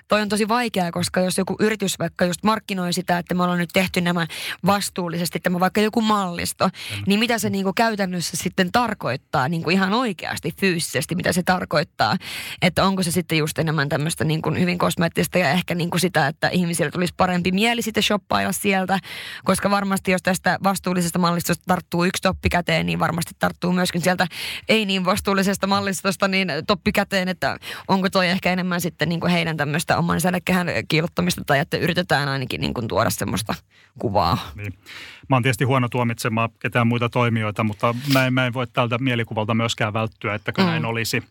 toi 0.09 0.23
on 0.23 0.29
tosi 0.29 0.49
vaikeaa, 0.49 0.93
koska 0.93 1.21
jos 1.21 1.39
joku 1.39 1.57
yritys 1.61 1.99
vaikka 1.99 2.25
just 2.25 2.43
markkinoi 2.43 2.93
sitä, 2.93 3.19
että 3.19 3.35
me 3.35 3.43
ollaan 3.43 3.59
nyt 3.59 3.71
tehty 3.73 4.01
nämä 4.01 4.27
vastuullisesti, 4.67 5.41
tämä 5.41 5.61
vaikka 5.61 5.81
joku 5.81 6.01
mallisto, 6.01 6.67
mm. 6.67 7.03
niin 7.07 7.21
mitä 7.21 7.39
se 7.39 7.51
niin 7.51 7.65
kuin 7.65 7.75
käytännössä 7.75 8.37
sitten 8.37 8.73
tarkoittaa 8.73 9.49
niin 9.49 9.63
kuin 9.63 9.75
ihan 9.75 9.93
oikeasti 9.93 10.55
fyysisesti, 10.61 11.15
mitä 11.15 11.33
se 11.33 11.43
tarkoittaa. 11.43 12.17
Että 12.63 12.85
onko 12.85 13.03
se 13.03 13.11
sitten 13.11 13.39
just 13.39 13.59
enemmän 13.59 13.89
tämmöistä 13.89 14.25
niin 14.25 14.43
kuin 14.43 14.61
hyvin 14.61 14.79
kosmeettista 14.79 15.39
ja 15.39 15.51
ehkä 15.51 15.75
niin 15.75 15.91
kuin 15.91 16.01
sitä, 16.01 16.27
että 16.27 16.49
ihmisillä 16.49 16.91
tulisi 16.91 17.15
parempi 17.17 17.53
mieli 17.53 17.83
sitten 17.83 18.03
shoppailla 18.03 18.53
sieltä, 18.53 18.99
koska 19.45 19.71
varmasti 19.71 20.13
jos 20.13 20.23
tästä 20.23 20.59
vastuullisesta 20.63 21.19
mallistosta 21.19 21.65
tarttuu 21.67 22.05
yksi 22.05 22.23
toppi 22.23 22.49
käteen, 22.49 22.87
niin 22.87 22.99
varmasti 22.99 23.35
tarttuu 23.39 23.73
myöskin 23.73 24.03
sieltä 24.03 24.24
ei 24.69 24.87
niin 24.87 25.05
vastuullisesta 25.05 25.67
mallistosta 25.67 26.29
niin 26.29 26.49
toppi 26.67 26.93
käteen, 26.93 27.29
että 27.29 27.59
onko 27.89 28.11
toi 28.11 28.29
ehkä 28.29 28.53
enemmän 28.53 28.81
sitten 28.81 29.09
niin 29.09 29.21
kuin 29.21 29.33
heidän 29.33 29.57
tämmöistä 29.57 29.99
oman 29.99 30.21
sädekehän 30.21 30.67
kiilottamista 30.89 31.43
tai 31.47 31.59
että 31.59 31.77
yritetään 31.77 32.29
ainakin 32.29 32.61
niin 32.61 32.75
kuin 32.75 32.89
tuoda 32.89 33.11
semmoista 33.11 33.55
kuvaa. 33.99 34.39
Niin. 34.55 34.75
Mä 35.29 35.37
oon 35.37 35.43
tietysti 35.43 35.65
huono 35.65 35.89
tuomitsemaan 35.89 36.49
ketään 36.59 36.87
muita 36.87 37.09
toimijoita, 37.09 37.65
mutta 37.65 37.95
mä 38.13 38.27
en, 38.27 38.35
mä 38.35 38.47
en 38.47 38.55
voi 38.55 38.67
tältä 38.67 38.99
mielikuvalta 38.99 39.55
myöskään 39.55 39.93
välttyä, 39.93 40.35
että 40.35 40.53
mm. 40.59 40.65
näin 40.65 40.85
olisi. 40.85 41.23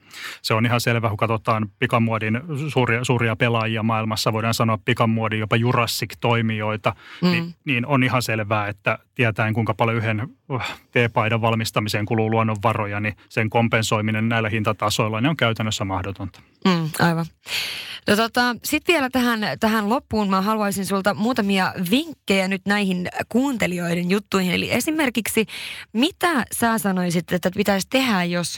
Se 0.41 0.53
on 0.53 0.65
ihan 0.65 0.81
selvä, 0.81 1.09
kun 1.09 1.17
katsotaan 1.17 1.69
pikamuodin 1.79 2.41
suuria, 2.69 3.03
suuria 3.03 3.35
pelaajia 3.35 3.83
maailmassa, 3.83 4.33
voidaan 4.33 4.53
sanoa 4.53 4.77
pikamuodin 4.85 5.39
jopa 5.39 5.55
Jurassic-toimijoita, 5.55 6.95
mm. 7.21 7.31
niin, 7.31 7.55
niin 7.65 7.85
on 7.85 8.03
ihan 8.03 8.21
selvää, 8.21 8.67
että 8.67 8.99
tietäen 9.15 9.53
kuinka 9.53 9.73
paljon 9.73 9.97
yhden 9.97 10.27
uh, 10.49 10.61
teepaidan 10.91 11.41
valmistamiseen 11.41 12.05
kuluu 12.05 12.31
luonnonvaroja, 12.31 12.99
niin 12.99 13.15
sen 13.29 13.49
kompensoiminen 13.49 14.29
näillä 14.29 14.49
hintatasoilla 14.49 15.21
niin 15.21 15.29
on 15.29 15.37
käytännössä 15.37 15.85
mahdotonta. 15.85 16.39
Mm, 16.65 16.89
aivan. 16.99 17.25
No 18.07 18.15
tota, 18.15 18.55
sitten 18.63 18.93
vielä 18.93 19.09
tähän, 19.09 19.39
tähän 19.59 19.89
loppuun 19.89 20.29
mä 20.29 20.41
haluaisin 20.41 20.85
sulta 20.85 21.13
muutamia 21.13 21.73
vinkkejä 21.91 22.47
nyt 22.47 22.61
näihin 22.65 23.09
kuuntelijoiden 23.29 24.09
juttuihin. 24.09 24.53
Eli 24.53 24.71
esimerkiksi, 24.71 25.45
mitä 25.93 26.45
sä 26.51 26.77
sanoisit, 26.77 27.31
että 27.31 27.51
pitäisi 27.55 27.87
tehdä, 27.89 28.23
jos 28.23 28.57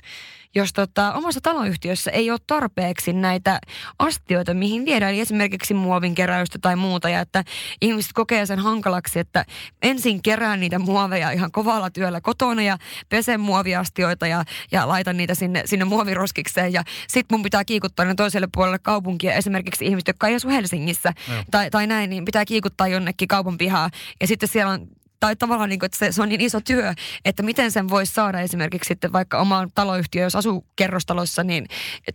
jos 0.55 0.73
tota, 0.73 1.13
omassa 1.13 1.41
taloyhtiössä 1.41 2.11
ei 2.11 2.31
ole 2.31 2.39
tarpeeksi 2.47 3.13
näitä 3.13 3.59
astioita, 3.99 4.53
mihin 4.53 4.85
viedään, 4.85 5.11
eli 5.11 5.21
esimerkiksi 5.21 5.73
muovin 5.73 6.15
keräystä 6.15 6.59
tai 6.61 6.75
muuta, 6.75 7.09
ja 7.09 7.19
että 7.19 7.43
ihmiset 7.81 8.11
kokee 8.13 8.45
sen 8.45 8.59
hankalaksi, 8.59 9.19
että 9.19 9.45
ensin 9.81 10.21
kerään 10.21 10.59
niitä 10.59 10.79
muoveja 10.79 11.31
ihan 11.31 11.51
kovalla 11.51 11.89
työllä 11.89 12.21
kotona 12.21 12.61
ja 12.61 12.77
pesen 13.09 13.39
muoviastioita 13.39 14.27
ja, 14.27 14.43
ja 14.71 14.87
laitan 14.87 15.17
niitä 15.17 15.35
sinne, 15.35 15.63
sinne 15.65 15.85
muoviroskikseen, 15.85 16.73
ja 16.73 16.83
sitten 17.07 17.35
mun 17.35 17.43
pitää 17.43 17.65
kiikuttaa 17.65 18.05
ne 18.05 18.15
toiselle 18.15 18.47
puolelle 18.53 18.79
kaupunkia, 18.79 19.33
esimerkiksi 19.33 19.85
ihmiset, 19.85 20.07
jotka 20.07 20.27
ei 20.27 20.35
asu 20.35 20.49
Helsingissä 20.49 21.13
tai, 21.51 21.69
tai 21.69 21.87
näin, 21.87 22.09
niin 22.09 22.25
pitää 22.25 22.45
kiikuttaa 22.45 22.87
jonnekin 22.87 23.27
kaupan 23.27 23.57
pihaa, 23.57 23.89
ja 24.21 24.27
sitten 24.27 24.49
siellä 24.49 24.71
on 24.71 24.87
tai 25.25 25.35
tavallaan 25.35 25.69
niin 25.69 25.79
kuin, 25.79 25.85
että 25.87 25.97
se, 25.97 26.11
se 26.11 26.21
on 26.21 26.29
niin 26.29 26.41
iso 26.41 26.61
työ, 26.61 26.93
että 27.25 27.43
miten 27.43 27.71
sen 27.71 27.89
voisi 27.89 28.13
saada 28.13 28.41
esimerkiksi 28.41 28.87
sitten 28.87 29.13
vaikka 29.13 29.37
omaan 29.37 29.69
taloyhtiö, 29.75 30.23
jos 30.23 30.35
asuu 30.35 30.65
kerrostalossa, 30.75 31.43
niin 31.43 31.65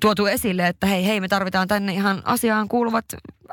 tuotu 0.01 0.27
esille, 0.27 0.67
että 0.67 0.87
hei, 0.87 1.07
hei, 1.07 1.21
me 1.21 1.29
tarvitaan 1.29 1.69
tänne 1.69 1.93
ihan 1.93 2.23
asiaan 2.25 2.69
kuuluvat 2.69 3.05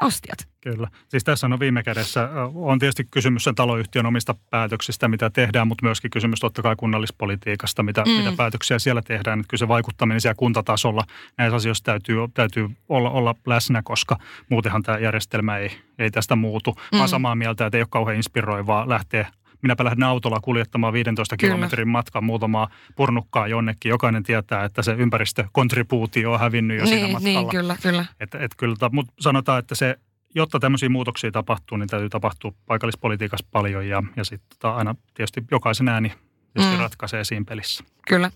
astiat. 0.02 0.48
Kyllä. 0.62 0.88
Siis 1.08 1.24
tässä 1.24 1.48
on 1.48 1.60
viime 1.60 1.84
kädessä, 1.84 2.30
on 2.56 2.80
tietysti 2.80 3.08
kysymys 3.12 3.44
sen 3.44 3.56
taloyhtiön 3.56 4.06
omista 4.06 4.36
päätöksistä, 4.50 5.08
mitä 5.08 5.30
tehdään, 5.30 5.68
mutta 5.68 5.86
myöskin 5.86 6.12
kysymys 6.12 6.40
totta 6.40 6.62
kai 6.62 6.76
kunnallispolitiikasta, 6.76 7.84
mitä, 7.84 8.04
mm. 8.04 8.12
mitä 8.12 8.34
päätöksiä 8.38 8.80
siellä 8.80 9.02
tehdään. 9.02 9.40
Että 9.40 9.50
kyllä 9.50 9.60
se 9.60 9.68
vaikuttaminen 9.68 10.22
siellä 10.22 10.36
kuntatasolla 10.36 11.04
näissä 11.38 11.56
asioissa 11.56 11.84
täytyy, 11.84 12.18
täytyy 12.34 12.70
olla, 12.90 13.10
olla 13.10 13.36
läsnä, 13.46 13.82
koska 13.84 14.18
muutenhan 14.50 14.84
tämä 14.84 14.98
järjestelmä 14.98 15.58
ei, 15.58 15.72
ei 16.00 16.12
tästä 16.12 16.36
muutu. 16.36 16.72
Mm. 16.72 16.82
Mä 16.92 17.00
olen 17.00 17.10
samaa 17.10 17.36
mieltä, 17.36 17.66
että 17.66 17.78
ei 17.78 17.82
ole 17.82 17.88
kauhean 17.90 18.18
inspiroivaa 18.18 18.90
lähteä 18.90 19.28
minäpä 19.62 19.84
lähden 19.84 20.04
autolla 20.04 20.40
kuljettamaan 20.40 20.94
15 20.94 21.38
Kyllä. 21.38 21.52
kilometrin 21.54 21.88
matkan 21.88 22.24
muutamaa 22.24 22.70
purnukkaa 22.96 23.48
jonnekin. 23.48 23.90
Jokainen 23.90 24.24
tietää, 24.24 24.64
että 24.64 24.82
se 24.82 24.92
ympäristökontribuutio 24.92 26.32
on 26.32 26.40
hävinnyt 26.40 26.78
jo 26.78 26.84
niin, 26.84 26.94
siinä 26.94 27.14
matkalla. 27.14 27.40
Niin, 27.40 27.50
kyllä, 27.50 27.78
kyllä. 27.82 28.06
Et, 28.20 28.36
et 28.36 28.52
kyllä 28.58 28.76
mutta 28.92 29.14
sanotaan, 29.20 29.60
että 29.60 29.76
se 29.76 29.96
jotta 30.36 30.60
tämmöisiä 30.60 30.90
muutoksia 30.90 31.32
tapahtuu, 31.32 31.78
niin 31.78 31.90
täytyy 31.90 32.10
tapahtua 32.10 32.54
paikallispolitiikassa 32.66 33.48
paljon 33.52 33.88
ja, 33.88 34.04
ja 34.16 34.24
sitten 34.24 34.60
tota 34.60 34.76
aina 34.76 34.96
tietysti 35.14 35.44
jokaisen 35.52 35.88
ääni 35.88 36.12
mm. 36.66 36.80
ratkaisee 36.80 37.24
siinä 37.24 37.46
pelissä. 37.50 37.84
Kyllä. 38.08 38.32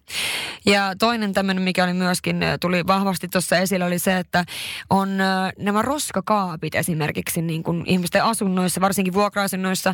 Ja 0.65 0.93
toinen 0.99 1.33
tämmöinen, 1.33 1.63
mikä 1.63 1.83
oli 1.83 1.93
myöskin, 1.93 2.39
tuli 2.61 2.87
vahvasti 2.87 3.27
tuossa 3.27 3.57
esille, 3.57 3.85
oli 3.85 3.99
se, 3.99 4.17
että 4.17 4.45
on 4.89 5.09
nämä 5.57 5.81
roskakaapit 5.81 6.75
esimerkiksi 6.75 7.41
niin 7.41 7.63
kuin 7.63 7.83
ihmisten 7.85 8.23
asunnoissa, 8.23 8.81
varsinkin 8.81 9.13
vuokra-asunnoissa, 9.13 9.93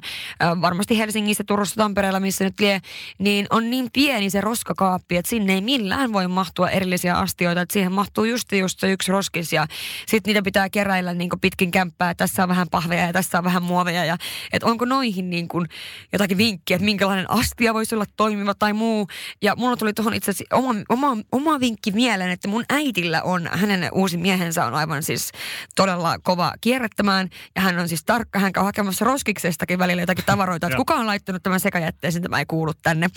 varmasti 0.61 0.97
Helsingissä, 0.97 1.43
Turussa, 1.47 1.75
Tampereella, 1.75 2.19
missä 2.19 2.43
nyt 2.43 2.59
lie, 2.59 2.79
niin 3.17 3.47
on 3.49 3.69
niin 3.69 3.89
pieni 3.93 4.29
se 4.29 4.41
roskakaappi, 4.41 5.17
että 5.17 5.29
sinne 5.29 5.53
ei 5.53 5.61
millään 5.61 6.13
voi 6.13 6.27
mahtua 6.27 6.69
erillisiä 6.69 7.15
astioita, 7.15 7.61
että 7.61 7.73
siihen 7.73 7.91
mahtuu 7.91 8.23
just 8.23 8.51
just 8.51 8.79
se 8.79 8.91
yksi 8.91 9.11
roskis 9.11 9.53
ja 9.53 9.67
sitten 10.07 10.29
niitä 10.29 10.43
pitää 10.43 10.69
keräillä 10.69 11.13
niin 11.13 11.29
kuin 11.29 11.39
pitkin 11.39 11.71
kämppää, 11.71 12.09
että 12.09 12.23
tässä 12.23 12.43
on 12.43 12.49
vähän 12.49 12.67
pahveja 12.71 13.07
ja 13.07 13.13
tässä 13.13 13.37
on 13.37 13.43
vähän 13.43 13.63
muoveja 13.63 14.05
ja 14.05 14.17
että 14.53 14.67
onko 14.67 14.85
noihin 14.85 15.29
niin 15.29 15.47
kuin 15.47 15.67
jotakin 16.13 16.37
vinkkiä, 16.37 16.75
että 16.75 16.85
minkälainen 16.85 17.31
astia 17.31 17.73
voisi 17.73 17.95
olla 17.95 18.05
toimiva 18.17 18.53
tai 18.55 18.73
muu 18.73 19.07
ja 19.41 19.55
mulla 19.55 19.77
tuli 19.77 19.93
tuohon 19.93 20.13
itse 20.13 20.31
asiassa 20.31 20.55
oma, 20.55 20.75
oma, 20.89 21.17
oma 21.31 21.59
vinkki 21.59 21.91
mieleen, 21.91 22.31
että 22.31 22.47
mun 22.47 22.65
äitillä 22.69 23.21
on, 23.23 23.49
hänen 23.51 23.89
uusi 23.91 24.17
miehensä 24.17 24.65
on 24.65 24.73
aivan 24.73 25.03
siis 25.03 25.31
todella 25.75 26.19
kova 26.23 26.53
kierrättämään. 26.61 27.29
Ja 27.55 27.61
hän 27.61 27.79
on 27.79 27.87
siis 27.87 28.03
tarkka, 28.03 28.39
hän 28.39 28.53
käy 28.53 28.63
hakemassa 28.63 29.05
roskiksestakin 29.05 29.79
välillä 29.79 30.01
jotakin 30.01 30.25
tavaroita, 30.25 30.67
että 30.67 30.77
kuka 30.87 30.95
on 30.95 31.07
laittanut 31.07 31.43
tämän 31.43 31.59
sekajätteeseen, 31.59 32.23
tämä 32.23 32.39
ei 32.39 32.45
kuulu 32.45 32.71
tänne. 32.83 33.07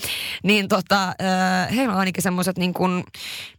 Niin 0.43 0.69
tota, 0.69 1.09
äh, 1.09 1.77
heillä 1.77 1.93
on 1.93 2.01
ainakin 2.01 2.23
semmoiset 2.23 2.59
niin 2.59 2.75
kuin, 2.75 3.05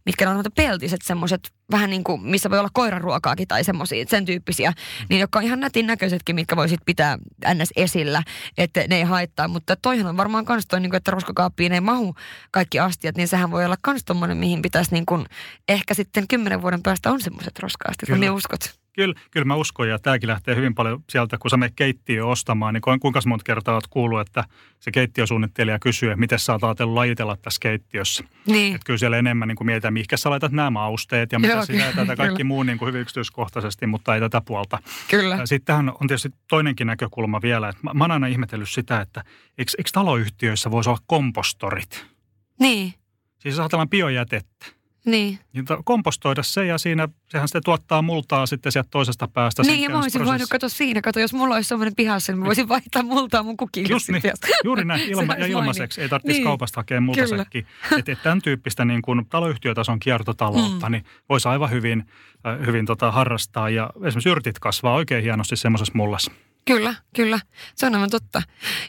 mitkä 0.06 0.30
on 0.30 0.42
peltiset 0.56 1.02
semmoiset 1.02 1.52
vähän 1.70 1.90
niin 1.90 2.04
kuin, 2.04 2.22
missä 2.22 2.50
voi 2.50 2.58
olla 2.58 2.70
koiranruokaakin 2.72 3.48
tai 3.48 3.64
semmoisia, 3.64 4.04
sen 4.08 4.24
tyyppisiä, 4.24 4.72
niin 5.08 5.20
jotka 5.20 5.38
on 5.38 5.44
ihan 5.44 5.60
nätin 5.60 5.86
näköisetkin, 5.86 6.34
mitkä 6.34 6.56
voisit 6.56 6.80
pitää 6.86 7.18
ns. 7.54 7.72
esillä, 7.76 8.22
että 8.58 8.84
ne 8.88 8.96
ei 8.96 9.02
haittaa. 9.02 9.48
Mutta 9.48 9.76
toihan 9.76 10.06
on 10.06 10.16
varmaan 10.16 10.44
kans 10.44 10.66
toi, 10.66 10.80
niin 10.80 10.90
kuin, 10.90 10.96
että 10.96 11.10
roskakaappiin 11.32 11.72
ei 11.72 11.80
mahu 11.80 12.14
kaikki 12.50 12.78
astiat, 12.78 13.16
niin 13.16 13.28
sehän 13.28 13.50
voi 13.50 13.64
olla 13.64 13.76
kans 13.82 14.04
tommonen, 14.04 14.36
mihin 14.36 14.62
pitäisi 14.62 14.92
niin 14.92 15.06
kuin, 15.06 15.26
ehkä 15.68 15.94
sitten 15.94 16.28
kymmenen 16.28 16.62
vuoden 16.62 16.82
päästä 16.82 17.10
on 17.10 17.20
semmoiset 17.20 17.58
roska-astit. 17.58 18.06
Kyllä. 18.06 18.32
uskot? 18.32 18.74
Kyllä, 18.92 19.14
kyllä 19.30 19.44
mä 19.44 19.54
uskon 19.54 19.88
ja 19.88 19.98
tämäkin 19.98 20.28
lähtee 20.28 20.56
hyvin 20.56 20.74
paljon 20.74 21.04
sieltä, 21.10 21.38
kun 21.38 21.50
sä 21.50 21.56
menet 21.56 21.72
keittiö 21.76 22.26
ostamaan, 22.26 22.74
niin 22.74 22.82
kuinka 23.00 23.20
monta 23.26 23.44
kertaa 23.44 23.74
olet 23.74 23.86
kuullut, 23.90 24.20
että 24.20 24.44
se 24.80 24.90
keittiösuunnittelija 24.90 25.78
kysyy, 25.78 26.10
että 26.10 26.20
miten 26.20 26.38
sä 26.38 26.52
oot 26.52 26.64
ajatellut 26.64 26.94
lajitella 26.94 27.36
tässä 27.36 27.58
keittiössä. 27.60 28.24
Niin. 28.46 28.74
Että 28.74 28.84
kyllä 28.84 28.98
siellä 28.98 29.18
enemmän 29.18 29.48
niin 29.48 29.56
kuin 29.56 29.66
mietitään, 29.66 29.94
mihinkä 29.94 30.16
sä 30.16 30.30
laitat 30.30 30.52
nämä 30.52 30.70
mausteet 30.70 31.32
ja 31.32 31.38
mitä 31.38 31.52
Joo, 31.52 31.64
sitä 31.64 31.82
ja 31.82 31.92
tätä 31.92 32.16
kaikki 32.16 32.44
muu 32.44 32.62
niin 32.62 32.78
kuin 32.78 32.86
hyvin 32.86 33.00
yksityiskohtaisesti, 33.00 33.86
mutta 33.86 34.14
ei 34.14 34.20
tätä 34.20 34.40
puolta. 34.40 34.78
Kyllä. 35.10 35.46
Sitten 35.46 35.76
on 35.76 36.06
tietysti 36.08 36.30
toinenkin 36.48 36.86
näkökulma 36.86 37.42
vielä, 37.42 37.68
että 37.68 37.80
mä, 37.82 37.94
mä 37.94 38.04
oon 38.04 38.10
aina 38.10 38.26
ihmetellyt 38.26 38.68
sitä, 38.68 39.00
että 39.00 39.24
eikö, 39.58 39.72
eikö 39.78 39.90
taloyhtiöissä 39.92 40.70
voisi 40.70 40.90
olla 40.90 41.00
kompostorit? 41.06 42.06
Niin. 42.60 42.94
Siis 43.38 43.58
ajatellaan 43.58 43.90
biojätettä. 43.90 44.81
Niin. 45.06 45.38
niin 45.52 45.64
kompostoida 45.84 46.42
se 46.42 46.66
ja 46.66 46.78
siinä, 46.78 47.08
sehän 47.28 47.48
sitten 47.48 47.62
tuottaa 47.64 48.02
multaa 48.02 48.46
sitten 48.46 48.72
sieltä 48.72 48.88
toisesta 48.90 49.28
päästä. 49.28 49.62
Niin 49.62 49.82
ja 49.82 49.90
mä 49.90 49.98
olisin 49.98 50.24
voinut 50.24 50.48
katsoa 50.50 50.68
siinä, 50.68 51.00
kato 51.00 51.20
jos 51.20 51.32
mulla 51.32 51.54
olisi 51.54 51.68
sellainen 51.68 51.94
pihassa, 51.96 52.32
niin 52.32 52.38
mä 52.38 52.46
voisin 52.46 52.68
vaihtaa 52.68 53.02
multaa 53.02 53.42
mun 53.42 53.56
kukille. 53.56 53.88
Just 53.88 54.08
niin, 54.08 54.22
juuri 54.64 54.84
näin, 54.84 55.10
ilma, 55.10 55.34
ja 55.34 55.46
ilmaiseksi, 55.46 56.00
ei 56.00 56.08
tarvitsisi 56.08 56.38
niin. 56.38 56.44
kaupasta 56.44 56.80
hakea 56.80 57.00
multasäkki. 57.00 57.66
Että 57.98 58.12
et 58.12 58.22
tämän 58.22 58.42
tyyppistä 58.42 58.84
niin 58.84 59.02
kuin 59.02 59.26
taloyhtiötason 59.26 60.00
kiertotaloutta, 60.00 60.86
mm. 60.86 60.92
niin 60.92 61.04
voisi 61.28 61.48
aivan 61.48 61.70
hyvin, 61.70 62.04
äh, 62.46 62.66
hyvin 62.66 62.86
tota, 62.86 63.10
harrastaa 63.10 63.70
ja 63.70 63.90
esimerkiksi 63.96 64.28
yrtit 64.28 64.58
kasvaa 64.58 64.94
oikein 64.94 65.22
hienosti 65.22 65.56
semmoisessa 65.56 65.92
mullassa. 65.96 66.32
Kyllä, 66.64 66.94
kyllä. 67.16 67.40
Se 67.74 67.86
on 67.86 67.94
aivan 67.94 68.10
totta. 68.10 68.42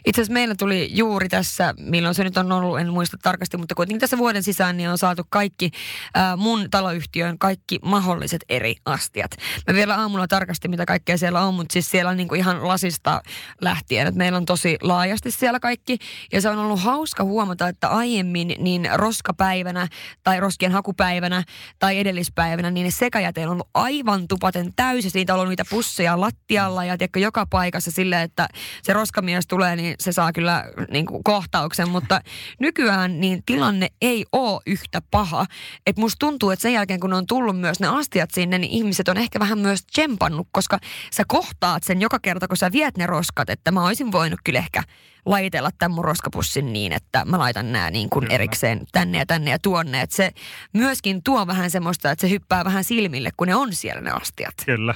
Itse 0.06 0.20
asiassa 0.20 0.32
meillä 0.32 0.54
tuli 0.54 0.90
juuri 0.92 1.28
tässä, 1.28 1.74
milloin 1.78 2.14
se 2.14 2.24
nyt 2.24 2.36
on 2.36 2.52
ollut, 2.52 2.78
en 2.78 2.92
muista 2.92 3.16
tarkasti, 3.22 3.56
mutta 3.56 3.74
kuitenkin 3.74 4.00
tässä 4.00 4.18
vuoden 4.18 4.42
sisään 4.42 4.76
niin 4.76 4.88
on 4.88 4.98
saatu 4.98 5.22
kaikki 5.28 5.70
äh, 6.16 6.36
mun 6.36 6.70
taloyhtiön 6.70 7.38
kaikki 7.38 7.78
mahdolliset 7.82 8.44
eri 8.48 8.76
astiat. 8.84 9.30
Mä 9.66 9.74
vielä 9.74 9.96
aamulla 9.96 10.28
tarkasti, 10.28 10.68
mitä 10.68 10.84
kaikkea 10.86 11.18
siellä 11.18 11.40
on, 11.40 11.54
mutta 11.54 11.72
siis 11.72 11.90
siellä 11.90 12.10
on 12.10 12.16
niinku 12.16 12.34
ihan 12.34 12.68
lasista 12.68 13.22
lähtien, 13.60 14.06
että 14.06 14.18
meillä 14.18 14.36
on 14.36 14.44
tosi 14.44 14.78
laajasti 14.82 15.30
siellä 15.30 15.60
kaikki. 15.60 15.98
Ja 16.32 16.40
se 16.40 16.48
on 16.48 16.58
ollut 16.58 16.80
hauska 16.80 17.24
huomata, 17.24 17.68
että 17.68 17.88
aiemmin 17.88 18.54
niin 18.58 18.88
roskapäivänä 18.94 19.88
tai 20.22 20.40
roskien 20.40 20.72
hakupäivänä 20.72 21.44
tai 21.78 21.98
edellispäivänä, 21.98 22.70
niin 22.70 22.84
ne 22.84 22.90
sekajäteillä 22.90 23.50
on 23.50 23.54
ollut 23.54 23.70
aivan 23.74 24.28
tupaten 24.28 24.72
täysi. 24.76 25.10
Siitä 25.10 25.34
on 25.34 25.40
ollut 25.40 25.50
niitä 25.50 25.64
pusseja 25.70 26.20
lattialla 26.20 26.84
ja 26.84 26.98
tiedätkö, 26.98 27.20
joka 27.20 27.46
paikka 27.46 27.63
paikassa 27.64 27.90
sille, 27.90 28.22
että 28.22 28.48
se 28.82 28.92
roskamies 28.92 29.46
tulee, 29.46 29.76
niin 29.76 29.94
se 29.98 30.12
saa 30.12 30.32
kyllä 30.32 30.64
niin 30.90 31.06
kuin 31.06 31.24
kohtauksen. 31.24 31.88
Mutta 31.88 32.20
nykyään 32.60 33.20
niin 33.20 33.42
tilanne 33.46 33.88
ei 34.00 34.24
ole 34.32 34.60
yhtä 34.66 35.02
paha. 35.10 35.46
Että 35.86 36.00
musta 36.00 36.18
tuntuu, 36.18 36.50
että 36.50 36.62
sen 36.62 36.72
jälkeen 36.72 37.00
kun 37.00 37.12
on 37.12 37.26
tullut 37.26 37.60
myös 37.60 37.80
ne 37.80 37.88
astiat 37.88 38.30
sinne, 38.30 38.58
niin 38.58 38.72
ihmiset 38.72 39.08
on 39.08 39.16
ehkä 39.16 39.40
vähän 39.40 39.58
myös 39.58 39.86
tsempannut, 39.86 40.48
koska 40.50 40.78
sä 41.12 41.22
kohtaat 41.28 41.82
sen 41.82 42.00
joka 42.00 42.18
kerta, 42.18 42.48
kun 42.48 42.56
sä 42.56 42.72
viet 42.72 42.96
ne 42.96 43.06
roskat, 43.06 43.50
että 43.50 43.70
mä 43.70 43.86
olisin 43.86 44.12
voinut 44.12 44.40
kyllä 44.44 44.58
ehkä 44.58 44.82
laitella 45.26 45.70
tämän 45.78 45.94
mun 45.94 46.04
roskapussin 46.04 46.72
niin, 46.72 46.92
että 46.92 47.24
mä 47.24 47.38
laitan 47.38 47.72
nämä 47.72 47.90
niin 47.90 48.10
kuin 48.10 48.30
erikseen 48.30 48.80
tänne 48.92 49.18
ja 49.18 49.26
tänne 49.26 49.50
ja 49.50 49.58
tuonne. 49.58 50.00
Että 50.00 50.16
se 50.16 50.30
myöskin 50.72 51.22
tuo 51.22 51.46
vähän 51.46 51.70
semmoista, 51.70 52.10
että 52.10 52.20
se 52.20 52.30
hyppää 52.30 52.64
vähän 52.64 52.84
silmille, 52.84 53.30
kun 53.36 53.48
ne 53.48 53.54
on 53.54 53.72
siellä 53.72 54.00
ne 54.00 54.10
astiat. 54.10 54.54
Kyllä. 54.66 54.94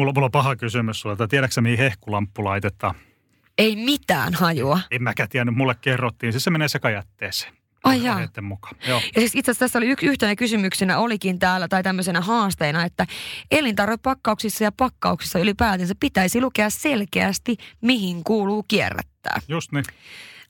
Mulla, 0.00 0.12
mulla 0.12 0.26
on 0.26 0.30
paha 0.30 0.56
kysymys 0.56 1.00
sulle, 1.00 1.12
että 1.12 1.28
tiedätkö 1.28 1.60
mihin 1.60 1.78
hehkulamppu 1.78 2.44
laitetaan? 2.44 2.94
Ei 3.58 3.76
mitään 3.76 4.34
hajua. 4.34 4.80
En 4.90 5.02
mäkään 5.02 5.28
tiennyt, 5.28 5.54
mulle 5.54 5.74
kerrottiin. 5.80 6.32
Siis 6.32 6.44
se 6.44 6.50
menee 6.50 6.68
sekajätteeseen. 6.68 7.52
Ai 7.84 8.04
jaa. 8.04 8.28
mukaan. 8.42 8.76
Joo. 8.88 9.00
Ja 9.14 9.20
siis 9.20 9.34
itse 9.34 9.50
asiassa 9.50 9.64
tässä 9.64 9.78
oli 9.78 9.86
y- 9.86 9.96
yhtenä 10.02 10.36
kysymyksenä 10.36 10.98
olikin 10.98 11.38
täällä, 11.38 11.68
tai 11.68 11.82
tämmöisenä 11.82 12.20
haasteena, 12.20 12.84
että 12.84 13.06
elintarvepakkauksissa 13.50 14.64
ja 14.64 14.72
pakkauksissa 14.72 15.38
ylipäätänsä 15.38 15.94
pitäisi 16.00 16.40
lukea 16.40 16.70
selkeästi, 16.70 17.56
mihin 17.80 18.24
kuuluu 18.24 18.62
kierrättää. 18.62 19.40
Just 19.48 19.72
niin 19.72 19.84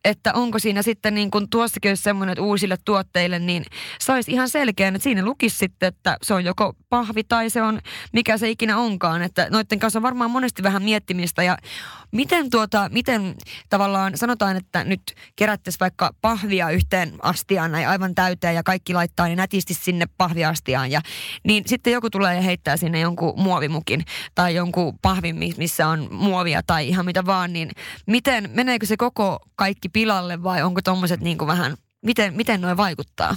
että 0.05 0.33
onko 0.35 0.59
siinä 0.59 0.83
sitten 0.83 1.15
niin 1.15 1.31
kuin 1.31 1.51
tuossakin 1.51 1.91
olisi 1.91 2.03
semmoinen, 2.03 2.33
että 2.33 2.43
uusille 2.43 2.77
tuotteille, 2.85 3.39
niin 3.39 3.65
saisi 4.01 4.33
ihan 4.33 4.49
selkeän, 4.49 4.97
että 4.97 5.05
siinä 5.05 5.25
lukisi 5.25 5.57
sitten, 5.57 5.87
että 5.87 6.17
se 6.23 6.35
on 6.35 6.45
joko 6.45 6.75
pahvi 6.89 7.25
tai 7.25 7.51
se 7.51 7.63
on 7.63 7.81
mikä 8.13 8.39
se 8.39 8.51
ikinä 8.51 8.79
onkaan. 8.79 9.23
Että 9.23 9.47
noiden 9.51 9.79
kanssa 9.79 9.99
on 9.99 10.03
varmaan 10.03 10.31
monesti 10.31 10.63
vähän 10.63 10.83
miettimistä. 10.83 11.43
Ja 11.43 11.59
miten 12.13 12.51
tuota, 12.51 12.89
miten 12.93 13.35
tavallaan 13.71 14.17
sanotaan, 14.17 14.57
että 14.57 14.85
nyt 14.85 15.03
kerättäisiin 15.37 15.81
vaikka 15.81 16.15
pahvia 16.21 16.71
yhteen 16.71 17.13
astiaan 17.23 17.73
näin 17.73 17.89
aivan 17.89 18.15
täyteen 18.15 18.55
ja 18.55 18.63
kaikki 18.63 18.95
laittaa 18.95 19.27
niin 19.27 19.37
nätisti 19.37 19.75
sinne 19.75 20.07
pahviastiaan. 20.19 20.91
Ja 20.91 21.01
niin 21.45 21.65
sitten 21.67 21.93
joku 21.93 22.11
tulee 22.11 22.35
ja 22.35 22.43
heittää 22.43 22.77
sinne 22.77 23.01
jonkun 23.01 23.41
muovimukin 23.41 24.05
tai 24.35 24.55
jonkun 24.55 24.99
pahvin, 25.03 25.37
missä 25.37 25.89
on 25.89 26.09
muovia 26.11 26.63
tai 26.67 26.89
ihan 26.89 27.05
mitä 27.05 27.27
vaan, 27.27 27.53
niin 27.53 27.71
miten, 28.07 28.51
meneekö 28.55 28.87
se 28.87 28.97
koko 28.97 29.39
kaikki 29.57 29.89
pilalle 29.93 30.43
vai 30.43 30.63
onko 30.63 30.81
tuommoiset 30.83 31.21
niin 31.21 31.47
vähän, 31.47 31.77
miten, 32.03 32.35
miten 32.35 32.61
noin 32.61 32.77
vaikuttaa? 32.77 33.37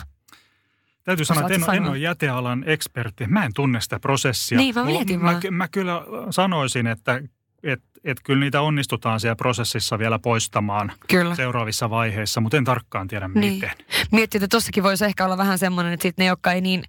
Täytyy 1.04 1.26
sanoa, 1.26 1.42
että 1.42 1.54
en, 1.54 1.60
sanoa? 1.60 1.76
en 1.76 1.86
ole 1.86 1.98
jätealan 1.98 2.64
ekspertti. 2.68 3.28
Mä 3.28 3.46
en 3.46 3.52
tunne 3.56 3.82
sitä 3.82 4.00
prosessia. 4.00 4.58
Niin, 4.58 4.76
mä 4.76 4.84
mietin 4.84 5.22
mä, 5.22 5.32
mä, 5.32 5.40
mä 5.52 5.68
kyllä 5.68 6.02
sanoisin, 6.30 6.88
että 6.88 7.22
et, 7.64 7.82
et 8.04 8.18
kyllä 8.24 8.40
niitä 8.40 8.62
onnistutaan 8.62 9.20
siellä 9.20 9.36
prosessissa 9.36 10.00
vielä 10.00 10.20
poistamaan 10.20 10.92
kyllä. 11.08 11.36
seuraavissa 11.36 11.90
vaiheissa, 11.90 12.42
mutta 12.42 12.58
en 12.58 12.64
tarkkaan 12.64 13.08
tiedä 13.08 13.28
niin. 13.28 13.54
miten. 13.54 13.72
Miettii, 14.12 14.38
että 14.38 14.48
tossakin 14.48 14.84
voisi 14.84 15.06
ehkä 15.06 15.26
olla 15.26 15.38
vähän 15.38 15.58
semmoinen, 15.58 15.94
että 15.94 16.02
sitten 16.02 16.24
ne, 16.24 16.28
jotka 16.28 16.52
ei 16.52 16.62
niin 16.62 16.84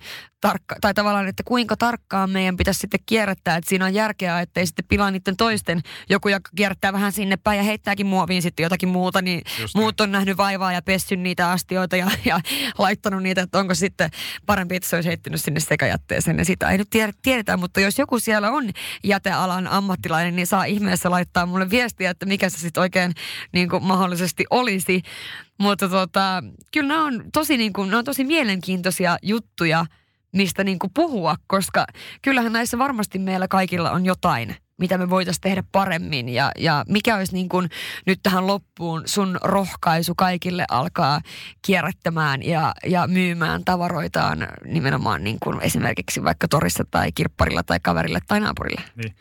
tarkka, 0.49 0.77
tai 0.81 0.95
tavallaan, 0.95 1.29
että 1.29 1.43
kuinka 1.47 1.77
tarkkaan 1.77 2.31
meidän 2.31 2.57
pitäisi 2.57 2.81
sitten 2.81 3.01
kierrättää, 3.07 3.57
että 3.57 3.69
siinä 3.69 3.85
on 3.85 3.95
järkeä, 3.95 4.41
ettei 4.41 4.67
sitten 4.67 4.85
pilaa 4.89 5.11
niiden 5.11 5.37
toisten 5.37 5.81
joku, 6.09 6.29
joka 6.29 6.51
kierrättää 6.57 6.93
vähän 6.93 7.13
sinne 7.13 7.37
päin 7.37 7.57
ja 7.57 7.63
heittääkin 7.63 8.07
muoviin 8.07 8.43
sitten 8.43 8.63
jotakin 8.63 8.89
muuta, 8.89 9.23
niin 9.23 9.43
Just 9.61 9.75
muut 9.75 10.01
on 10.01 10.13
nähnyt 10.13 10.37
vaivaa 10.37 10.73
ja 10.73 10.83
pessyn 10.83 11.23
niitä 11.23 11.51
astioita 11.51 11.97
ja, 11.97 12.11
ja 12.25 12.41
laittanut 12.79 13.23
niitä, 13.23 13.43
että 13.43 13.59
onko 13.59 13.75
sitten 13.75 14.11
parempi, 14.47 14.77
että 14.77 14.89
se 14.89 14.97
olisi 14.97 15.09
heittänyt 15.09 15.41
sinne 15.41 15.61
sekajätteeseen. 15.61 16.39
Ja 16.39 16.45
sitä 16.45 16.71
ei 16.71 16.79
nyt 16.79 16.89
tiedetä, 17.23 17.57
mutta 17.57 17.81
jos 17.81 17.99
joku 17.99 18.19
siellä 18.19 18.51
on 18.51 18.71
jätealan 19.05 19.67
ammattilainen, 19.67 20.37
niin 20.37 20.47
saa 20.47 20.64
ihmeessä 20.65 21.11
laittaa 21.11 21.47
mulle 21.47 21.71
viestiä, 21.71 22.11
että 22.11 22.27
mikä 22.27 22.49
se 22.49 22.59
sitten 22.59 22.81
oikein 22.81 23.13
niin 23.53 23.69
kuin 23.69 23.85
mahdollisesti 23.85 24.45
olisi. 24.51 25.03
Mutta 25.59 25.89
tota, 25.89 26.43
kyllä 26.73 26.89
nämä 26.89 27.05
on 27.05 27.25
tosi, 27.33 27.57
niin 27.57 27.73
kuin, 27.73 27.89
nämä 27.89 27.99
on 27.99 28.05
tosi 28.05 28.25
mielenkiintoisia 28.25 29.17
juttuja, 29.23 29.87
mistä 30.33 30.65
niin 30.65 30.79
kuin 30.79 30.91
puhua, 30.95 31.37
koska 31.47 31.87
kyllähän 32.23 32.53
näissä 32.53 32.79
varmasti 32.79 33.19
meillä 33.19 33.49
kaikilla 33.49 33.91
on 33.91 34.05
jotain, 34.05 34.57
mitä 34.79 34.99
me 34.99 35.11
voitaisiin 35.11 35.41
tehdä 35.41 35.63
paremmin 35.73 36.29
ja, 36.29 36.53
ja 36.59 36.85
mikä 36.89 37.17
olisi 37.17 37.33
niin 37.33 37.49
kuin 37.49 37.69
nyt 38.07 38.21
tähän 38.23 38.47
loppuun 38.47 39.03
sun 39.07 39.39
rohkaisu 39.43 40.15
kaikille 40.15 40.65
alkaa 40.71 41.21
kierrättämään 41.67 42.43
ja, 42.43 42.73
ja 42.87 43.07
myymään 43.07 43.65
tavaroitaan 43.65 44.49
nimenomaan 44.65 45.25
niin 45.25 45.37
kuin 45.43 45.61
esimerkiksi 45.61 46.25
vaikka 46.25 46.49
torissa 46.49 46.85
tai 46.91 47.13
kirpparilla 47.13 47.63
tai 47.63 47.79
kaverille 47.83 48.19
tai 48.29 48.41
naapurille. 48.41 48.83
Niin. 48.97 49.15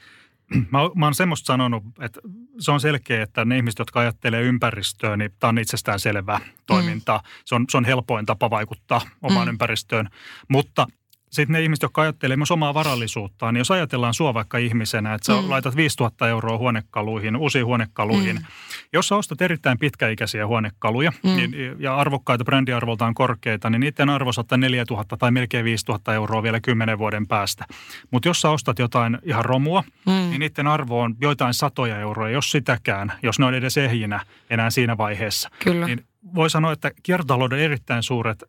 Mä, 0.71 0.79
mä 0.95 1.05
oon 1.05 1.15
semmoista 1.15 1.45
sanonut, 1.45 1.83
että 2.01 2.21
se 2.59 2.71
on 2.71 2.79
selkeä, 2.79 3.23
että 3.23 3.45
ne 3.45 3.57
ihmiset, 3.57 3.79
jotka 3.79 3.99
ajattelee 3.99 4.41
ympäristöä, 4.41 5.17
niin 5.17 5.31
tämä 5.39 5.49
on 5.49 5.57
itsestään 5.57 5.99
selvää 5.99 6.39
toimintaa. 6.65 7.17
Mm. 7.17 7.23
Se, 7.45 7.55
on, 7.55 7.65
se 7.71 7.77
on 7.77 7.85
helpoin 7.85 8.25
tapa 8.25 8.49
vaikuttaa 8.49 9.01
omaan 9.21 9.47
mm. 9.47 9.49
ympäristöön. 9.49 10.09
Mutta 10.49 10.87
sitten 11.33 11.53
ne 11.53 11.61
ihmiset, 11.61 11.83
jotka 11.83 12.01
ajattelee 12.01 12.37
myös 12.37 12.51
omaa 12.51 12.73
varallisuuttaan, 12.73 13.53
niin 13.53 13.59
jos 13.59 13.71
ajatellaan 13.71 14.13
sua 14.13 14.33
vaikka 14.33 14.57
ihmisenä, 14.57 15.13
että 15.13 15.25
sä 15.25 15.41
mm. 15.41 15.49
laitat 15.49 15.75
5000 15.75 16.29
euroa 16.29 16.57
huonekaluihin, 16.57 17.35
uusiin 17.35 17.65
huonekaluihin. 17.65 18.35
Mm. 18.35 18.45
Jos 18.93 19.07
sä 19.07 19.15
ostat 19.15 19.41
erittäin 19.41 19.79
pitkäikäisiä 19.79 20.47
huonekaluja 20.47 21.11
mm. 21.23 21.35
niin, 21.35 21.55
ja 21.79 21.95
arvokkaita 21.95 22.43
brändiarvoltaan 22.43 23.13
korkeita, 23.13 23.69
niin 23.69 23.79
niiden 23.79 24.09
arvo 24.09 24.33
saattaa 24.33 24.57
4000 24.57 25.17
tai 25.17 25.31
melkein 25.31 25.65
5000 25.65 26.13
euroa 26.13 26.43
vielä 26.43 26.59
10 26.59 26.97
vuoden 26.97 27.27
päästä. 27.27 27.65
Mutta 28.11 28.29
jos 28.29 28.41
sä 28.41 28.49
ostat 28.49 28.79
jotain 28.79 29.17
ihan 29.23 29.45
romua, 29.45 29.83
mm. 30.05 30.11
niin 30.11 30.39
niiden 30.39 30.67
arvo 30.67 31.01
on 31.01 31.15
joitain 31.21 31.53
satoja 31.53 31.99
euroja, 31.99 32.33
jos 32.33 32.51
sitäkään, 32.51 33.13
jos 33.23 33.39
ne 33.39 33.45
on 33.45 33.53
edes 33.53 33.77
ehjinä 33.77 34.19
enää 34.49 34.69
siinä 34.69 34.97
vaiheessa. 34.97 35.49
Kyllä. 35.63 35.87
Niin 35.87 36.05
voi 36.35 36.49
sanoa, 36.49 36.71
että 36.71 36.91
kiertotalouden 37.03 37.59
erittäin 37.59 38.03
suuret 38.03 38.43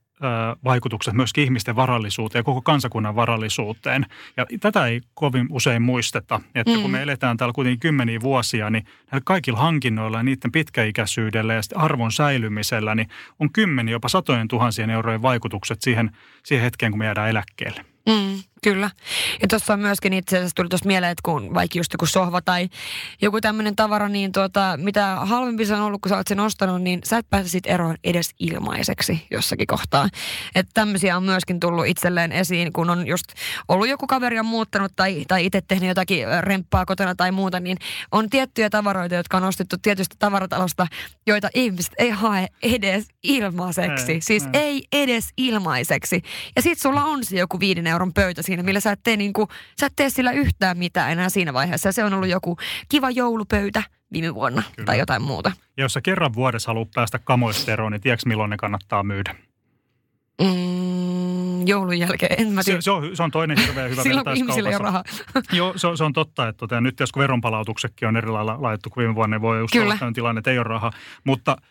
vaikutukset 0.64 1.14
myöskin 1.14 1.44
ihmisten 1.44 1.76
varallisuuteen 1.76 2.40
ja 2.40 2.44
koko 2.44 2.62
kansakunnan 2.62 3.16
varallisuuteen. 3.16 4.06
Ja 4.36 4.46
tätä 4.60 4.86
ei 4.86 5.00
kovin 5.14 5.46
usein 5.50 5.82
muisteta, 5.82 6.40
että 6.54 6.76
mm. 6.76 6.82
kun 6.82 6.90
me 6.90 7.02
eletään 7.02 7.36
täällä 7.36 7.52
kuitenkin 7.52 7.80
kymmeniä 7.80 8.20
vuosia, 8.20 8.70
niin 8.70 8.84
näillä 8.84 9.22
kaikilla 9.24 9.58
hankinnoilla 9.58 10.16
ja 10.18 10.22
niiden 10.22 10.52
pitkäikäisyydellä 10.52 11.54
ja 11.54 11.60
arvon 11.74 12.12
säilymisellä, 12.12 12.94
niin 12.94 13.08
on 13.40 13.52
kymmeniä, 13.52 13.92
jopa 13.92 14.08
satojen 14.08 14.48
tuhansien 14.48 14.90
eurojen 14.90 15.22
vaikutukset 15.22 15.82
siihen, 15.82 16.10
siihen 16.42 16.64
hetkeen, 16.64 16.92
kun 16.92 16.98
me 16.98 17.04
jäädään 17.04 17.30
eläkkeelle. 17.30 17.84
Mm, 18.08 18.42
kyllä. 18.64 18.90
Ja 19.42 19.48
tuossa 19.48 19.72
on 19.72 19.80
myöskin 19.80 20.12
itse 20.12 20.36
asiassa 20.36 20.54
tuli 20.54 20.68
tuossa 20.68 20.86
mieleen, 20.86 21.12
että 21.12 21.22
kun 21.24 21.54
vaikka 21.54 21.78
just 21.78 21.92
joku 21.92 22.06
sohva 22.06 22.40
tai 22.42 22.68
joku 23.22 23.40
tämmöinen 23.40 23.76
tavara, 23.76 24.08
niin 24.08 24.32
tuota, 24.32 24.74
mitä 24.76 25.16
halvempi 25.20 25.66
se 25.66 25.74
on 25.74 25.80
ollut, 25.80 26.00
kun 26.00 26.08
sä 26.08 26.16
oot 26.16 26.26
sen 26.26 26.40
ostanut, 26.40 26.82
niin 26.82 27.00
sä 27.04 27.18
et 27.18 27.30
pääse 27.30 27.48
siitä 27.48 27.70
eroon 27.70 27.96
edes 28.04 28.30
ilmaiseksi 28.38 29.26
jossakin 29.30 29.66
kohtaa. 29.66 30.08
Että 30.54 30.70
tämmöisiä 30.74 31.16
on 31.16 31.22
myöskin 31.22 31.60
tullut 31.60 31.86
itselleen 31.86 32.32
esiin, 32.32 32.72
kun 32.72 32.90
on 32.90 33.06
just 33.06 33.26
ollut 33.68 33.88
joku 33.88 34.06
kaveri 34.06 34.38
on 34.38 34.46
muuttanut 34.46 34.92
tai, 34.96 35.24
tai 35.28 35.46
itse 35.46 35.60
tehnyt 35.60 35.88
jotakin 35.88 36.26
remppaa 36.40 36.86
kotona 36.86 37.14
tai 37.14 37.32
muuta, 37.32 37.60
niin 37.60 37.76
on 38.12 38.30
tiettyjä 38.30 38.70
tavaroita, 38.70 39.14
jotka 39.14 39.36
on 39.36 39.44
ostettu 39.44 39.76
tietystä 39.82 40.16
tavaratalosta, 40.18 40.86
joita 41.26 41.48
ihmiset 41.54 41.92
ei 41.98 42.10
hae 42.10 42.48
edes 42.62 43.06
ilmaiseksi. 43.22 44.12
Ei, 44.12 44.20
siis 44.20 44.44
ei. 44.52 44.60
ei 44.62 45.02
edes 45.02 45.28
ilmaiseksi. 45.36 46.22
Ja 46.56 46.62
sit 46.62 46.78
sulla 46.78 47.04
on 47.04 47.24
se 47.24 47.36
joku 47.36 47.60
viiden 47.60 47.86
euron 47.86 48.12
pöytä 48.12 48.42
siinä, 48.42 48.53
millä 48.62 48.80
sä 48.80 48.92
et 48.92 49.00
tee, 49.02 49.16
niin 49.16 49.32
kuin, 49.32 49.48
sä 49.80 49.86
et 49.86 49.92
tee 49.96 50.10
sillä 50.10 50.32
yhtään 50.32 50.78
mitään 50.78 51.12
enää 51.12 51.28
siinä 51.28 51.52
vaiheessa. 51.52 51.88
Ja 51.88 51.92
se 51.92 52.04
on 52.04 52.14
ollut 52.14 52.28
joku 52.28 52.56
kiva 52.88 53.10
joulupöytä 53.10 53.82
viime 54.12 54.34
vuonna 54.34 54.62
Kyllä. 54.76 54.86
tai 54.86 54.98
jotain 54.98 55.22
muuta. 55.22 55.52
Ja 55.76 55.84
jos 55.84 55.92
sä 55.92 56.00
kerran 56.00 56.34
vuodessa 56.34 56.70
haluat 56.70 56.88
päästä 56.94 57.18
kamoista 57.18 57.72
eroon, 57.72 57.92
niin 57.92 58.00
tiedätkö 58.00 58.28
milloin 58.28 58.50
ne 58.50 58.56
kannattaa 58.56 59.02
myydä? 59.02 59.34
Mm, 60.42 61.66
joulun 61.66 61.98
jälkeen, 61.98 62.40
en 62.40 62.52
mä 62.52 62.62
tiedä. 62.64 62.80
Se, 62.80 62.84
se, 62.84 62.90
on, 62.90 63.16
se 63.16 63.22
on 63.22 63.30
toinen 63.30 63.58
hirveän 63.58 63.90
hyvä 63.90 64.02
Silloin 64.12 64.36
ihmisillä 64.36 64.68
ei 64.68 64.74
ole 64.74 64.82
rahaa. 64.82 65.04
Joo, 65.52 65.72
se, 65.76 65.88
se 65.96 66.04
on 66.04 66.12
totta, 66.12 66.48
että 66.48 66.58
tota, 66.58 66.80
nyt 66.80 67.00
jos 67.00 67.10
veronpalautuksetkin 67.16 68.08
on 68.08 68.16
eri 68.16 68.28
lailla 68.28 68.62
laitettu 68.62 68.90
kuin 68.90 69.02
viime 69.02 69.14
vuonna, 69.14 69.36
niin 69.36 69.42
voi 69.42 69.58
just 69.58 69.74
olla 69.74 70.12
tilanne, 70.14 70.38
että 70.38 70.50
ei 70.50 70.58
ole 70.58 70.64
rahaa. 70.64 70.92
Mutta– 71.24 71.56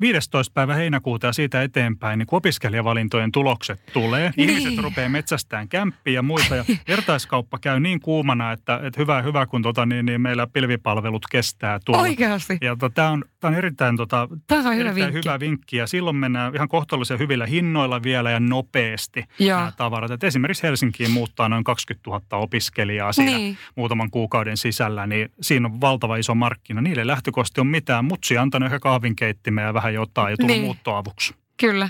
15. 0.00 0.52
päivä 0.54 0.74
heinäkuuta 0.74 1.26
ja 1.26 1.32
siitä 1.32 1.62
eteenpäin, 1.62 2.18
niin 2.18 2.26
kun 2.26 2.36
opiskelijavalintojen 2.36 3.32
tulokset 3.32 3.80
tulee, 3.92 4.32
niin. 4.36 4.50
ihmiset 4.50 4.78
rupeaa 4.78 5.08
metsästään 5.08 5.68
kämppiä 5.68 6.14
ja 6.14 6.22
muita, 6.22 6.56
ja 6.56 6.64
vertaiskauppa 6.88 7.58
käy 7.58 7.80
niin 7.80 8.00
kuumana, 8.00 8.52
että, 8.52 8.80
että 8.82 9.00
hyvä, 9.00 9.22
hyvä 9.22 9.46
kun 9.46 9.62
tota, 9.62 9.86
niin, 9.86 10.06
niin 10.06 10.20
meillä 10.20 10.46
pilvipalvelut 10.46 11.26
kestää 11.30 11.78
tuolla. 11.84 12.02
Oikeasti? 12.02 12.58
Ja 12.60 12.76
tota, 12.76 12.94
tämä 12.94 13.10
on, 13.10 13.24
tämä 13.40 13.50
on 13.50 13.58
erittäin, 13.58 13.96
tota, 13.96 14.28
tämä 14.46 14.68
on 14.68 14.74
erittäin 14.74 14.96
hyvä, 14.96 15.06
vinkki. 15.06 15.28
hyvä 15.28 15.40
vinkki, 15.40 15.76
ja 15.76 15.86
silloin 15.86 16.16
mennään 16.16 16.54
ihan 16.54 16.68
kohtuullisen 16.68 17.18
hyvillä 17.18 17.46
hinnoilla 17.46 18.02
vielä 18.02 18.30
ja 18.30 18.40
nopeasti 18.40 19.24
ja. 19.38 19.56
nämä 19.56 19.72
tavarat. 19.76 20.10
Et 20.10 20.24
esimerkiksi 20.24 20.62
Helsinkiin 20.62 21.10
muuttaa 21.10 21.48
noin 21.48 21.64
20 21.64 22.10
000 22.10 22.22
opiskelijaa 22.32 23.12
siinä 23.12 23.36
niin. 23.36 23.58
muutaman 23.76 24.10
kuukauden 24.10 24.56
sisällä, 24.56 25.06
niin 25.06 25.28
siinä 25.40 25.68
on 25.68 25.80
valtava 25.80 26.16
iso 26.16 26.34
markkina. 26.34 26.80
Niille 26.80 27.06
lähtökohtaisesti 27.06 27.60
on 27.60 27.66
mitään, 27.66 28.04
mutsi 28.04 28.38
antanut 28.38 28.66
ehkä 28.66 28.78
kahvinkeittimeä 28.78 29.64
ja 29.64 29.74
vähän 29.84 29.94
jotain 29.94 30.30
ja 30.30 30.36
tullut 30.36 30.56
niin. 30.56 30.64
muuttoavuksi. 30.64 31.34
Kyllä. 31.56 31.88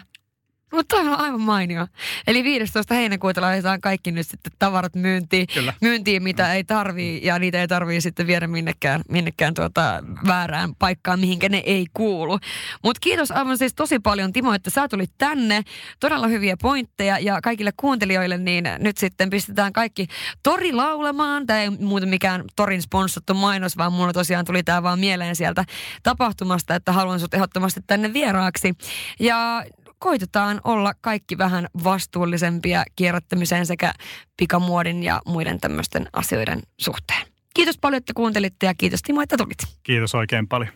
Mutta 0.75 0.97
on 0.97 1.09
aivan 1.09 1.41
mainio. 1.41 1.87
Eli 2.27 2.45
15. 2.45 2.95
heinäkuuta 2.95 3.41
laitetaan 3.41 3.81
kaikki 3.81 4.13
nyt 4.13 4.27
sitten 4.27 4.53
tavarat 4.59 4.95
myyntiin, 4.95 5.47
Kyllä. 5.55 5.73
myyntiin 5.81 6.23
mitä 6.23 6.55
ei 6.55 6.65
tarvii 6.65 7.21
ja 7.27 7.39
niitä 7.39 7.61
ei 7.61 7.69
tarvii 7.69 8.01
sitten 8.01 8.27
viedä 8.27 8.47
minnekään, 8.47 9.01
minnekään 9.09 9.55
tuota 9.55 10.03
väärään 10.27 10.75
paikkaan, 10.75 11.21
mihinkä 11.21 11.49
ne 11.49 11.63
ei 11.67 11.87
kuulu. 11.95 12.39
Mutta 12.83 13.01
kiitos 13.01 13.31
aivan 13.31 13.59
siis 13.59 13.75
tosi 13.75 13.99
paljon 13.99 14.33
Timo, 14.33 14.55
että 14.55 14.71
sä 14.71 14.89
tulit 14.89 15.11
tänne. 15.19 15.63
Todella 16.01 16.27
hyviä 16.27 16.57
pointteja 16.63 17.19
ja 17.19 17.41
kaikille 17.43 17.71
kuuntelijoille 17.77 18.39
niin 18.39 18.65
nyt 18.79 18.97
sitten 18.97 19.31
pistetään 19.31 19.73
kaikki 19.73 20.07
tori 20.43 20.73
laulemaan. 20.73 21.47
Tämä 21.47 21.61
ei 21.61 21.71
muuten 21.71 22.09
mikään 22.09 22.45
torin 22.57 22.83
sponssattu 22.83 23.35
mainos, 23.35 23.77
vaan 23.77 23.93
mulla 23.93 24.13
tosiaan 24.13 24.45
tuli 24.45 24.63
tämä 24.63 24.83
vaan 24.83 24.99
mieleen 24.99 25.37
sieltä 25.37 25.65
tapahtumasta, 26.03 26.75
että 26.75 26.93
haluan 26.93 27.21
sut 27.21 27.35
ehdottomasti 27.35 27.81
tänne 27.87 28.13
vieraaksi. 28.13 28.75
Ja 29.21 29.65
koitetaan 30.05 30.61
olla 30.65 30.95
kaikki 31.01 31.39
vähän 31.39 31.67
vastuullisempia 31.85 32.85
kierrättämiseen 32.97 33.67
sekä 33.67 33.93
pikamuodin 34.37 35.03
ja 35.03 35.23
muiden 35.27 35.61
tämmöisten 35.61 36.07
asioiden 36.13 36.63
suhteen. 36.81 37.27
Kiitos 37.55 37.79
paljon, 37.79 37.99
että 37.99 38.13
kuuntelitte 38.17 38.67
ja 38.67 38.75
kiitos 38.75 39.03
Timo, 39.03 39.23
että 39.23 39.37
tulit. 39.37 39.59
Kiitos 39.83 40.15
oikein 40.15 40.49
paljon. 40.49 40.71